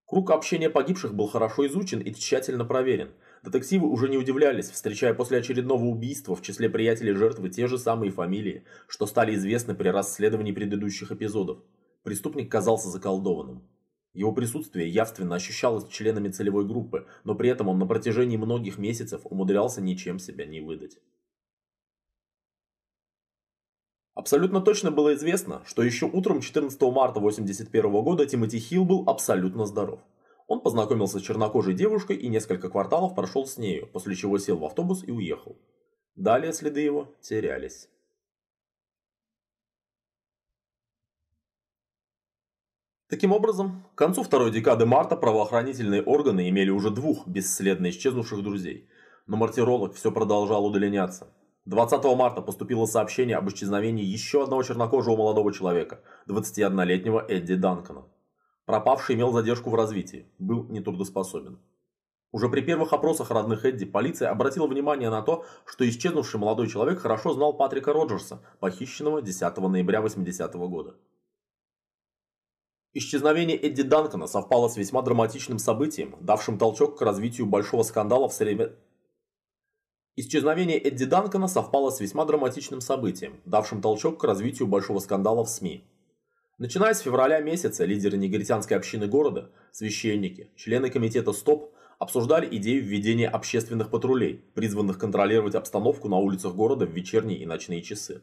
Круг 0.04 0.32
общения 0.32 0.68
погибших 0.68 1.14
был 1.14 1.28
хорошо 1.28 1.66
изучен 1.68 2.00
и 2.00 2.12
тщательно 2.12 2.64
проверен. 2.64 3.12
Детективы 3.44 3.88
уже 3.88 4.08
не 4.08 4.18
удивлялись, 4.18 4.68
встречая 4.68 5.14
после 5.14 5.38
очередного 5.38 5.84
убийства 5.84 6.34
в 6.34 6.42
числе 6.42 6.68
приятелей 6.68 7.14
жертвы 7.14 7.48
те 7.48 7.68
же 7.68 7.78
самые 7.78 8.10
фамилии, 8.10 8.64
что 8.88 9.06
стали 9.06 9.34
известны 9.36 9.74
при 9.74 9.88
расследовании 9.88 10.52
предыдущих 10.52 11.12
эпизодов. 11.12 11.58
Преступник 12.02 12.50
казался 12.50 12.88
заколдованным. 12.88 13.62
Его 14.12 14.32
присутствие 14.32 14.88
явственно 14.88 15.36
ощущалось 15.36 15.88
членами 15.88 16.28
целевой 16.28 16.66
группы, 16.66 17.06
но 17.22 17.36
при 17.36 17.48
этом 17.48 17.68
он 17.68 17.78
на 17.78 17.86
протяжении 17.86 18.36
многих 18.36 18.78
месяцев 18.78 19.20
умудрялся 19.24 19.80
ничем 19.80 20.18
себя 20.18 20.44
не 20.44 20.60
выдать. 20.60 20.98
Абсолютно 24.14 24.60
точно 24.60 24.90
было 24.90 25.14
известно, 25.14 25.62
что 25.66 25.82
еще 25.82 26.06
утром 26.06 26.40
14 26.40 26.80
марта 26.82 27.20
1981 27.20 27.90
года 28.02 28.26
Тимоти 28.26 28.58
Хилл 28.58 28.84
был 28.84 29.04
абсолютно 29.06 29.66
здоров. 29.66 30.00
Он 30.48 30.60
познакомился 30.60 31.20
с 31.20 31.22
чернокожей 31.22 31.74
девушкой 31.74 32.16
и 32.16 32.28
несколько 32.28 32.68
кварталов 32.70 33.14
прошел 33.14 33.46
с 33.46 33.56
нею, 33.56 33.86
после 33.86 34.16
чего 34.16 34.38
сел 34.38 34.58
в 34.58 34.64
автобус 34.64 35.04
и 35.06 35.12
уехал. 35.12 35.56
Далее 36.16 36.52
следы 36.52 36.80
его 36.80 37.14
терялись. 37.20 37.88
Таким 43.08 43.32
образом, 43.32 43.84
к 43.94 43.98
концу 43.98 44.22
второй 44.22 44.50
декады 44.50 44.86
марта 44.86 45.16
правоохранительные 45.16 46.02
органы 46.02 46.48
имели 46.48 46.70
уже 46.70 46.90
двух 46.90 47.26
бесследно 47.26 47.90
исчезнувших 47.90 48.42
друзей, 48.42 48.88
но 49.26 49.36
мартиролог 49.36 49.94
все 49.94 50.12
продолжал 50.12 50.64
удаляняться. 50.66 51.32
20 51.70 52.04
марта 52.16 52.42
поступило 52.42 52.84
сообщение 52.84 53.36
об 53.36 53.48
исчезновении 53.48 54.04
еще 54.04 54.42
одного 54.42 54.64
чернокожего 54.64 55.14
молодого 55.14 55.52
человека, 55.52 56.00
21-летнего 56.26 57.24
Эдди 57.28 57.54
Данкона. 57.54 58.06
Пропавший 58.66 59.14
имел 59.14 59.30
задержку 59.30 59.70
в 59.70 59.76
развитии, 59.76 60.26
был 60.40 60.64
нетрудоспособен. 60.64 61.60
Уже 62.32 62.48
при 62.48 62.62
первых 62.62 62.92
опросах 62.92 63.30
родных 63.30 63.64
Эдди 63.64 63.86
полиция 63.86 64.30
обратила 64.30 64.66
внимание 64.66 65.10
на 65.10 65.22
то, 65.22 65.44
что 65.64 65.88
исчезнувший 65.88 66.40
молодой 66.40 66.66
человек 66.66 66.98
хорошо 66.98 67.34
знал 67.34 67.52
Патрика 67.52 67.92
Роджерса, 67.92 68.42
похищенного 68.58 69.22
10 69.22 69.68
ноября 69.68 70.00
80 70.00 70.52
-го 70.56 70.68
года. 70.68 70.96
Исчезновение 72.94 73.56
Эдди 73.56 73.84
Данкона 73.84 74.26
совпало 74.26 74.66
с 74.66 74.76
весьма 74.76 75.02
драматичным 75.02 75.60
событием, 75.60 76.16
давшим 76.20 76.58
толчок 76.58 76.98
к 76.98 77.02
развитию 77.02 77.46
большого 77.46 77.84
скандала 77.84 78.28
в 78.28 78.32
среде 78.32 78.72
Исчезновение 80.16 80.78
Эдди 80.78 81.04
Данкона 81.04 81.46
совпало 81.46 81.90
с 81.90 82.00
весьма 82.00 82.24
драматичным 82.24 82.80
событием, 82.80 83.40
давшим 83.44 83.80
толчок 83.80 84.20
к 84.20 84.24
развитию 84.24 84.66
большого 84.66 84.98
скандала 84.98 85.44
в 85.44 85.48
СМИ. 85.48 85.84
Начиная 86.58 86.94
с 86.94 87.00
февраля 87.00 87.40
месяца 87.40 87.84
лидеры 87.84 88.18
негритянской 88.18 88.76
общины 88.76 89.06
города, 89.06 89.50
священники, 89.70 90.50
члены 90.56 90.90
комитета 90.90 91.32
СТОП 91.32 91.72
обсуждали 91.98 92.48
идею 92.56 92.82
введения 92.82 93.28
общественных 93.28 93.90
патрулей, 93.90 94.44
призванных 94.54 94.98
контролировать 94.98 95.54
обстановку 95.54 96.08
на 96.08 96.16
улицах 96.16 96.54
города 96.54 96.86
в 96.86 96.90
вечерние 96.90 97.38
и 97.38 97.46
ночные 97.46 97.80
часы. 97.80 98.22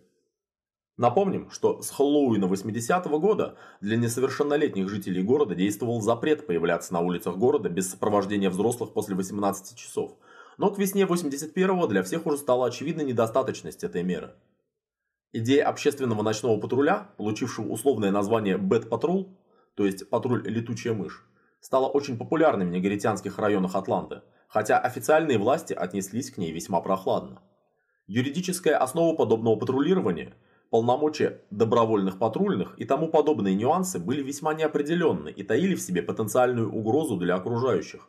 Напомним, 0.98 1.52
что 1.52 1.82
с 1.84 1.92
Хэллоуина 1.92 2.46
80-го 2.46 3.20
года 3.20 3.56
для 3.82 3.98
несовершеннолетних 3.98 4.90
жителей 4.90 5.22
города 5.22 5.54
действовал 5.54 6.02
запрет 6.02 6.48
появляться 6.48 6.92
на 6.92 7.02
улицах 7.02 7.38
города 7.38 7.70
без 7.70 7.92
сопровождения 7.92 8.50
взрослых 8.50 8.94
после 8.94 9.16
18 9.16 9.78
часов, 9.78 10.18
но 10.58 10.72
к 10.72 10.80
весне 10.80 11.04
81-го 11.04 11.88
для 11.88 12.04
всех 12.04 12.26
уже 12.26 12.38
стала 12.38 12.68
очевидна 12.68 13.02
недостаточность 13.02 13.84
этой 13.84 14.04
меры. 14.04 14.34
Идея 15.34 15.68
общественного 15.68 16.24
ночного 16.24 16.60
патруля, 16.60 17.10
получившего 17.18 17.68
условное 17.68 18.12
название 18.12 18.58
Bad 18.58 18.90
Patrol, 18.90 19.30
то 19.76 19.86
есть 19.86 20.10
патруль 20.10 20.48
летучая 20.48 20.94
мышь, 20.94 21.26
стала 21.60 21.88
очень 21.88 22.18
популярной 22.18 22.66
в 22.66 22.70
негритянских 22.70 23.38
районах 23.38 23.76
Атланты, 23.76 24.22
хотя 24.48 24.80
официальные 24.80 25.38
власти 25.38 25.74
отнеслись 25.74 26.32
к 26.32 26.38
ней 26.38 26.52
весьма 26.52 26.82
прохладно. 26.82 27.42
Юридическая 28.08 28.78
основа 28.78 29.16
подобного 29.16 29.58
патрулирования, 29.58 30.34
полномочия 30.70 31.42
добровольных 31.52 32.18
патрульных 32.18 32.74
и 32.80 32.86
тому 32.86 33.10
подобные 33.10 33.54
нюансы 33.54 34.00
были 34.00 34.24
весьма 34.24 34.54
неопределенны 34.54 35.30
и 35.30 35.44
таили 35.44 35.76
в 35.76 35.82
себе 35.82 36.02
потенциальную 36.02 36.72
угрозу 36.72 37.18
для 37.18 37.36
окружающих, 37.36 38.08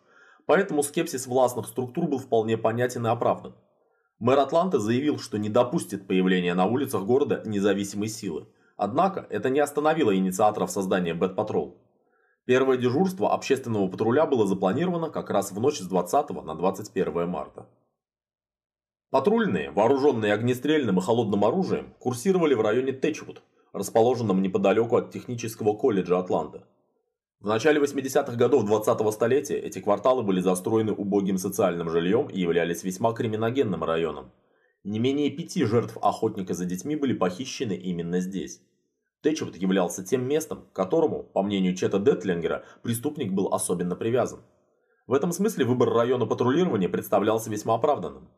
поэтому 0.49 0.83
скепсис 0.83 1.27
властных 1.27 1.67
структур 1.67 2.09
был 2.09 2.19
вполне 2.19 2.57
понятен 2.57 3.07
и 3.07 3.11
оправдан. 3.11 3.55
Мэр 4.19 4.39
Атланты 4.39 4.79
заявил, 4.79 5.19
что 5.19 5.37
не 5.39 5.51
допустит 5.51 6.09
появления 6.09 6.55
на 6.55 6.65
улицах 6.65 7.05
города 7.05 7.43
независимой 7.45 8.09
силы, 8.09 8.49
однако 8.79 9.27
это 9.29 9.51
не 9.51 9.61
остановило 9.61 10.17
инициаторов 10.17 10.71
создания 10.71 11.13
Bad 11.13 11.35
Patrol. 11.35 11.77
Первое 12.47 12.79
дежурство 12.79 13.35
общественного 13.35 13.89
патруля 13.89 14.25
было 14.25 14.47
запланировано 14.47 15.11
как 15.11 15.29
раз 15.29 15.53
в 15.53 15.61
ночь 15.61 15.81
с 15.81 15.87
20 15.87 16.31
на 16.31 16.55
21 16.55 17.29
марта. 17.29 17.69
Патрульные, 19.11 19.71
вооруженные 19.71 20.33
огнестрельным 20.33 20.99
и 20.99 21.03
холодным 21.03 21.45
оружием, 21.45 21.93
курсировали 21.99 22.55
в 22.55 22.63
районе 22.63 22.93
Тэтчвуд, 22.93 23.43
расположенном 23.75 24.41
неподалеку 24.41 24.97
от 24.97 25.11
технического 25.11 25.75
колледжа 25.75 26.19
Атланты. 26.19 26.63
В 27.41 27.47
начале 27.47 27.81
80-х 27.81 28.35
годов 28.35 28.69
20-го 28.69 29.13
столетия 29.13 29.57
эти 29.57 29.79
кварталы 29.79 30.25
были 30.25 30.41
застроены 30.41 30.93
убогим 30.93 31.39
социальным 31.39 31.89
жильем 31.89 32.27
и 32.27 32.41
являлись 32.41 32.83
весьма 32.83 33.13
криминогенным 33.13 33.85
районом. 33.85 34.33
Не 34.83 34.99
менее 34.99 35.31
пяти 35.31 35.65
жертв 35.65 35.97
охотника 36.03 36.55
за 36.55 36.65
детьми 36.65 36.97
были 36.97 37.13
похищены 37.13 37.75
именно 37.75 38.19
здесь. 38.19 38.61
Тэтчвуд 39.23 39.57
являлся 39.57 40.05
тем 40.05 40.27
местом, 40.27 40.67
к 40.67 40.73
которому, 40.73 41.23
по 41.23 41.43
мнению 41.43 41.77
Чета 41.77 42.01
Детлингера, 42.01 42.65
преступник 42.83 43.33
был 43.33 43.55
особенно 43.55 43.95
привязан. 43.95 44.41
В 45.07 45.13
этом 45.13 45.31
смысле 45.31 45.65
выбор 45.65 45.91
района 45.91 46.27
патрулирования 46.27 46.89
представлялся 46.89 47.51
весьма 47.51 47.77
оправданным. 47.77 48.29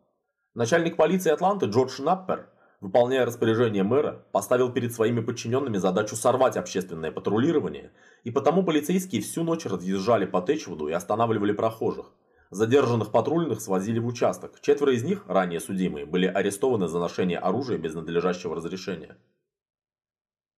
Начальник 0.52 0.96
полиции 0.96 1.30
Атланты 1.30 1.66
Джордж 1.66 2.02
Наппер, 2.02 2.50
выполняя 2.80 3.26
распоряжение 3.26 3.82
мэра, 3.82 4.24
поставил 4.32 4.72
перед 4.72 4.92
своими 4.92 5.20
подчиненными 5.20 5.76
задачу 5.76 6.16
сорвать 6.16 6.56
общественное 6.56 7.12
патрулирование, 7.12 7.92
и 8.24 8.30
потому 8.30 8.64
полицейские 8.64 9.22
всю 9.22 9.44
ночь 9.44 9.66
разъезжали 9.66 10.24
по 10.24 10.40
Тэтчвуду 10.40 10.88
и 10.88 10.92
останавливали 10.92 11.52
прохожих. 11.52 12.12
Задержанных 12.50 13.12
патрульных 13.12 13.60
свозили 13.60 14.00
в 14.00 14.06
участок. 14.06 14.60
Четверо 14.60 14.92
из 14.92 15.04
них, 15.04 15.24
ранее 15.28 15.60
судимые, 15.60 16.04
были 16.04 16.26
арестованы 16.26 16.88
за 16.88 16.98
ношение 16.98 17.38
оружия 17.38 17.78
без 17.78 17.94
надлежащего 17.94 18.56
разрешения. 18.56 19.16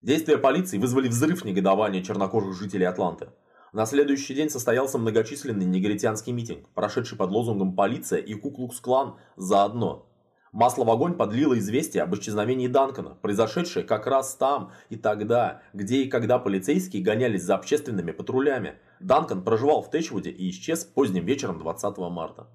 Действия 0.01 0.37
полиции 0.37 0.79
вызвали 0.79 1.07
взрыв 1.07 1.45
негодования 1.45 2.01
чернокожих 2.01 2.55
жителей 2.55 2.85
Атланты. 2.85 3.29
На 3.73 3.85
следующий 3.85 4.33
день 4.33 4.49
состоялся 4.49 4.97
многочисленный 4.97 5.65
негритянский 5.65 6.33
митинг, 6.33 6.67
прошедший 6.73 7.17
под 7.17 7.29
лозунгом 7.31 7.75
«Полиция 7.75 8.19
и 8.19 8.33
Куклукс-клан 8.33 9.15
заодно». 9.35 10.12
Масло 10.53 10.83
в 10.83 10.91
огонь 10.91 11.15
подлило 11.15 11.57
известие 11.57 12.03
об 12.03 12.13
исчезновении 12.13 12.67
Данкона, 12.67 13.15
произошедшее 13.15 13.83
как 13.83 14.05
раз 14.05 14.35
там 14.35 14.71
и 14.89 14.95
тогда, 14.95 15.63
где 15.73 16.03
и 16.03 16.07
когда 16.07 16.37
полицейские 16.37 17.01
гонялись 17.01 17.41
за 17.41 17.55
общественными 17.55 18.11
патрулями. 18.11 18.77
Данкон 18.99 19.43
проживал 19.43 19.81
в 19.81 19.89
Тэчвуде 19.89 20.29
и 20.29 20.51
исчез 20.51 20.85
поздним 20.85 21.25
вечером 21.25 21.57
20 21.57 21.97
марта. 21.97 22.47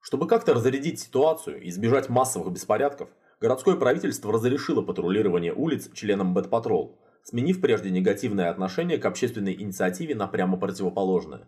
Чтобы 0.00 0.26
как-то 0.26 0.54
разрядить 0.54 0.98
ситуацию 0.98 1.62
и 1.62 1.68
избежать 1.68 2.08
массовых 2.08 2.52
беспорядков, 2.52 3.10
городское 3.40 3.76
правительство 3.76 4.32
разрешило 4.32 4.82
патрулирование 4.82 5.54
улиц 5.54 5.88
членам 5.94 6.34
Бэтпатрол, 6.34 6.98
сменив 7.22 7.60
прежде 7.60 7.90
негативное 7.90 8.50
отношение 8.50 8.98
к 8.98 9.04
общественной 9.04 9.54
инициативе 9.54 10.16
на 10.16 10.26
прямо 10.26 10.56
противоположное. 10.56 11.46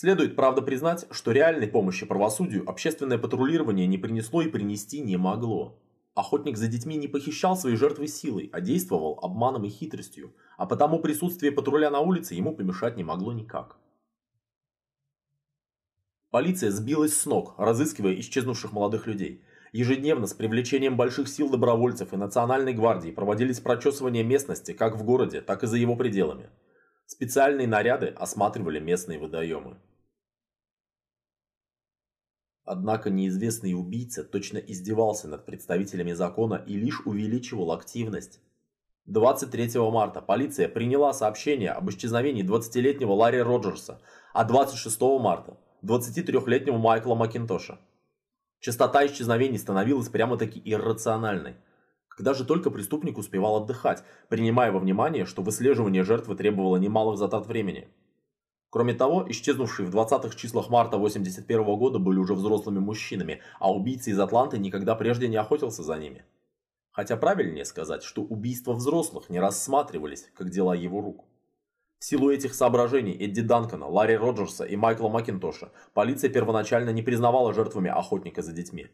Следует, 0.00 0.36
правда, 0.36 0.62
признать, 0.62 1.06
что 1.10 1.32
реальной 1.32 1.66
помощи 1.66 2.06
правосудию 2.06 2.62
общественное 2.70 3.18
патрулирование 3.18 3.88
не 3.88 3.98
принесло 3.98 4.42
и 4.42 4.48
принести 4.48 5.00
не 5.00 5.16
могло. 5.16 5.82
Охотник 6.14 6.56
за 6.56 6.68
детьми 6.68 6.96
не 6.96 7.08
похищал 7.08 7.56
свои 7.56 7.74
жертвы 7.74 8.06
силой, 8.06 8.48
а 8.52 8.60
действовал 8.60 9.18
обманом 9.20 9.64
и 9.64 9.68
хитростью, 9.68 10.36
а 10.56 10.66
потому 10.66 11.00
присутствие 11.00 11.50
патруля 11.50 11.90
на 11.90 11.98
улице 11.98 12.34
ему 12.34 12.54
помешать 12.54 12.96
не 12.96 13.02
могло 13.02 13.32
никак. 13.32 13.76
Полиция 16.30 16.70
сбилась 16.70 17.16
с 17.16 17.26
ног, 17.26 17.56
разыскивая 17.58 18.14
исчезнувших 18.20 18.70
молодых 18.70 19.08
людей. 19.08 19.42
Ежедневно 19.72 20.28
с 20.28 20.32
привлечением 20.32 20.96
больших 20.96 21.26
сил 21.26 21.50
добровольцев 21.50 22.12
и 22.12 22.16
национальной 22.16 22.72
гвардии 22.72 23.10
проводились 23.10 23.58
прочесывания 23.58 24.22
местности 24.22 24.74
как 24.74 24.94
в 24.96 25.02
городе, 25.02 25.40
так 25.40 25.64
и 25.64 25.66
за 25.66 25.76
его 25.76 25.96
пределами. 25.96 26.50
Специальные 27.06 27.66
наряды 27.66 28.06
осматривали 28.06 28.78
местные 28.78 29.18
водоемы. 29.18 29.76
Однако 32.70 33.08
неизвестный 33.08 33.72
убийца 33.72 34.22
точно 34.22 34.58
издевался 34.58 35.26
над 35.26 35.46
представителями 35.46 36.12
закона 36.12 36.62
и 36.66 36.76
лишь 36.76 37.00
увеличивал 37.06 37.72
активность. 37.72 38.42
23 39.06 39.80
марта 39.90 40.20
полиция 40.20 40.68
приняла 40.68 41.14
сообщение 41.14 41.70
об 41.70 41.88
исчезновении 41.88 42.44
20-летнего 42.44 43.12
Ларри 43.12 43.40
Роджерса, 43.40 44.02
а 44.34 44.44
26 44.44 45.00
марта– 45.18 45.56
23-летнего 45.82 46.76
Майкла 46.76 47.14
Макинтоша. 47.14 47.78
Частота 48.60 49.06
исчезновений 49.06 49.58
становилась 49.58 50.10
прямо-таки 50.10 50.60
иррациональной. 50.62 51.54
Когда 52.10 52.34
же 52.34 52.44
только 52.44 52.70
преступник 52.70 53.16
успевал 53.16 53.62
отдыхать, 53.62 54.04
принимая 54.28 54.72
во 54.72 54.78
внимание, 54.78 55.24
что 55.24 55.40
выслеживание 55.40 56.04
жертвы 56.04 56.36
требовало 56.36 56.76
немалых 56.76 57.16
затрат 57.16 57.46
времени. 57.46 57.88
Кроме 58.70 58.92
того, 58.92 59.24
исчезнувшие 59.28 59.86
в 59.86 59.94
20-х 59.94 60.36
числах 60.36 60.68
марта 60.68 60.98
81 60.98 61.60
-го 61.60 61.76
года 61.76 61.98
были 61.98 62.18
уже 62.18 62.34
взрослыми 62.34 62.80
мужчинами, 62.80 63.40
а 63.58 63.72
убийца 63.72 64.10
из 64.10 64.20
Атланты 64.20 64.58
никогда 64.58 64.94
прежде 64.94 65.28
не 65.28 65.36
охотился 65.36 65.82
за 65.82 65.96
ними. 65.96 66.24
Хотя 66.90 67.16
правильнее 67.16 67.64
сказать, 67.64 68.02
что 68.02 68.22
убийства 68.22 68.74
взрослых 68.74 69.30
не 69.30 69.40
рассматривались, 69.40 70.30
как 70.34 70.50
дела 70.50 70.74
его 70.74 71.00
рук. 71.00 71.24
В 71.98 72.04
силу 72.04 72.30
этих 72.30 72.54
соображений 72.54 73.16
Эдди 73.18 73.40
Данкона, 73.40 73.86
Ларри 73.86 74.16
Роджерса 74.16 74.64
и 74.64 74.76
Майкла 74.76 75.08
Макинтоша 75.08 75.72
полиция 75.94 76.30
первоначально 76.30 76.90
не 76.90 77.02
признавала 77.02 77.54
жертвами 77.54 77.90
охотника 77.90 78.42
за 78.42 78.52
детьми. 78.52 78.88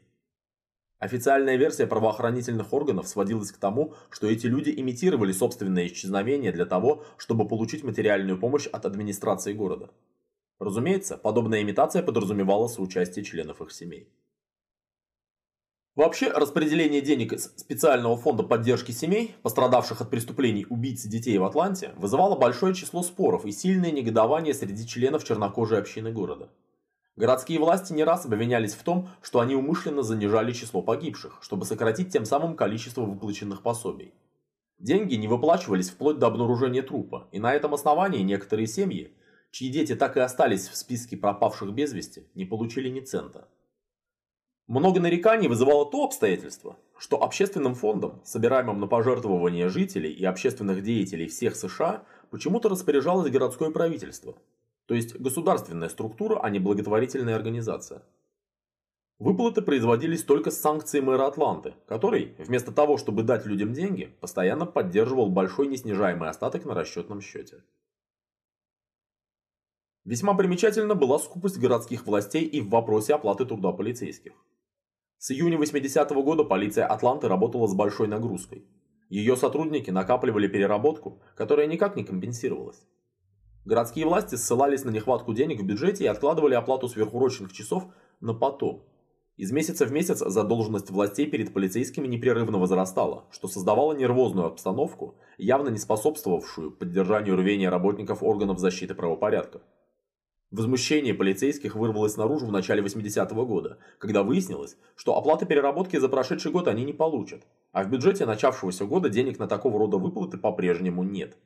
Официальная 1.05 1.57
версия 1.57 1.87
правоохранительных 1.87 2.73
органов 2.73 3.07
сводилась 3.09 3.53
к 3.53 3.59
тому, 3.59 3.93
что 4.09 4.27
эти 4.27 4.47
люди 4.47 4.73
имитировали 4.75 5.33
собственное 5.33 5.87
исчезновение 5.87 6.51
для 6.51 6.65
того, 6.65 7.05
чтобы 7.19 7.47
получить 7.47 7.85
материальную 7.85 8.41
помощь 8.41 8.67
от 8.67 8.87
администрации 8.87 9.53
города. 9.53 9.91
Разумеется, 10.59 11.19
подобная 11.19 11.61
имитация 11.61 12.03
подразумевала 12.03 12.69
соучастие 12.69 13.23
членов 13.23 13.61
их 13.61 13.71
семей. 13.71 14.09
Вообще, 15.95 16.31
распределение 16.31 17.03
денег 17.03 17.35
из 17.35 17.53
специального 17.55 18.17
фонда 18.17 18.43
поддержки 18.43 18.93
семей, 18.93 19.35
пострадавших 19.43 20.01
от 20.01 20.09
преступлений 20.09 20.65
убийц 20.71 21.03
детей 21.03 21.37
в 21.37 21.45
Атланте, 21.45 21.93
вызывало 21.99 22.35
большое 22.35 22.75
число 22.75 23.03
споров 23.03 23.45
и 23.45 23.53
сильное 23.53 23.91
негодование 23.91 24.55
среди 24.55 24.87
членов 24.87 25.23
чернокожей 25.23 25.79
общины 25.79 26.11
города. 26.13 26.49
Городские 27.17 27.61
власти 27.61 27.93
не 27.93 28.03
раз 28.03 28.27
обвинялись 28.27 28.75
в 28.75 28.83
том, 28.83 29.09
что 29.23 29.39
они 29.39 29.55
умышленно 29.55 30.03
занижали 30.03 30.53
число 30.53 30.83
погибших, 30.83 31.39
чтобы 31.43 31.65
сократить 31.65 32.13
тем 32.13 32.25
самым 32.25 32.57
количество 32.57 33.03
выплаченных 33.03 33.63
пособий. 33.63 34.15
Деньги 34.81 35.15
не 35.15 35.29
выплачивались 35.29 35.91
вплоть 35.91 36.19
до 36.19 36.27
обнаружения 36.27 36.83
трупа, 36.83 37.29
и 37.31 37.39
на 37.39 37.55
этом 37.55 37.73
основании 37.73 38.23
некоторые 38.23 38.67
семьи, 38.67 39.17
чьи 39.53 39.71
дети 39.71 39.95
так 39.95 40.17
и 40.17 40.21
остались 40.21 40.69
в 40.69 40.77
списке 40.77 41.17
пропавших 41.17 41.73
без 41.73 41.93
вести, 41.93 42.27
не 42.35 42.45
получили 42.45 42.89
ни 42.89 42.99
цента. 42.99 43.47
Много 44.67 44.99
нареканий 44.99 45.47
вызывало 45.47 45.89
то 45.89 46.05
обстоятельство, 46.05 46.79
что 46.99 47.23
общественным 47.23 47.75
фондом, 47.75 48.23
собираемым 48.25 48.81
на 48.81 48.89
пожертвования 48.89 49.69
жителей 49.69 50.11
и 50.11 50.25
общественных 50.25 50.83
деятелей 50.83 51.29
всех 51.29 51.55
США, 51.55 52.03
почему-то 52.31 52.69
распоряжалось 52.69 53.31
городское 53.31 53.71
правительство. 53.71 54.35
То 54.87 54.95
есть 54.95 55.17
государственная 55.17 55.89
структура, 55.89 56.39
а 56.41 56.51
не 56.51 56.59
благотворительная 56.59 57.37
организация. 57.37 58.03
Выплаты 59.19 59.63
производились 59.63 60.25
только 60.25 60.51
с 60.51 60.61
санкцией 60.61 61.05
мэра 61.05 61.27
Атланты, 61.27 61.75
который, 61.87 62.35
вместо 62.39 62.73
того, 62.73 62.99
чтобы 62.99 63.23
дать 63.23 63.47
людям 63.47 63.73
деньги, 63.73 64.15
постоянно 64.21 64.67
поддерживал 64.67 65.31
большой 65.31 65.69
неснижаемый 65.69 66.29
остаток 66.29 66.65
на 66.65 66.75
расчетном 66.75 67.21
счете. 67.21 67.63
Весьма 70.05 70.35
примечательна 70.35 70.95
была 70.95 71.19
скупость 71.19 71.59
городских 71.59 72.07
властей 72.07 72.45
и 72.45 72.61
в 72.61 72.69
вопросе 72.69 73.15
оплаты 73.15 73.47
труда 73.47 73.73
полицейских. 73.73 74.33
С 75.17 75.31
июня 75.31 75.57
80-го 75.57 76.23
года 76.23 76.45
полиция 76.45 76.87
Атланты 76.87 77.29
работала 77.29 77.67
с 77.67 77.75
большой 77.75 78.09
нагрузкой. 78.09 78.67
Ее 79.09 79.37
сотрудники 79.37 79.91
накапливали 79.91 80.49
переработку, 80.49 81.23
которая 81.37 81.67
никак 81.67 81.97
не 81.97 82.05
компенсировалась. 82.05 82.85
Городские 83.65 84.05
власти 84.05 84.35
ссылались 84.35 84.85
на 84.85 84.91
нехватку 84.91 85.33
денег 85.33 85.61
в 85.61 85.65
бюджете 85.65 86.05
и 86.05 86.09
откладывали 86.09 86.55
оплату 86.55 86.87
сверхурочных 86.89 87.53
часов 87.53 87.85
на 88.21 88.35
потом. 88.35 88.85
Из 89.39 89.51
месяца 89.53 89.87
в 89.87 89.93
месяц 89.93 90.19
задолженность 90.19 90.91
властей 90.91 91.27
перед 91.27 91.53
полицейскими 91.55 92.07
непрерывно 92.07 92.59
возрастала, 92.59 93.25
что 93.31 93.49
создавало 93.49 93.95
нервозную 93.95 94.47
обстановку, 94.47 95.17
явно 95.39 95.71
не 95.71 95.79
способствовавшую 95.79 96.73
поддержанию 96.73 97.37
рвения 97.37 97.71
работников 97.71 98.23
органов 98.23 98.59
защиты 98.59 98.95
правопорядка. 98.95 99.63
Возмущение 100.51 101.15
полицейских 101.15 101.75
вырвалось 101.75 102.17
наружу 102.17 102.47
в 102.47 102.53
начале 102.53 102.83
80-го 102.83 103.47
года, 103.47 103.79
когда 103.99 104.23
выяснилось, 104.23 104.77
что 104.95 105.17
оплаты 105.17 105.47
переработки 105.47 105.97
за 105.97 106.09
прошедший 106.09 106.53
год 106.53 106.69
они 106.69 106.85
не 106.85 106.93
получат, 106.93 107.43
а 107.73 107.83
в 107.83 107.91
бюджете 107.91 108.27
начавшегося 108.27 108.85
года 108.85 109.09
денег 109.09 109.41
на 109.41 109.49
такого 109.49 109.81
рода 109.81 109.97
выплаты 109.97 110.37
по-прежнему 110.39 111.03
нет. 111.03 111.37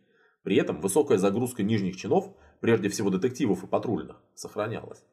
При 0.49 0.57
этом 0.57 0.80
высокая 0.80 1.18
загрузка 1.18 1.62
нижних 1.62 1.99
чинов, 1.99 2.32
прежде 2.61 2.88
всего 2.88 3.11
детективов 3.11 3.64
и 3.64 3.66
патрульных, 3.66 4.16
сохранялась. 4.34 5.05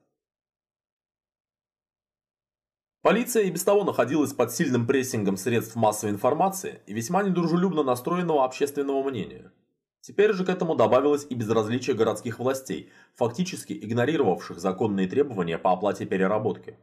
Полиция 3.02 3.44
и 3.44 3.52
без 3.52 3.62
того 3.66 3.84
находилась 3.84 4.32
под 4.32 4.54
сильным 4.54 4.88
прессингом 4.88 5.36
средств 5.36 5.76
массовой 5.76 6.14
информации 6.14 6.80
и 6.88 6.94
весьма 6.94 7.22
недружелюбно 7.22 7.84
настроенного 7.84 8.46
общественного 8.46 9.04
мнения. 9.04 9.52
Теперь 10.00 10.32
же 10.32 10.46
к 10.46 10.50
этому 10.50 10.74
добавилось 10.74 11.28
и 11.30 11.36
безразличие 11.36 11.98
городских 11.98 12.40
властей, 12.40 12.90
фактически 13.16 13.74
игнорировавших 13.74 14.58
законные 14.58 15.10
требования 15.10 15.58
по 15.58 15.74
оплате 15.74 16.06
переработки. 16.06 16.78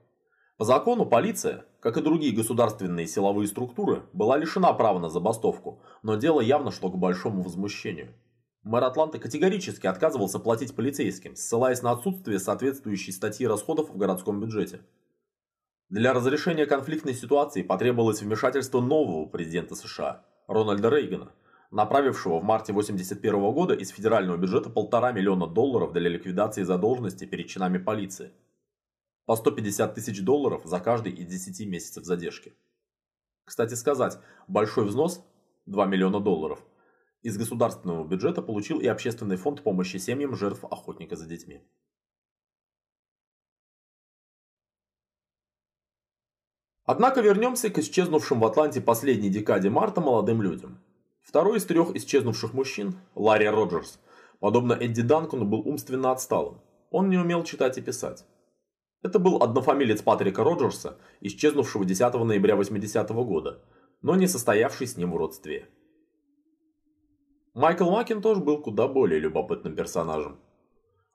По 0.58 0.66
закону 0.66 1.06
полиция, 1.06 1.64
как 1.80 1.96
и 1.96 2.02
другие 2.02 2.36
государственные 2.36 3.06
силовые 3.06 3.48
структуры, 3.48 4.02
была 4.12 4.36
лишена 4.36 4.74
права 4.74 4.98
на 4.98 5.08
забастовку, 5.08 5.80
но 6.02 6.16
дело 6.16 6.42
явно 6.42 6.70
шло 6.70 6.90
к 6.90 6.98
большому 6.98 7.40
возмущению. 7.40 8.12
Мэр 8.62 8.84
Атланты 8.84 9.18
категорически 9.18 9.88
отказывался 9.88 10.38
платить 10.38 10.74
полицейским, 10.76 11.34
ссылаясь 11.34 11.82
на 11.82 11.90
отсутствие 11.90 12.38
соответствующей 12.38 13.10
статьи 13.10 13.44
расходов 13.44 13.90
в 13.90 13.96
городском 13.96 14.40
бюджете. 14.40 14.80
Для 15.88 16.12
разрешения 16.14 16.64
конфликтной 16.64 17.14
ситуации 17.14 17.62
потребовалось 17.62 18.22
вмешательство 18.22 18.80
нового 18.80 19.26
президента 19.26 19.74
США, 19.74 20.24
Рональда 20.46 20.90
Рейгана, 20.90 21.32
направившего 21.72 22.38
в 22.38 22.44
марте 22.44 22.70
1981 22.72 23.52
года 23.52 23.74
из 23.74 23.88
федерального 23.90 24.36
бюджета 24.36 24.70
полтора 24.70 25.10
миллиона 25.10 25.48
долларов 25.48 25.92
для 25.92 26.08
ликвидации 26.08 26.62
задолженности 26.62 27.24
перед 27.24 27.48
чинами 27.48 27.78
полиции. 27.78 28.30
По 29.26 29.34
150 29.34 29.92
тысяч 29.92 30.22
долларов 30.22 30.62
за 30.64 30.78
каждый 30.78 31.12
из 31.12 31.26
10 31.26 31.66
месяцев 31.66 32.04
задержки. 32.04 32.54
Кстати 33.44 33.74
сказать, 33.74 34.18
большой 34.46 34.86
взнос, 34.86 35.24
2 35.66 35.86
миллиона 35.86 36.20
долларов, 36.20 36.64
из 37.22 37.38
государственного 37.38 38.04
бюджета 38.04 38.42
получил 38.42 38.80
и 38.80 38.86
Общественный 38.86 39.36
фонд 39.36 39.62
помощи 39.62 39.96
семьям 39.96 40.34
жертв 40.34 40.64
охотника 40.64 41.16
за 41.16 41.26
детьми. 41.26 41.62
Однако 46.84 47.20
вернемся 47.20 47.70
к 47.70 47.78
исчезнувшим 47.78 48.40
в 48.40 48.44
Атланте 48.44 48.80
последней 48.80 49.30
декаде 49.30 49.70
марта 49.70 50.00
молодым 50.00 50.42
людям. 50.42 50.80
Второй 51.22 51.58
из 51.58 51.64
трех 51.64 51.94
исчезнувших 51.94 52.52
мужчин, 52.52 52.96
Ларри 53.14 53.48
Роджерс, 53.48 54.00
подобно 54.40 54.72
Эдди 54.72 55.02
Данкону, 55.02 55.44
был 55.44 55.60
умственно 55.60 56.10
отсталым. 56.10 56.60
Он 56.90 57.08
не 57.08 57.18
умел 57.18 57.44
читать 57.44 57.78
и 57.78 57.80
писать. 57.80 58.24
Это 59.00 59.20
был 59.20 59.42
однофамилец 59.42 60.02
Патрика 60.02 60.42
Роджерса, 60.42 60.98
исчезнувшего 61.20 61.84
10 61.84 62.24
ноября 62.24 62.56
80 62.56 63.10
-го 63.10 63.24
года, 63.24 63.62
но 64.02 64.16
не 64.16 64.26
состоявший 64.26 64.88
с 64.88 64.96
ним 64.96 65.12
в 65.12 65.16
родстве. 65.16 65.68
Майкл 67.54 67.90
Макинтош 67.90 68.38
был 68.38 68.62
куда 68.62 68.88
более 68.88 69.20
любопытным 69.20 69.74
персонажем. 69.74 70.38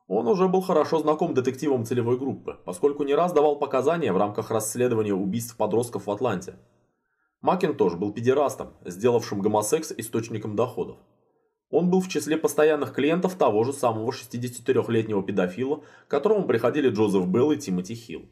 Он 0.07 0.27
уже 0.27 0.47
был 0.47 0.61
хорошо 0.61 0.99
знаком 0.99 1.33
детективам 1.33 1.85
целевой 1.85 2.17
группы, 2.17 2.57
поскольку 2.65 3.03
не 3.03 3.15
раз 3.15 3.33
давал 3.33 3.57
показания 3.57 4.13
в 4.13 4.17
рамках 4.17 4.51
расследования 4.51 5.13
убийств 5.13 5.57
подростков 5.57 6.07
в 6.07 6.11
Атланте– 6.11 6.55
Макинтош 7.41 7.95
был 7.95 8.11
педерастом, 8.13 8.73
сделавшим 8.83 9.41
гомосекс 9.41 9.93
источником 9.95 10.55
доходов. 10.55 10.97
Он 11.69 11.89
был 11.89 12.01
в 12.01 12.07
числе 12.07 12.35
постоянных 12.35 12.93
клиентов 12.93 13.35
того 13.35 13.63
же 13.63 13.73
самого 13.73 14.11
63-летнего 14.11 15.21
педофила, 15.21 15.83
к 16.07 16.09
которому 16.09 16.47
приходили 16.47 16.89
Джозеф 16.89 17.27
Белл 17.27 17.51
и 17.51 17.57
Тимоти 17.57 17.93
Хилл. 17.93 18.25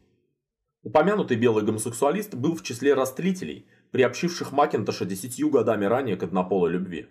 Упомянутый 0.82 1.36
белый 1.36 1.64
гомосексуалист 1.64 2.34
был 2.34 2.56
в 2.56 2.62
числе 2.62 2.94
растлителей, 2.94 3.66
приобщивших 3.92 4.52
Макинтоша 4.52 5.04
десятью 5.04 5.50
годами 5.50 5.84
ранее 5.84 6.16
к 6.16 6.22
однополой 6.24 6.72
любви. 6.72 7.06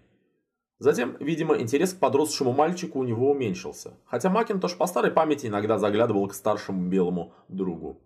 Затем, 0.77 1.15
видимо, 1.19 1.57
интерес 1.57 1.93
к 1.93 1.99
подросшему 1.99 2.51
мальчику 2.51 2.99
у 2.99 3.03
него 3.03 3.31
уменьшился, 3.31 3.93
хотя 4.05 4.29
Макинтош 4.29 4.75
по 4.77 4.87
старой 4.87 5.11
памяти 5.11 5.47
иногда 5.47 5.77
заглядывал 5.77 6.27
к 6.27 6.33
старшему 6.33 6.89
белому 6.89 7.33
другу. 7.47 8.01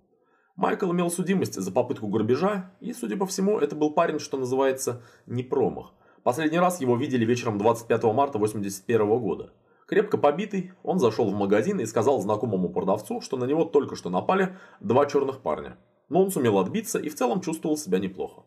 Майкл 0.56 0.92
имел 0.92 1.10
судимость 1.10 1.56
за 1.56 1.72
попытку 1.72 2.08
грабежа, 2.08 2.72
и, 2.80 2.94
судя 2.94 3.18
по 3.18 3.26
всему, 3.26 3.60
это 3.60 3.76
был 3.76 3.92
парень, 3.92 4.20
что 4.20 4.38
называется, 4.38 5.02
не 5.26 5.42
промах. 5.42 5.94
Последний 6.22 6.60
раз 6.60 6.82
его 6.82 6.96
видели 6.96 7.26
вечером 7.26 7.58
25 7.58 8.04
марта 8.04 8.38
1981 8.38 9.20
года. 9.20 9.54
Крепко 9.88 10.18
побитый, 10.18 10.74
он 10.84 11.00
зашел 11.00 11.32
в 11.32 11.34
магазин 11.34 11.80
и 11.80 11.86
сказал 11.86 12.22
знакомому 12.22 12.70
продавцу, 12.70 13.22
что 13.22 13.38
на 13.38 13.46
него 13.46 13.64
только 13.64 13.96
что 13.96 14.12
напали 14.12 14.58
два 14.80 15.08
черных 15.08 15.40
парня. 15.40 15.78
Но 16.10 16.22
он 16.22 16.30
сумел 16.30 16.60
отбиться 16.60 17.00
и 17.00 17.10
в 17.10 17.16
целом 17.16 17.42
чувствовал 17.42 17.78
себя 17.78 17.98
неплохо. 17.98 18.44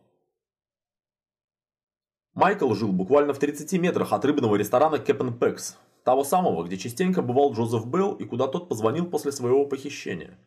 Майкл 2.34 2.72
жил 2.72 2.92
буквально 2.92 3.34
в 3.34 3.38
30 3.38 3.72
метрах 3.74 4.12
от 4.12 4.24
рыбного 4.24 4.56
ресторана 4.56 4.98
Кэппен 4.98 5.38
Пекс, 5.38 5.76
того 6.02 6.24
самого, 6.24 6.64
где 6.64 6.78
частенько 6.78 7.20
бывал 7.20 7.52
Джозеф 7.52 7.86
Белл 7.86 8.14
и 8.14 8.24
куда 8.24 8.46
тот 8.46 8.70
позвонил 8.70 9.04
после 9.04 9.32
своего 9.32 9.66
похищения. 9.66 10.38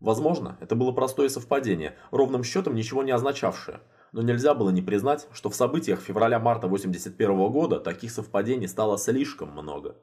Возможно, 0.00 0.58
это 0.60 0.76
было 0.76 0.92
простое 0.92 1.30
совпадение, 1.30 1.96
ровным 2.10 2.44
счетом 2.44 2.74
ничего 2.74 3.02
не 3.02 3.10
означавшее. 3.10 3.80
Но 4.12 4.20
нельзя 4.20 4.54
было 4.54 4.68
не 4.68 4.82
признать, 4.82 5.26
что 5.32 5.48
в 5.48 5.54
событиях 5.54 6.00
февраля-марта 6.00 6.68
81 6.68 7.50
года 7.50 7.80
таких 7.80 8.10
совпадений 8.10 8.68
стало 8.68 8.98
слишком 8.98 9.50
много. 9.50 9.96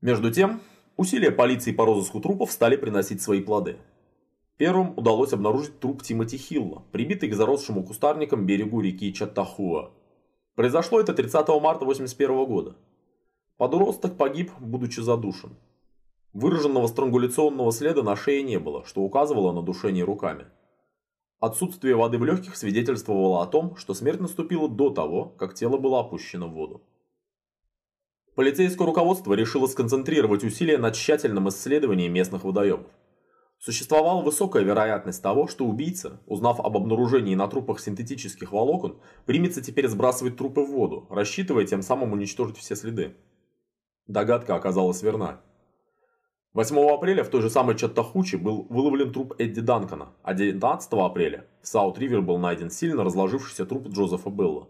Между 0.00 0.30
тем, 0.30 0.60
усилия 0.96 1.32
полиции 1.32 1.72
по 1.72 1.84
розыску 1.84 2.20
трупов 2.20 2.52
стали 2.52 2.76
приносить 2.76 3.20
свои 3.20 3.42
плоды. 3.42 3.78
Первым 4.56 4.94
удалось 4.96 5.34
обнаружить 5.34 5.80
труп 5.80 6.02
Тимоти 6.02 6.38
Хилла, 6.38 6.82
прибитый 6.90 7.28
к 7.28 7.34
заросшему 7.34 7.84
кустарникам 7.84 8.46
берегу 8.46 8.80
реки 8.80 9.12
Чаттахуа. 9.12 9.90
Произошло 10.54 10.98
это 10.98 11.12
30 11.12 11.46
марта 11.60 11.84
81 11.84 12.46
года. 12.46 12.76
Подросток 13.58 14.16
погиб, 14.16 14.50
будучи 14.58 15.00
задушен. 15.00 15.56
Выраженного 16.32 16.86
странгуляционного 16.86 17.70
следа 17.70 18.02
на 18.02 18.16
шее 18.16 18.42
не 18.42 18.58
было, 18.58 18.84
что 18.86 19.02
указывало 19.02 19.52
на 19.52 19.62
душение 19.62 20.04
руками. 20.04 20.46
Отсутствие 21.38 21.94
воды 21.94 22.16
в 22.16 22.24
легких 22.24 22.56
свидетельствовало 22.56 23.42
о 23.42 23.46
том, 23.46 23.76
что 23.76 23.92
смерть 23.92 24.20
наступила 24.20 24.70
до 24.70 24.88
того, 24.88 25.34
как 25.38 25.54
тело 25.54 25.76
было 25.76 26.00
опущено 26.00 26.48
в 26.48 26.52
воду. 26.52 26.82
Полицейское 28.34 28.86
руководство 28.86 29.34
решило 29.34 29.66
сконцентрировать 29.66 30.44
усилия 30.44 30.78
на 30.78 30.92
тщательном 30.92 31.50
исследовании 31.50 32.08
местных 32.08 32.44
водоемов. 32.44 32.86
Существовала 33.58 34.22
высокая 34.22 34.62
вероятность 34.62 35.22
того, 35.22 35.48
что 35.48 35.64
убийца, 35.64 36.20
узнав 36.26 36.60
об 36.60 36.76
обнаружении 36.76 37.34
на 37.34 37.48
трупах 37.48 37.80
синтетических 37.80 38.52
волокон, 38.52 39.00
примется 39.24 39.62
теперь 39.62 39.88
сбрасывать 39.88 40.36
трупы 40.36 40.60
в 40.60 40.70
воду, 40.70 41.06
рассчитывая 41.10 41.66
тем 41.66 41.82
самым 41.82 42.12
уничтожить 42.12 42.58
все 42.58 42.76
следы. 42.76 43.16
Догадка 44.06 44.54
оказалась 44.54 45.02
верна. 45.02 45.40
8 46.56 46.78
апреля 46.88 47.22
в 47.22 47.28
той 47.28 47.42
же 47.42 47.50
самой 47.50 47.76
Чаттахуче 47.76 48.38
был 48.38 48.66
выловлен 48.70 49.12
труп 49.12 49.34
Эдди 49.38 49.60
Данкона, 49.60 50.12
а 50.22 50.32
19 50.32 50.90
апреля 50.94 51.46
в 51.60 51.66
Саут-Ривер 51.66 52.22
был 52.22 52.38
найден 52.38 52.70
сильно 52.70 53.04
разложившийся 53.04 53.66
труп 53.66 53.88
Джозефа 53.88 54.30
Белла. 54.30 54.68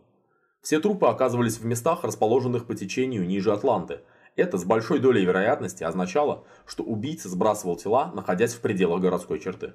Все 0.63 0.81
трупы 0.81 1.07
оказывались 1.07 1.59
в 1.59 1.65
местах, 1.65 2.03
расположенных 2.03 2.67
по 2.67 2.75
течению 2.75 3.25
ниже 3.25 3.53
Атланты. 3.53 4.01
Это 4.37 4.59
с 4.59 4.65
большой 4.65 4.99
долей 4.99 5.25
вероятности 5.25 5.83
означало, 5.83 6.45
что 6.67 6.85
убийца 6.85 7.31
сбрасывал 7.31 7.77
тела, 7.77 8.13
находясь 8.15 8.55
в 8.55 8.61
пределах 8.61 9.01
городской 9.01 9.41
черты. 9.41 9.73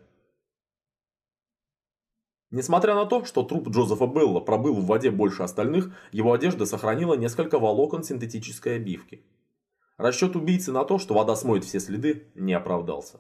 Несмотря 2.51 2.93
на 2.93 3.05
то, 3.05 3.26
что 3.26 3.43
труп 3.43 3.70
Джозефа 3.70 4.05
Белла 4.05 4.39
пробыл 4.39 4.76
в 4.76 4.86
воде 4.86 5.09
больше 5.09 5.41
остальных, 5.41 5.91
его 6.12 6.34
одежда 6.34 6.66
сохранила 6.66 7.16
несколько 7.16 7.57
волокон 7.57 8.03
синтетической 8.03 8.76
обивки. 8.76 9.26
Расчет 9.97 10.36
убийцы 10.36 10.72
на 10.72 10.84
то, 10.84 10.99
что 10.99 11.14
вода 11.14 11.36
смоет 11.36 11.64
все 11.64 11.80
следы, 11.80 12.28
не 12.36 12.53
оправдался. 12.53 13.20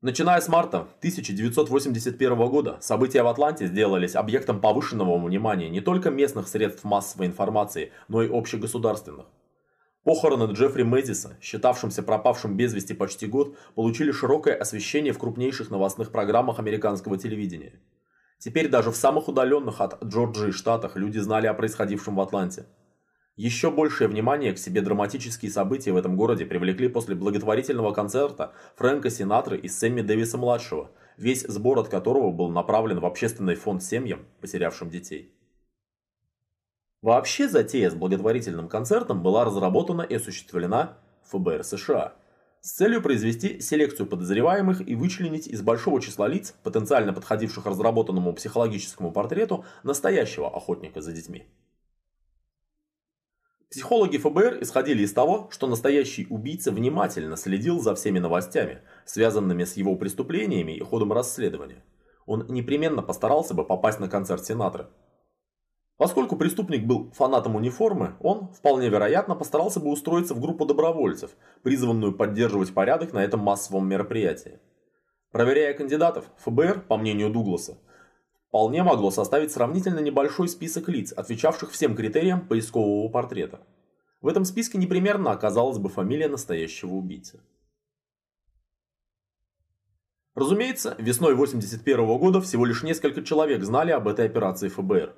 Начиная 0.00 0.40
с 0.40 0.46
марта 0.46 0.86
1981 1.00 2.36
года, 2.46 2.78
события 2.80 3.24
в 3.24 3.26
Атланте 3.26 3.66
сделались 3.66 4.14
объектом 4.14 4.60
повышенного 4.60 5.18
внимания 5.18 5.68
не 5.68 5.80
только 5.80 6.10
местных 6.10 6.46
средств 6.46 6.84
массовой 6.84 7.26
информации, 7.26 7.90
но 8.06 8.22
и 8.22 8.30
общегосударственных. 8.30 9.26
Похороны 10.04 10.52
Джеффри 10.52 10.84
Мэдиса, 10.84 11.36
считавшимся 11.40 12.04
пропавшим 12.04 12.56
без 12.56 12.74
вести 12.74 12.94
почти 12.94 13.26
год, 13.26 13.58
получили 13.74 14.12
широкое 14.12 14.54
освещение 14.54 15.12
в 15.12 15.18
крупнейших 15.18 15.68
новостных 15.68 16.12
программах 16.12 16.60
американского 16.60 17.18
телевидения. 17.18 17.72
Теперь 18.38 18.68
даже 18.68 18.92
в 18.92 18.96
самых 18.96 19.26
удаленных 19.26 19.80
от 19.80 20.00
Джорджии 20.04 20.52
штатах 20.52 20.94
люди 20.94 21.18
знали 21.18 21.48
о 21.48 21.54
происходившем 21.54 22.14
в 22.14 22.20
Атланте. 22.20 22.66
Еще 23.38 23.70
большее 23.70 24.08
внимание 24.08 24.52
к 24.52 24.58
себе 24.58 24.80
драматические 24.80 25.52
события 25.52 25.92
в 25.92 25.96
этом 25.96 26.16
городе 26.16 26.44
привлекли 26.44 26.88
после 26.88 27.14
благотворительного 27.14 27.94
концерта 27.94 28.52
Фрэнка 28.74 29.10
Синатры 29.10 29.56
и 29.56 29.68
Сэмми 29.68 30.00
Дэвиса-младшего, 30.00 30.90
весь 31.16 31.42
сбор 31.42 31.78
от 31.78 31.88
которого 31.88 32.32
был 32.32 32.50
направлен 32.50 32.98
в 32.98 33.06
общественный 33.06 33.54
фонд 33.54 33.84
семьям, 33.84 34.26
потерявшим 34.40 34.90
детей. 34.90 35.32
Вообще 37.00 37.48
затея 37.48 37.90
с 37.90 37.94
благотворительным 37.94 38.68
концертом 38.68 39.22
была 39.22 39.44
разработана 39.44 40.02
и 40.02 40.16
осуществлена 40.16 40.98
ФБР 41.30 41.62
США 41.62 42.14
с 42.60 42.72
целью 42.72 43.00
произвести 43.00 43.60
селекцию 43.60 44.08
подозреваемых 44.08 44.80
и 44.80 44.96
вычленить 44.96 45.46
из 45.46 45.62
большого 45.62 46.00
числа 46.02 46.26
лиц, 46.26 46.56
потенциально 46.64 47.12
подходивших 47.12 47.66
разработанному 47.66 48.32
психологическому 48.32 49.12
портрету, 49.12 49.64
настоящего 49.84 50.52
охотника 50.52 51.00
за 51.00 51.12
детьми. 51.12 51.46
Психологи 53.70 54.16
ФБР 54.16 54.62
исходили 54.62 55.02
из 55.02 55.12
того, 55.12 55.48
что 55.50 55.66
настоящий 55.66 56.26
убийца 56.30 56.72
внимательно 56.72 57.36
следил 57.36 57.80
за 57.80 57.94
всеми 57.94 58.18
новостями, 58.18 58.80
связанными 59.04 59.64
с 59.64 59.76
его 59.76 59.94
преступлениями 59.94 60.72
и 60.72 60.80
ходом 60.80 61.12
расследования. 61.12 61.84
Он 62.24 62.46
непременно 62.48 63.02
постарался 63.02 63.52
бы 63.52 63.66
попасть 63.66 64.00
на 64.00 64.08
концерт 64.08 64.42
сенатора. 64.42 64.88
Поскольку 65.98 66.36
преступник 66.36 66.86
был 66.86 67.10
фанатом 67.10 67.56
униформы, 67.56 68.14
он, 68.20 68.48
вполне 68.54 68.88
вероятно, 68.88 69.34
постарался 69.34 69.80
бы 69.80 69.90
устроиться 69.90 70.32
в 70.32 70.40
группу 70.40 70.64
добровольцев, 70.64 71.32
призванную 71.62 72.16
поддерживать 72.16 72.72
порядок 72.72 73.12
на 73.12 73.22
этом 73.22 73.40
массовом 73.40 73.86
мероприятии. 73.86 74.60
Проверяя 75.30 75.74
кандидатов, 75.74 76.24
ФБР, 76.38 76.86
по 76.88 76.96
мнению 76.96 77.28
Дугласа, 77.28 77.76
вполне 78.48 78.82
могло 78.82 79.10
составить 79.10 79.52
сравнительно 79.52 80.00
небольшой 80.00 80.48
список 80.48 80.88
лиц, 80.88 81.12
отвечавших 81.12 81.70
всем 81.70 81.94
критериям 81.94 82.46
поискового 82.46 83.08
портрета. 83.08 83.60
В 84.20 84.26
этом 84.26 84.44
списке 84.44 84.78
непременно 84.78 85.30
оказалась 85.30 85.78
бы 85.78 85.88
фамилия 85.88 86.28
настоящего 86.28 86.94
убийцы. 86.94 87.40
Разумеется, 90.34 90.94
весной 90.98 91.34
1981 91.34 92.18
года 92.18 92.40
всего 92.40 92.64
лишь 92.64 92.82
несколько 92.82 93.22
человек 93.22 93.62
знали 93.64 93.90
об 93.90 94.08
этой 94.08 94.26
операции 94.26 94.68
ФБР. 94.68 95.14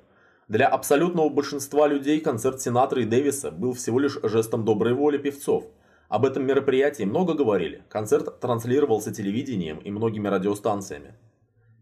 Для 0.47 0.67
абсолютного 0.67 1.29
большинства 1.29 1.87
людей 1.87 2.19
концерт 2.19 2.59
Сенатора 2.59 3.03
и 3.03 3.05
Дэвиса 3.05 3.51
был 3.51 3.73
всего 3.73 3.99
лишь 3.99 4.19
жестом 4.23 4.65
доброй 4.65 4.93
воли 4.93 5.17
певцов. 5.17 5.65
Об 6.09 6.25
этом 6.25 6.45
мероприятии 6.45 7.03
много 7.03 7.35
говорили, 7.35 7.83
концерт 7.87 8.39
транслировался 8.39 9.13
телевидением 9.13 9.77
и 9.77 9.91
многими 9.91 10.27
радиостанциями. 10.27 11.15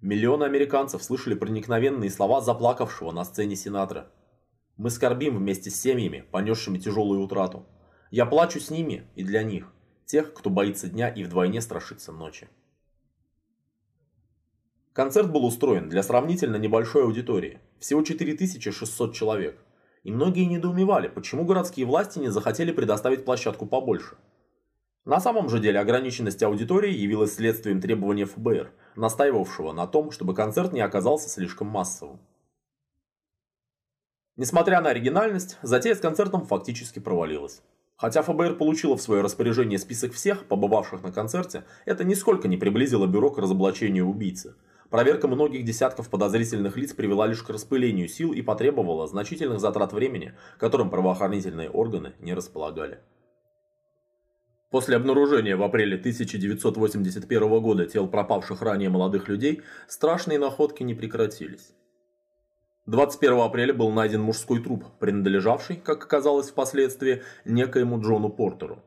Миллионы 0.02 0.46
американцев 0.46 1.04
слышали 1.04 1.36
проникновенные 1.36 2.10
слова 2.10 2.40
заплакавшего 2.40 3.12
на 3.12 3.26
сцене 3.26 3.58
сенатора. 3.58 4.10
Мы 4.78 4.92
скорбим 4.92 5.38
вместе 5.38 5.70
с 5.70 5.82
семьями, 5.82 6.24
понесшими 6.32 6.78
тяжелую 6.78 7.22
утрату. 7.22 7.66
Я 8.10 8.26
плачу 8.26 8.62
с 8.62 8.70
ними 8.70 9.08
и 9.16 9.24
для 9.26 9.44
них, 9.44 9.74
тех, 10.06 10.34
кто 10.34 10.50
боится 10.50 10.88
дня 10.88 11.10
и 11.10 11.26
вдвойне 11.26 11.60
страшится 11.60 12.14
ночи. 12.14 12.48
Концерт 14.94 15.32
был 15.32 15.46
устроен 15.46 15.90
для 15.90 16.02
сравнительно 16.02 16.56
небольшой 16.56 17.04
аудитории, 17.04 17.60
всего 17.80 18.02
4600 18.02 19.14
человек. 19.14 19.62
И 20.04 20.12
многие 20.12 20.46
недоумевали, 20.46 21.10
почему 21.10 21.44
городские 21.44 21.86
власти 21.86 22.20
не 22.20 22.30
захотели 22.30 22.72
предоставить 22.72 23.26
площадку 23.26 23.66
побольше– 23.66 24.16
на 25.10 25.20
самом 25.20 25.50
же 25.50 25.60
деле 25.60 25.80
ограниченность 25.80 26.44
аудитории 26.44 26.94
явилась 26.94 27.34
следствием 27.34 27.82
требования 27.82 28.26
ФБР, 28.26 28.72
настаивавшего 28.96 29.72
на 29.72 29.88
том, 29.88 30.12
чтобы 30.12 30.36
концерт 30.36 30.72
не 30.72 30.82
оказался 30.82 31.30
слишком 31.30 31.66
массовым. 31.66 32.20
Несмотря 34.38 34.82
на 34.82 34.92
оригинальность, 34.92 35.58
затея 35.64 35.96
с 35.96 36.00
концертом 36.00 36.46
фактически 36.46 37.00
провалилась. 37.00 37.64
Хотя 37.98 38.22
ФБР 38.22 38.58
получило 38.58 38.98
в 38.98 39.02
свое 39.02 39.24
распоряжение 39.24 39.80
список 39.80 40.14
всех, 40.14 40.46
побывавших 40.46 41.02
на 41.02 41.12
концерте, 41.12 41.64
это 41.86 42.04
нисколько 42.04 42.48
не 42.48 42.58
приблизило 42.58 43.08
бюро 43.08 43.32
к 43.32 43.40
разоблачению 43.40 44.06
убийцы. 44.06 44.54
Проверка 44.92 45.28
многих 45.28 45.66
десятков 45.66 46.12
подозрительных 46.12 46.78
лиц 46.78 46.94
привела 46.94 47.26
лишь 47.26 47.42
к 47.42 47.50
распылению 47.50 48.08
сил 48.08 48.32
и 48.32 48.44
потребовала 48.44 49.08
значительных 49.08 49.60
затрат 49.60 49.92
времени, 49.92 50.36
которым 50.60 50.92
правоохранительные 50.92 51.72
органы 51.72 52.14
не 52.20 52.36
располагали. 52.36 53.00
После 54.70 54.96
обнаружения 54.98 55.58
в 55.58 55.64
апреле 55.64 55.98
1981 55.98 57.60
года 57.60 57.88
тел 57.88 58.08
пропавших 58.08 58.62
ранее 58.62 58.90
молодых 58.90 59.28
людей, 59.28 59.64
страшные 59.88 60.38
находки 60.38 60.84
не 60.84 60.94
прекратились. 60.94 61.74
21 62.86 63.40
апреля 63.40 63.74
был 63.74 63.90
найден 63.92 64.22
мужской 64.22 64.62
труп, 64.62 64.86
принадлежавший, 65.00 65.78
как 65.78 66.04
оказалось 66.04 66.50
впоследствии, 66.50 67.24
некоему 67.46 68.00
Джону 68.00 68.30
Портеру. 68.30 68.84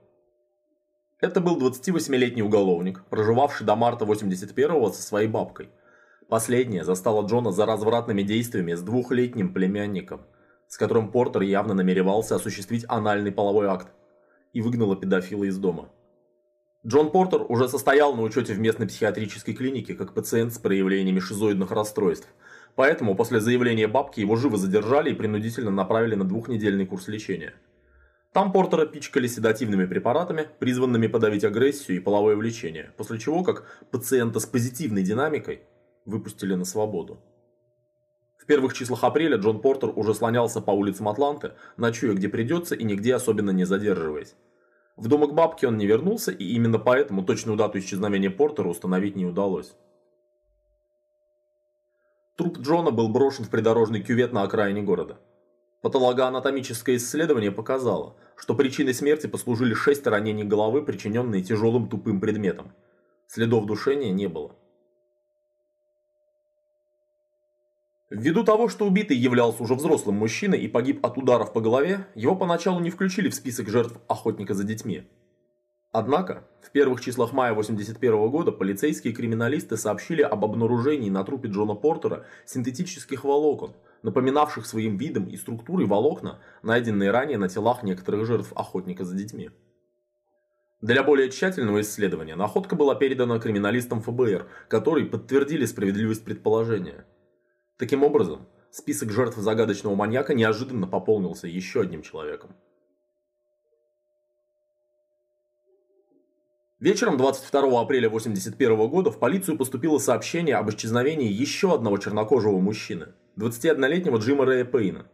Это 1.20 1.41
был 1.41 1.59
28-летний 1.61 2.43
уголовник, 2.43 3.05
проживавший 3.11 3.66
до 3.66 3.74
марта 3.74 4.05
81-го 4.05 4.91
со 4.91 5.03
своей 5.03 5.28
бабкой. 5.28 5.68
Последняя 6.28 6.85
застала 6.85 7.26
Джона 7.26 7.51
за 7.51 7.66
развратными 7.66 8.22
действиями 8.22 8.74
с 8.74 8.83
двухлетним 8.83 9.53
племянником, 9.53 10.22
с 10.68 10.76
которым 10.76 11.11
Портер 11.11 11.43
явно 11.43 11.74
намеревался 11.74 12.37
осуществить 12.37 12.85
анальный 12.89 13.33
половой 13.33 13.66
акт 13.66 13.89
и 14.53 14.61
выгнала 14.61 14.96
педофила 14.96 15.44
из 15.44 15.59
дома. 15.59 15.88
Джон 16.84 17.11
Портер 17.11 17.46
уже 17.48 17.68
состоял 17.68 18.14
на 18.14 18.22
учете 18.22 18.55
в 18.55 18.59
местной 18.59 18.88
психиатрической 18.88 19.55
клинике 19.55 19.94
как 19.94 20.14
пациент 20.14 20.53
с 20.53 20.59
проявлениями 20.59 21.20
шизоидных 21.20 21.70
расстройств. 21.70 22.28
Поэтому 22.74 23.14
после 23.14 23.38
заявления 23.38 23.86
бабки 23.86 24.20
его 24.20 24.34
живо 24.34 24.57
задержали 24.57 25.11
и 25.11 25.14
принудительно 25.14 25.70
направили 25.70 26.16
на 26.16 26.24
двухнедельный 26.24 26.86
курс 26.86 27.07
лечения. 27.07 27.55
Там 28.32 28.50
Портера 28.50 28.86
пичкали 28.86 29.26
седативными 29.26 29.84
препаратами, 29.84 30.48
призванными 30.59 31.07
подавить 31.07 31.44
агрессию 31.44 31.98
и 31.98 32.00
половое 32.00 32.34
влечение, 32.34 32.92
после 32.96 33.18
чего, 33.18 33.44
как 33.44 33.86
пациента 33.90 34.40
с 34.40 34.46
позитивной 34.46 35.03
динамикой, 35.03 35.61
выпустили 36.07 36.55
на 36.55 36.64
свободу. 36.64 37.20
В 38.43 38.47
первых 38.47 38.74
числах 38.74 39.05
апреля 39.05 39.36
Джон 39.36 39.61
Портер 39.61 39.93
уже 39.95 40.14
слонялся 40.14 40.61
по 40.61 40.72
улицам 40.72 41.09
Атланты, 41.09 41.53
ночуя 41.76 42.12
где 42.14 42.28
придется 42.28 42.74
и 42.74 42.82
нигде 42.82 43.14
особенно 43.14 43.51
не 43.51 43.62
задерживаясь. 43.62 44.34
В 44.97 45.07
дома 45.07 45.28
к 45.28 45.34
бабке 45.34 45.68
он 45.68 45.78
не 45.78 45.86
вернулся, 45.86 46.32
и 46.32 46.45
именно 46.47 46.80
поэтому 46.80 47.22
точную 47.22 47.57
дату 47.57 47.78
исчезновения 47.78 48.30
Портера 48.30 48.66
установить 48.66 49.14
не 49.14 49.24
удалось. 49.24 49.76
Труп 52.36 52.59
Джона 52.59 52.90
был 52.90 53.09
брошен 53.09 53.45
в 53.45 53.49
придорожный 53.49 54.03
кювет 54.03 54.32
на 54.32 54.43
окраине 54.43 54.82
города. 54.82 55.20
Патологоанатомическое 55.80 56.97
исследование 56.97 57.53
показало, 57.53 58.16
что 58.34 58.57
причиной 58.57 58.95
смерти 58.95 59.28
послужили 59.28 59.74
шесть 59.74 60.05
ранений 60.05 60.43
головы, 60.43 60.82
причиненные 60.84 61.45
тяжелым 61.45 61.88
тупым 61.88 62.20
предметом. 62.20 62.72
Следов 63.28 63.66
душения 63.66 64.11
не 64.11 64.26
было. 64.26 64.57
Ввиду 68.15 68.45
того, 68.45 68.69
что 68.69 68.87
убитый 68.87 69.17
являлся 69.17 69.63
уже 69.63 69.75
взрослым 69.75 70.17
мужчиной 70.17 70.59
и 70.59 70.69
погиб 70.69 71.05
от 71.05 71.17
ударов 71.17 71.55
по 71.55 71.63
голове, 71.63 72.07
его 72.15 72.37
поначалу 72.37 72.79
не 72.79 72.91
включили 72.91 73.31
в 73.31 73.35
список 73.35 73.71
жертв 73.71 73.99
охотника 74.07 74.53
за 74.53 74.65
детьми. 74.65 75.05
Однако, 75.93 76.47
в 76.61 76.71
первых 76.73 77.01
числах 77.01 77.33
мая 77.33 77.53
1981 77.53 78.31
года 78.31 78.53
полицейские 78.53 79.15
криминалисты 79.15 79.79
сообщили 79.79 80.21
об 80.21 80.45
обнаружении 80.45 81.09
на 81.09 81.25
трупе 81.25 81.49
Джона 81.49 81.75
Портера 81.75 82.27
синтетических 82.45 83.25
волокон, 83.25 83.73
напоминавших 84.03 84.67
своим 84.67 84.99
видом 84.99 85.25
и 85.25 85.39
структурой 85.39 85.87
волокна, 85.87 86.39
найденные 86.63 87.13
ранее 87.13 87.39
на 87.39 87.49
телах 87.49 87.83
некоторых 87.83 88.27
жертв 88.27 88.53
охотника 88.55 89.07
за 89.07 89.17
детьми. 89.17 89.49
Для 90.83 91.03
более 91.03 91.31
тщательного 91.31 91.81
исследования 91.81 92.37
находка 92.37 92.77
была 92.77 92.95
передана 92.95 93.39
криминалистам 93.39 94.03
ФБР, 94.03 94.49
которые 94.69 95.07
подтвердили 95.07 95.65
справедливость 95.65 96.27
предположения– 96.27 97.07
Таким 97.83 98.05
образом, 98.05 98.47
список 98.70 99.11
жертв 99.11 99.39
загадочного 99.39 99.97
маньяка 99.97 100.35
неожиданно 100.35 100.87
пополнился 100.87 101.49
еще 101.49 101.80
одним 101.80 102.03
человеком. 102.03 102.55
Вечером 106.78 107.16
22 107.16 107.80
апреля 107.80 108.07
1981 108.07 108.89
года 108.89 109.11
в 109.11 109.18
полицию 109.18 109.59
поступило 109.59 109.99
сообщение 109.99 110.55
об 110.55 110.70
исчезновении 110.70 111.28
еще 111.28 111.74
одного 111.74 111.99
чернокожего 111.99 112.61
мужчины, 112.61 113.14
21-летнего 113.37 114.18
Джима 114.18 114.45
Рэя 114.45 114.64
Пейна. 114.64 115.09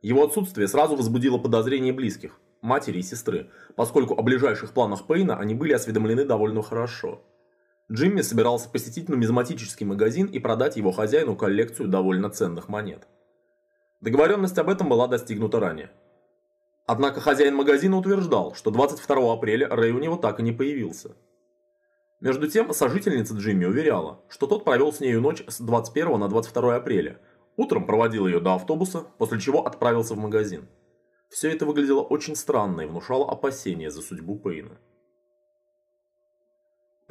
Его 0.00 0.22
отсутствие 0.22 0.68
сразу 0.68 0.94
возбудило 0.94 1.38
подозрения 1.38 1.92
близких, 1.92 2.38
матери 2.60 3.00
и 3.00 3.02
сестры, 3.02 3.50
поскольку 3.74 4.14
о 4.14 4.22
ближайших 4.22 4.74
планах 4.74 5.08
Пейна 5.08 5.38
они 5.38 5.56
были 5.56 5.72
осведомлены 5.72 6.24
довольно 6.24 6.62
хорошо. 6.62 7.24
Джимми 7.92 8.22
собирался 8.22 8.70
посетить 8.70 9.10
нумизматический 9.10 9.84
магазин 9.84 10.26
и 10.26 10.38
продать 10.38 10.78
его 10.78 10.92
хозяину 10.92 11.36
коллекцию 11.36 11.88
довольно 11.88 12.30
ценных 12.30 12.68
монет. 12.68 13.06
Договоренность 14.00 14.56
об 14.56 14.70
этом 14.70 14.88
была 14.88 15.08
достигнута 15.08 15.60
ранее. 15.60 15.90
Однако 16.86 17.20
хозяин 17.20 17.54
магазина 17.54 17.98
утверждал, 17.98 18.54
что 18.54 18.70
22 18.70 19.34
апреля 19.34 19.68
Рэй 19.68 19.92
у 19.92 19.98
него 19.98 20.16
так 20.16 20.40
и 20.40 20.42
не 20.42 20.52
появился. 20.52 21.16
Между 22.20 22.48
тем, 22.48 22.72
сожительница 22.72 23.34
Джимми 23.34 23.66
уверяла, 23.66 24.22
что 24.30 24.46
тот 24.46 24.64
провел 24.64 24.90
с 24.90 25.00
нею 25.00 25.20
ночь 25.20 25.44
с 25.46 25.60
21 25.60 26.18
на 26.18 26.28
22 26.28 26.76
апреля. 26.76 27.20
Утром 27.56 27.84
проводил 27.84 28.26
ее 28.26 28.40
до 28.40 28.54
автобуса, 28.54 29.04
после 29.18 29.38
чего 29.38 29.66
отправился 29.66 30.14
в 30.14 30.18
магазин. 30.18 30.66
Все 31.28 31.50
это 31.50 31.66
выглядело 31.66 32.00
очень 32.00 32.36
странно 32.36 32.80
и 32.80 32.86
внушало 32.86 33.30
опасения 33.30 33.90
за 33.90 34.00
судьбу 34.00 34.38
Пейна. 34.38 34.78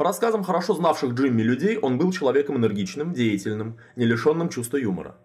По 0.01 0.05
рассказам 0.05 0.43
хорошо 0.43 0.73
знавших 0.73 1.13
Джимми 1.13 1.43
людей, 1.43 1.77
он 1.77 1.99
был 1.99 2.11
человеком 2.11 2.57
энергичным, 2.57 3.13
деятельным, 3.13 3.77
не 3.95 4.05
лишенным 4.05 4.49
чувства 4.49 4.77
юмора. 4.77 5.15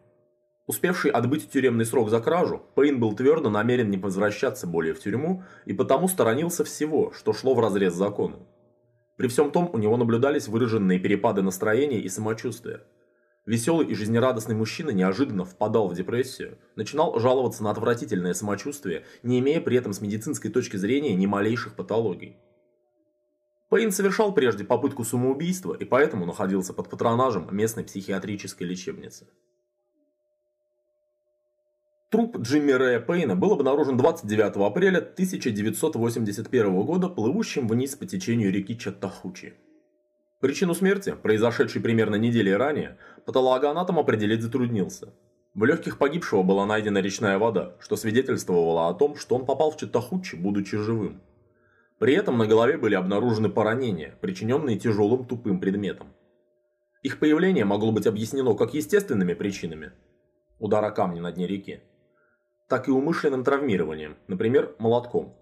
Успевший 0.66 1.11
отбыть 1.11 1.51
тюремный 1.51 1.87
срок 1.87 2.11
за 2.11 2.20
кражу, 2.20 2.61
Пейн 2.74 3.01
был 3.01 3.16
твердо 3.16 3.49
намерен 3.49 3.89
не 3.89 3.97
возвращаться 3.97 4.66
более 4.66 4.93
в 4.93 5.01
тюрьму 5.01 5.45
и 5.64 5.72
потому 5.72 6.09
сторонился 6.09 6.62
всего, 6.62 7.11
что 7.12 7.33
шло 7.33 7.55
вразрез 7.55 7.95
с 7.95 7.97
законом. 7.97 8.47
При 9.16 9.29
всем 9.29 9.51
том 9.51 9.70
у 9.72 9.79
него 9.79 9.97
наблюдались 9.97 10.47
выраженные 10.47 10.99
перепады 10.99 11.41
настроения 11.41 12.01
и 12.01 12.11
самочувствия. 12.11 12.83
Веселый 13.47 13.87
и 13.87 13.95
жизнерадостный 13.95 14.57
мужчина 14.57 14.91
неожиданно 14.91 15.47
впадал 15.47 15.89
в 15.89 15.95
депрессию, 15.95 16.59
начинал 16.74 17.18
жаловаться 17.18 17.64
на 17.64 17.70
отвратительное 17.70 18.35
самочувствие, 18.35 19.07
не 19.22 19.39
имея 19.39 19.62
при 19.62 19.79
этом 19.79 19.95
с 19.95 20.03
медицинской 20.03 20.51
точки 20.51 20.77
зрения 20.77 21.14
ни 21.14 21.24
малейших 21.24 21.77
патологий. 21.77 22.37
Пейн 23.69 23.91
совершал 23.91 24.33
прежде 24.33 24.64
попытку 24.64 25.05
самоубийства 25.05 25.75
и 25.75 25.85
поэтому 25.85 26.25
находился 26.25 26.73
под 26.73 26.89
патронажем 26.89 27.49
местной 27.51 27.85
психиатрической 27.85 28.67
лечебницы. 28.67 29.27
Труп 32.11 32.39
Джимми 32.39 32.71
Рэя 32.71 33.01
Пейна 33.01 33.35
был 33.35 33.53
обнаружен 33.53 33.97
29 33.97 34.57
апреля 34.57 34.99
1981 34.99 36.83
года 36.85 37.09
плывущим 37.09 37.67
вниз 37.67 37.97
по 37.97 38.07
течению 38.07 38.53
реки 38.53 38.79
Чаттахучи. 38.79 39.55
Причину 40.41 40.75
смерти, 40.75 41.17
произошедшей 41.21 41.83
примерно 41.83 42.14
недели 42.14 42.51
ранее, 42.51 42.99
патологоанатом 43.25 43.99
определить 43.99 44.43
затруднился. 44.43 45.12
В 45.55 45.64
легких 45.64 45.99
погибшего 45.99 46.45
была 46.45 46.64
найдена 46.67 46.99
речная 46.99 47.39
вода, 47.39 47.75
что 47.81 47.97
свидетельствовало 47.97 48.89
о 48.89 48.95
том, 48.95 49.17
что 49.17 49.35
он 49.35 49.45
попал 49.45 49.73
в 49.73 49.77
Чаттахучи, 49.77 50.37
будучи 50.37 50.77
живым. 50.77 51.21
При 51.99 52.14
этом 52.14 52.36
на 52.38 52.47
голове 52.47 52.76
были 52.76 52.94
обнаружены 52.94 53.49
поранения, 53.49 54.16
причиненные 54.20 54.78
тяжелым 54.78 55.24
тупым 55.24 55.61
предметом. 55.61 56.09
Их 57.03 57.18
появление 57.18 57.64
могло 57.64 57.92
быть 57.92 58.07
объяснено 58.07 58.55
как 58.55 58.74
естественными 58.74 59.34
причинами– 59.34 59.92
удара 60.59 60.90
камня 60.90 61.22
на 61.22 61.32
дне 61.32 61.47
реки, 61.47 61.80
так 62.68 62.88
и 62.88 62.90
умышленным 62.90 63.44
травмированием, 63.44 64.16
например, 64.26 64.74
молотком. 64.78 65.34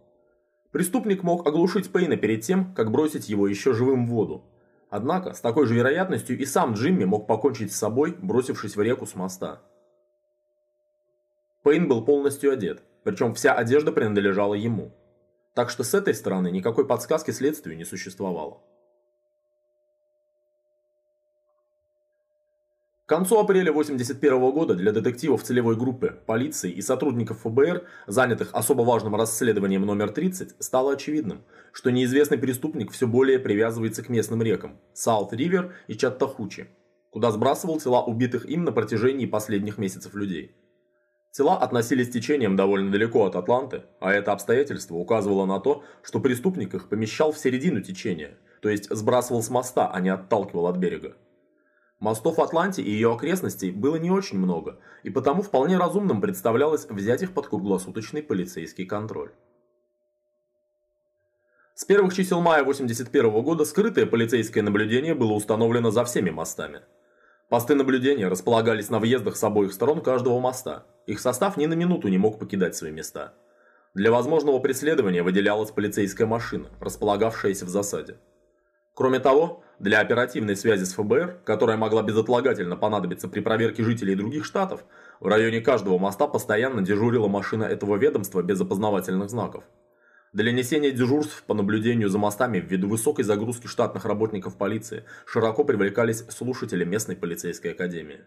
Преступник 0.73 1.23
мог 1.23 1.47
оглушить 1.47 1.91
Пейна 1.91 2.17
перед 2.17 2.43
тем, 2.43 2.75
как 2.75 2.91
бросить 2.91 3.29
его 3.29 3.47
еще 3.47 3.73
живым 3.73 4.07
в 4.07 4.11
воду. 4.11 4.45
Однако, 4.91 5.33
с 5.33 5.41
такой 5.41 5.67
же 5.67 5.75
вероятностью 5.75 6.39
и 6.39 6.45
сам 6.45 6.75
Джимми 6.75 7.05
мог 7.05 7.27
покончить 7.27 7.73
с 7.73 7.79
собой, 7.79 8.17
бросившись 8.21 8.77
в 8.77 8.83
реку 8.83 9.07
с 9.07 9.15
моста. 9.15 9.63
Пейн 11.63 11.89
был 11.89 12.05
полностью 12.05 12.53
одет, 12.53 12.83
причем 13.05 13.35
вся 13.35 13.55
одежда 13.55 13.93
принадлежала 13.93 14.55
ему. 14.55 14.93
Так 15.55 15.71
что 15.71 15.85
с 15.85 15.95
этой 15.95 16.15
стороны 16.15 16.51
никакой 16.51 16.85
подсказки 16.87 17.31
следствию 17.31 17.77
не 17.77 17.85
существовало. 17.85 18.61
К 23.07 23.09
концу 23.09 23.39
апреля 23.39 23.71
1981 23.71 24.51
года 24.51 24.75
для 24.75 24.91
детективов 24.91 25.43
целевой 25.43 25.77
группы, 25.77 26.19
полиции 26.27 26.73
и 26.73 26.81
сотрудников 26.81 27.43
ФБР, 27.43 27.87
занятых 28.07 28.49
особо 28.53 28.81
важным 28.81 29.15
расследованием 29.15 29.85
номер 29.85 30.11
30, 30.11 30.57
стало 30.59 30.95
очевидным, 30.95 31.45
что 31.73 31.91
неизвестный 31.91 32.39
преступник 32.39 32.91
все 32.93 33.07
более 33.07 33.39
привязывается 33.39 34.03
к 34.03 34.09
местным 34.09 34.43
рекам– 34.43 34.81
Саут-Ривер 34.95 35.75
и 35.87 35.95
Чаттахучи, 35.95 36.69
куда 37.11 37.31
сбрасывал 37.31 37.79
тела 37.79 38.03
убитых 38.03 38.47
им 38.47 38.65
на 38.65 38.73
протяжении 38.73 39.27
последних 39.27 39.77
месяцев 39.77 40.15
людей. 40.15 40.57
Тела 41.37 41.59
относились 41.59 42.11
течением 42.11 42.55
довольно 42.55 42.93
далеко 42.93 43.27
от 43.27 43.35
Атланты, 43.35 43.83
а 43.99 44.13
это 44.13 44.31
обстоятельство 44.31 44.95
указывало 44.95 45.47
на 45.47 45.59
то, 45.59 45.83
что 46.05 46.21
преступник 46.21 46.75
их 46.75 46.89
помещал 46.89 47.33
в 47.33 47.39
середину 47.39 47.81
течения, 47.81 48.39
то 48.63 48.69
есть 48.69 48.89
сбрасывал 48.89 49.43
с 49.43 49.51
моста, 49.51 49.91
а 49.93 50.01
не 50.01 50.11
отталкивал 50.11 50.69
от 50.69 50.77
берега. 50.77 51.17
Мостов 51.99 52.39
Атланти 52.39 52.83
и 52.83 52.91
ее 52.91 53.13
окрестностей 53.13 53.73
было 53.73 53.97
не 53.97 54.13
очень 54.13 54.39
много, 54.39 54.79
и 55.03 55.11
потому 55.11 55.43
вполне 55.43 55.77
разумным 55.77 56.21
представлялось 56.21 56.87
взять 56.89 57.23
их 57.23 57.35
под 57.35 57.49
круглосуточный 57.49 58.23
полицейский 58.23 58.87
контроль. 58.87 59.33
С 61.75 61.85
первых 61.85 62.15
чисел 62.15 62.41
мая 62.41 62.61
1981 62.61 63.43
года 63.43 63.65
скрытое 63.65 64.07
полицейское 64.07 64.63
наблюдение 64.63 65.17
было 65.17 65.33
установлено 65.33 65.91
за 65.91 66.05
всеми 66.05 66.31
мостами. 66.31 66.83
Посты 67.55 67.77
наблюдения 67.77 68.27
располагались 68.27 68.91
на 68.91 68.99
въездах 68.99 69.37
с 69.37 69.45
обоих 69.45 69.73
сторон 69.73 70.01
каждого 70.01 70.41
моста. 70.41 70.87
Их 71.07 71.21
состав 71.21 71.57
ни 71.57 71.67
на 71.67 71.75
минуту 71.75 72.09
не 72.09 72.19
мог 72.19 72.41
покидать 72.41 72.75
свои 72.75 72.91
места. 72.91 73.35
Для 73.95 74.11
возможного 74.11 74.59
преследования 74.59 75.23
выделялась 75.23 75.71
полицейская 75.71 76.27
машина, 76.27 76.69
располагавшаяся 76.81 77.65
в 77.65 77.69
засаде. 77.69 78.17
Кроме 78.95 79.21
того, 79.21 79.63
для 79.79 80.01
оперативной 80.01 80.57
связи 80.57 80.83
с 80.83 80.95
ФБР, 80.95 81.43
которая 81.45 81.77
могла 81.77 82.03
безотлагательно 82.03 82.75
понадобиться 82.75 83.29
при 83.29 83.39
проверке 83.39 83.85
жителей 83.85 84.17
других 84.17 84.45
штатов, 84.45 84.85
в 85.21 85.29
районе 85.29 85.61
каждого 85.61 85.97
моста 85.97 86.27
постоянно 86.27 86.83
дежурила 86.83 87.29
машина 87.29 87.63
этого 87.63 87.95
ведомства 87.95 88.43
без 88.43 88.61
опознавательных 88.61 89.31
знаков. 89.31 89.63
Для 90.35 90.51
несения 90.51 90.91
дежурств 90.91 91.45
по 91.45 91.55
наблюдению 91.55 92.09
за 92.09 92.19
мостами 92.19 92.59
ввиду 92.59 92.89
высокой 92.89 93.23
загрузки 93.23 93.69
штатных 93.69 94.05
работников 94.05 94.57
полиции 94.57 95.05
широко 95.27 95.63
привлекались 95.63 96.25
слушатели 96.29 96.85
местной 96.85 97.15
полицейской 97.15 97.71
академии. 97.71 98.19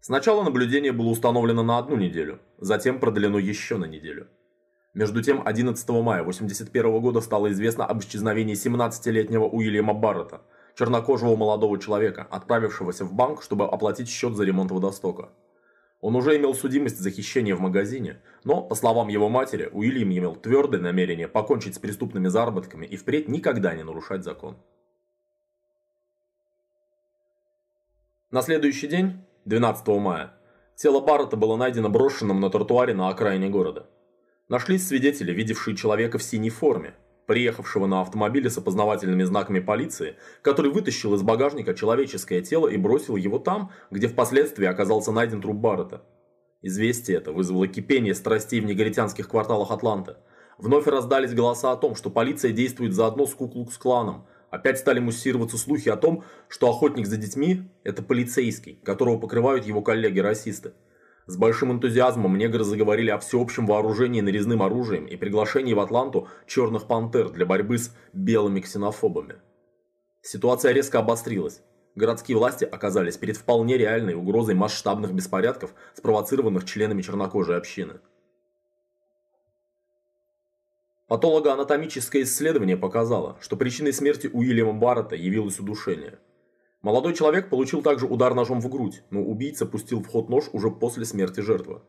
Сначала 0.00 0.44
наблюдение 0.44 0.92
было 0.92 1.08
установлено 1.08 1.64
на 1.64 1.78
одну 1.78 1.96
неделю, 1.96 2.38
затем 2.58 3.00
продлено 3.00 3.40
еще 3.40 3.78
на 3.78 3.86
неделю. 3.86 4.28
Между 4.94 5.20
тем, 5.24 5.42
11 5.44 5.88
мая 5.88 6.20
1981 6.20 7.00
года 7.00 7.20
стало 7.20 7.50
известно 7.50 7.84
об 7.84 7.98
исчезновении 7.98 8.54
17-летнего 8.54 9.46
Уильяма 9.46 9.92
Баррета, 9.92 10.42
чернокожего 10.78 11.34
молодого 11.34 11.80
человека, 11.80 12.28
отправившегося 12.30 13.04
в 13.04 13.12
банк, 13.12 13.42
чтобы 13.42 13.64
оплатить 13.64 14.08
счет 14.08 14.36
за 14.36 14.44
ремонт 14.44 14.70
водостока. 14.70 15.30
Он 16.02 16.16
уже 16.16 16.36
имел 16.36 16.52
судимость 16.52 16.98
за 16.98 17.10
хищение 17.10 17.54
в 17.54 17.60
магазине, 17.60 18.20
но, 18.42 18.60
по 18.60 18.74
словам 18.74 19.06
его 19.06 19.28
матери, 19.28 19.70
Уильям 19.72 20.10
имел 20.10 20.34
твердое 20.34 20.80
намерение 20.80 21.28
покончить 21.28 21.76
с 21.76 21.78
преступными 21.78 22.26
заработками 22.26 22.84
и 22.84 22.96
впредь 22.96 23.28
никогда 23.28 23.72
не 23.72 23.84
нарушать 23.84 24.24
закон. 24.24 24.56
На 28.32 28.42
следующий 28.42 28.88
день, 28.88 29.24
12 29.44 29.86
мая, 30.00 30.34
тело 30.74 30.98
Баррета 31.00 31.36
было 31.36 31.54
найдено 31.54 31.88
брошенным 31.88 32.40
на 32.40 32.50
тротуаре 32.50 32.94
на 32.94 33.08
окраине 33.08 33.48
города. 33.48 33.86
Нашлись 34.48 34.88
свидетели, 34.88 35.32
видевшие 35.32 35.76
человека 35.76 36.18
в 36.18 36.24
синей 36.24 36.50
форме, 36.50 36.94
приехавшего 37.26 37.86
на 37.86 38.00
автомобиле 38.00 38.50
с 38.50 38.58
опознавательными 38.58 39.22
знаками 39.24 39.60
полиции, 39.60 40.16
который 40.42 40.70
вытащил 40.70 41.14
из 41.14 41.22
багажника 41.22 41.74
человеческое 41.74 42.42
тело 42.42 42.68
и 42.68 42.76
бросил 42.76 43.16
его 43.16 43.38
там, 43.38 43.70
где 43.90 44.08
впоследствии 44.08 44.66
оказался 44.66 45.12
найден 45.12 45.40
труп 45.40 45.56
Баррета. 45.56 46.02
Известие 46.62 47.16
это 47.16 47.32
вызвало 47.32 47.66
кипение 47.66 48.14
страстей 48.14 48.60
в 48.60 48.64
негритянских 48.64 49.28
кварталах 49.28 49.70
Атланты. 49.70 50.16
Вновь 50.58 50.86
раздались 50.86 51.34
голоса 51.34 51.72
о 51.72 51.76
том, 51.76 51.96
что 51.96 52.08
полиция 52.08 52.52
действует 52.52 52.92
заодно 52.92 53.26
с 53.26 53.34
Куклукс-кланом. 53.34 54.26
Опять 54.50 54.78
стали 54.78 55.00
муссироваться 55.00 55.58
слухи 55.58 55.88
о 55.88 55.96
том, 55.96 56.24
что 56.48 56.68
охотник 56.68 57.06
за 57.06 57.16
детьми– 57.16 57.70
это 57.84 58.02
полицейский, 58.02 58.78
которого 58.84 59.18
покрывают 59.18 59.66
его 59.66 59.82
коллеги-расисты. 59.82 60.74
С 61.26 61.36
большим 61.36 61.70
энтузиазмом 61.70 62.36
негры 62.36 62.64
заговорили 62.64 63.10
о 63.10 63.18
всеобщем 63.18 63.66
вооружении 63.66 64.20
нарезным 64.20 64.62
оружием 64.62 65.06
и 65.06 65.16
приглашении 65.16 65.72
в 65.72 65.80
Атланту 65.80 66.28
черных 66.46 66.88
пантер 66.88 67.30
для 67.30 67.46
борьбы 67.46 67.78
с 67.78 67.94
белыми 68.12 68.60
ксенофобами. 68.60 69.36
Ситуация 70.20 70.72
резко 70.72 70.98
обострилась. 70.98 71.62
Городские 71.94 72.38
власти 72.38 72.64
оказались 72.64 73.18
перед 73.18 73.36
вполне 73.36 73.76
реальной 73.76 74.14
угрозой 74.14 74.54
масштабных 74.54 75.12
беспорядков, 75.12 75.74
спровоцированных 75.94 76.64
членами 76.64 77.02
чернокожей 77.02 77.56
общины. 77.56 78.00
Патологоанатомическое 81.06 82.22
исследование 82.22 82.76
показало, 82.76 83.36
что 83.40 83.56
причиной 83.56 83.92
смерти 83.92 84.30
Уильяма 84.32 84.72
Баррета 84.72 85.14
явилось 85.14 85.60
удушение. 85.60 86.18
Молодой 86.82 87.14
человек 87.14 87.48
получил 87.48 87.80
также 87.80 88.06
удар 88.06 88.34
ножом 88.34 88.60
в 88.60 88.68
грудь, 88.68 89.02
но 89.10 89.22
убийца 89.22 89.66
пустил 89.66 90.02
в 90.02 90.08
ход 90.08 90.28
нож 90.28 90.50
уже 90.52 90.68
после 90.68 91.04
смерти 91.04 91.38
жертвы. 91.38 91.82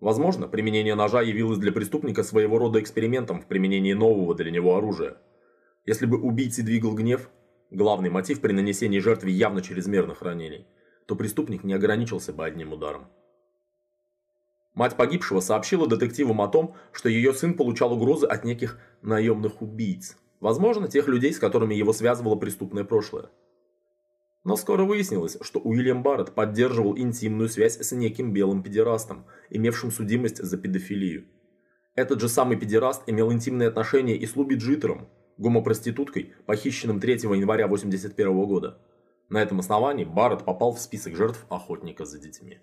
Возможно, 0.00 0.48
применение 0.48 0.96
ножа 0.96 1.22
явилось 1.22 1.58
для 1.58 1.70
преступника 1.70 2.24
своего 2.24 2.58
рода 2.58 2.80
экспериментом 2.80 3.40
в 3.40 3.46
применении 3.46 3.92
нового 3.92 4.34
для 4.34 4.50
него 4.50 4.76
оружия. 4.76 5.18
Если 5.86 6.06
бы 6.06 6.20
убийцей 6.20 6.64
двигал 6.64 6.94
гнев, 6.94 7.30
главный 7.70 8.10
мотив 8.10 8.40
при 8.40 8.52
нанесении 8.52 8.98
жертве 8.98 9.32
явно 9.32 9.62
чрезмерных 9.62 10.22
ранений, 10.22 10.66
то 11.06 11.14
преступник 11.14 11.62
не 11.62 11.74
ограничился 11.74 12.32
бы 12.32 12.44
одним 12.44 12.72
ударом. 12.72 13.06
Мать 14.74 14.96
погибшего 14.96 15.40
сообщила 15.40 15.88
детективам 15.88 16.40
о 16.40 16.48
том, 16.48 16.74
что 16.92 17.08
ее 17.08 17.32
сын 17.32 17.54
получал 17.54 17.92
угрозы 17.92 18.26
от 18.26 18.44
неких 18.44 18.78
наемных 19.02 19.62
убийц. 19.62 20.16
Возможно, 20.40 20.88
тех 20.88 21.08
людей, 21.08 21.32
с 21.32 21.38
которыми 21.38 21.74
его 21.74 21.92
связывало 21.92 22.36
преступное 22.36 22.84
прошлое. 22.84 23.30
Но 24.44 24.56
скоро 24.56 24.84
выяснилось, 24.84 25.36
что 25.40 25.60
Уильям 25.60 26.02
Барретт 26.02 26.34
поддерживал 26.34 26.96
интимную 26.96 27.48
связь 27.48 27.78
с 27.78 27.92
неким 27.92 28.32
белым 28.32 28.62
педерастом, 28.62 29.26
имевшим 29.50 29.90
судимость 29.90 30.42
за 30.42 30.56
педофилию. 30.56 31.26
Этот 31.94 32.20
же 32.20 32.28
самый 32.28 32.56
педераст 32.56 33.02
имел 33.06 33.32
интимные 33.32 33.68
отношения 33.68 34.16
и 34.16 34.24
с 34.24 34.36
Луби 34.36 34.54
Джиттером, 34.54 35.08
гомопроституткой, 35.36 36.34
похищенным 36.46 37.00
3 37.00 37.14
января 37.14 37.64
1981 37.64 38.46
года. 38.46 38.78
На 39.28 39.42
этом 39.42 39.58
основании 39.60 40.04
Барретт 40.04 40.44
попал 40.44 40.72
в 40.72 40.80
список 40.80 41.16
жертв 41.16 41.44
охотника 41.48 42.04
за 42.04 42.18
детьми. 42.18 42.60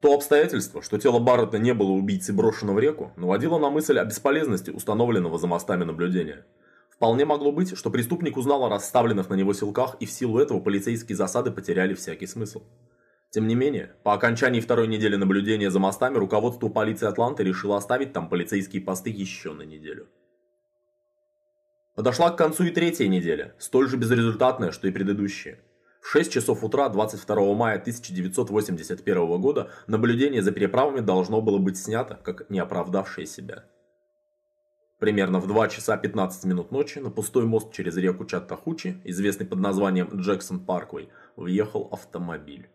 То 0.00 0.14
обстоятельство, 0.14 0.82
что 0.82 0.98
тело 0.98 1.18
Барретта 1.18 1.58
не 1.58 1.74
было 1.74 1.90
убийцей 1.90 2.34
брошено 2.34 2.72
в 2.72 2.78
реку, 2.78 3.12
наводило 3.16 3.58
на 3.58 3.68
мысль 3.68 3.98
о 3.98 4.04
бесполезности 4.04 4.70
установленного 4.70 5.38
за 5.38 5.46
мостами 5.46 5.84
наблюдения. 5.84 6.46
Вполне 7.00 7.24
могло 7.24 7.50
быть, 7.50 7.78
что 7.78 7.88
преступник 7.88 8.36
узнал 8.36 8.62
о 8.62 8.68
расставленных 8.68 9.30
на 9.30 9.34
него 9.34 9.54
силках 9.54 9.96
и 10.00 10.04
в 10.04 10.10
силу 10.10 10.38
этого 10.38 10.60
полицейские 10.60 11.16
засады 11.16 11.50
потеряли 11.50 11.94
всякий 11.94 12.26
смысл. 12.26 12.62
Тем 13.30 13.46
не 13.46 13.54
менее, 13.54 13.94
по 14.02 14.12
окончании 14.12 14.60
второй 14.60 14.86
недели 14.86 15.16
наблюдения 15.16 15.70
за 15.70 15.78
мостами 15.78 16.18
руководство 16.18 16.68
полиции 16.68 17.06
Атланты 17.06 17.42
решило 17.42 17.78
оставить 17.78 18.12
там 18.12 18.28
полицейские 18.28 18.82
посты 18.82 19.08
еще 19.08 19.54
на 19.54 19.62
неделю. 19.62 20.08
Подошла 21.94 22.32
к 22.32 22.36
концу 22.36 22.64
и 22.64 22.70
третья 22.70 23.08
неделя, 23.08 23.54
столь 23.58 23.88
же 23.88 23.96
безрезультатная, 23.96 24.70
что 24.70 24.86
и 24.86 24.90
предыдущая. 24.90 25.58
В 26.02 26.08
6 26.08 26.30
часов 26.30 26.62
утра 26.62 26.86
22 26.90 27.54
мая 27.54 27.78
1981 27.78 29.40
года 29.40 29.70
наблюдение 29.86 30.42
за 30.42 30.52
переправами 30.52 31.00
должно 31.00 31.40
было 31.40 31.56
быть 31.56 31.78
снято, 31.78 32.20
как 32.22 32.50
не 32.50 32.58
оправдавшее 32.58 33.26
себя. 33.26 33.64
Примерно 35.00 35.40
в 35.40 35.46
2 35.46 35.68
часа 35.68 35.96
15 35.96 36.44
минут 36.44 36.70
ночи 36.72 36.98
на 36.98 37.10
пустой 37.10 37.46
мост 37.46 37.72
через 37.72 37.96
реку 37.96 38.26
Чаттахучи, 38.26 39.00
известный 39.04 39.46
под 39.46 39.58
названием 39.58 40.10
Джексон 40.14 40.60
Парквей, 40.60 41.08
въехал 41.36 41.88
автомобиль. 41.90 42.68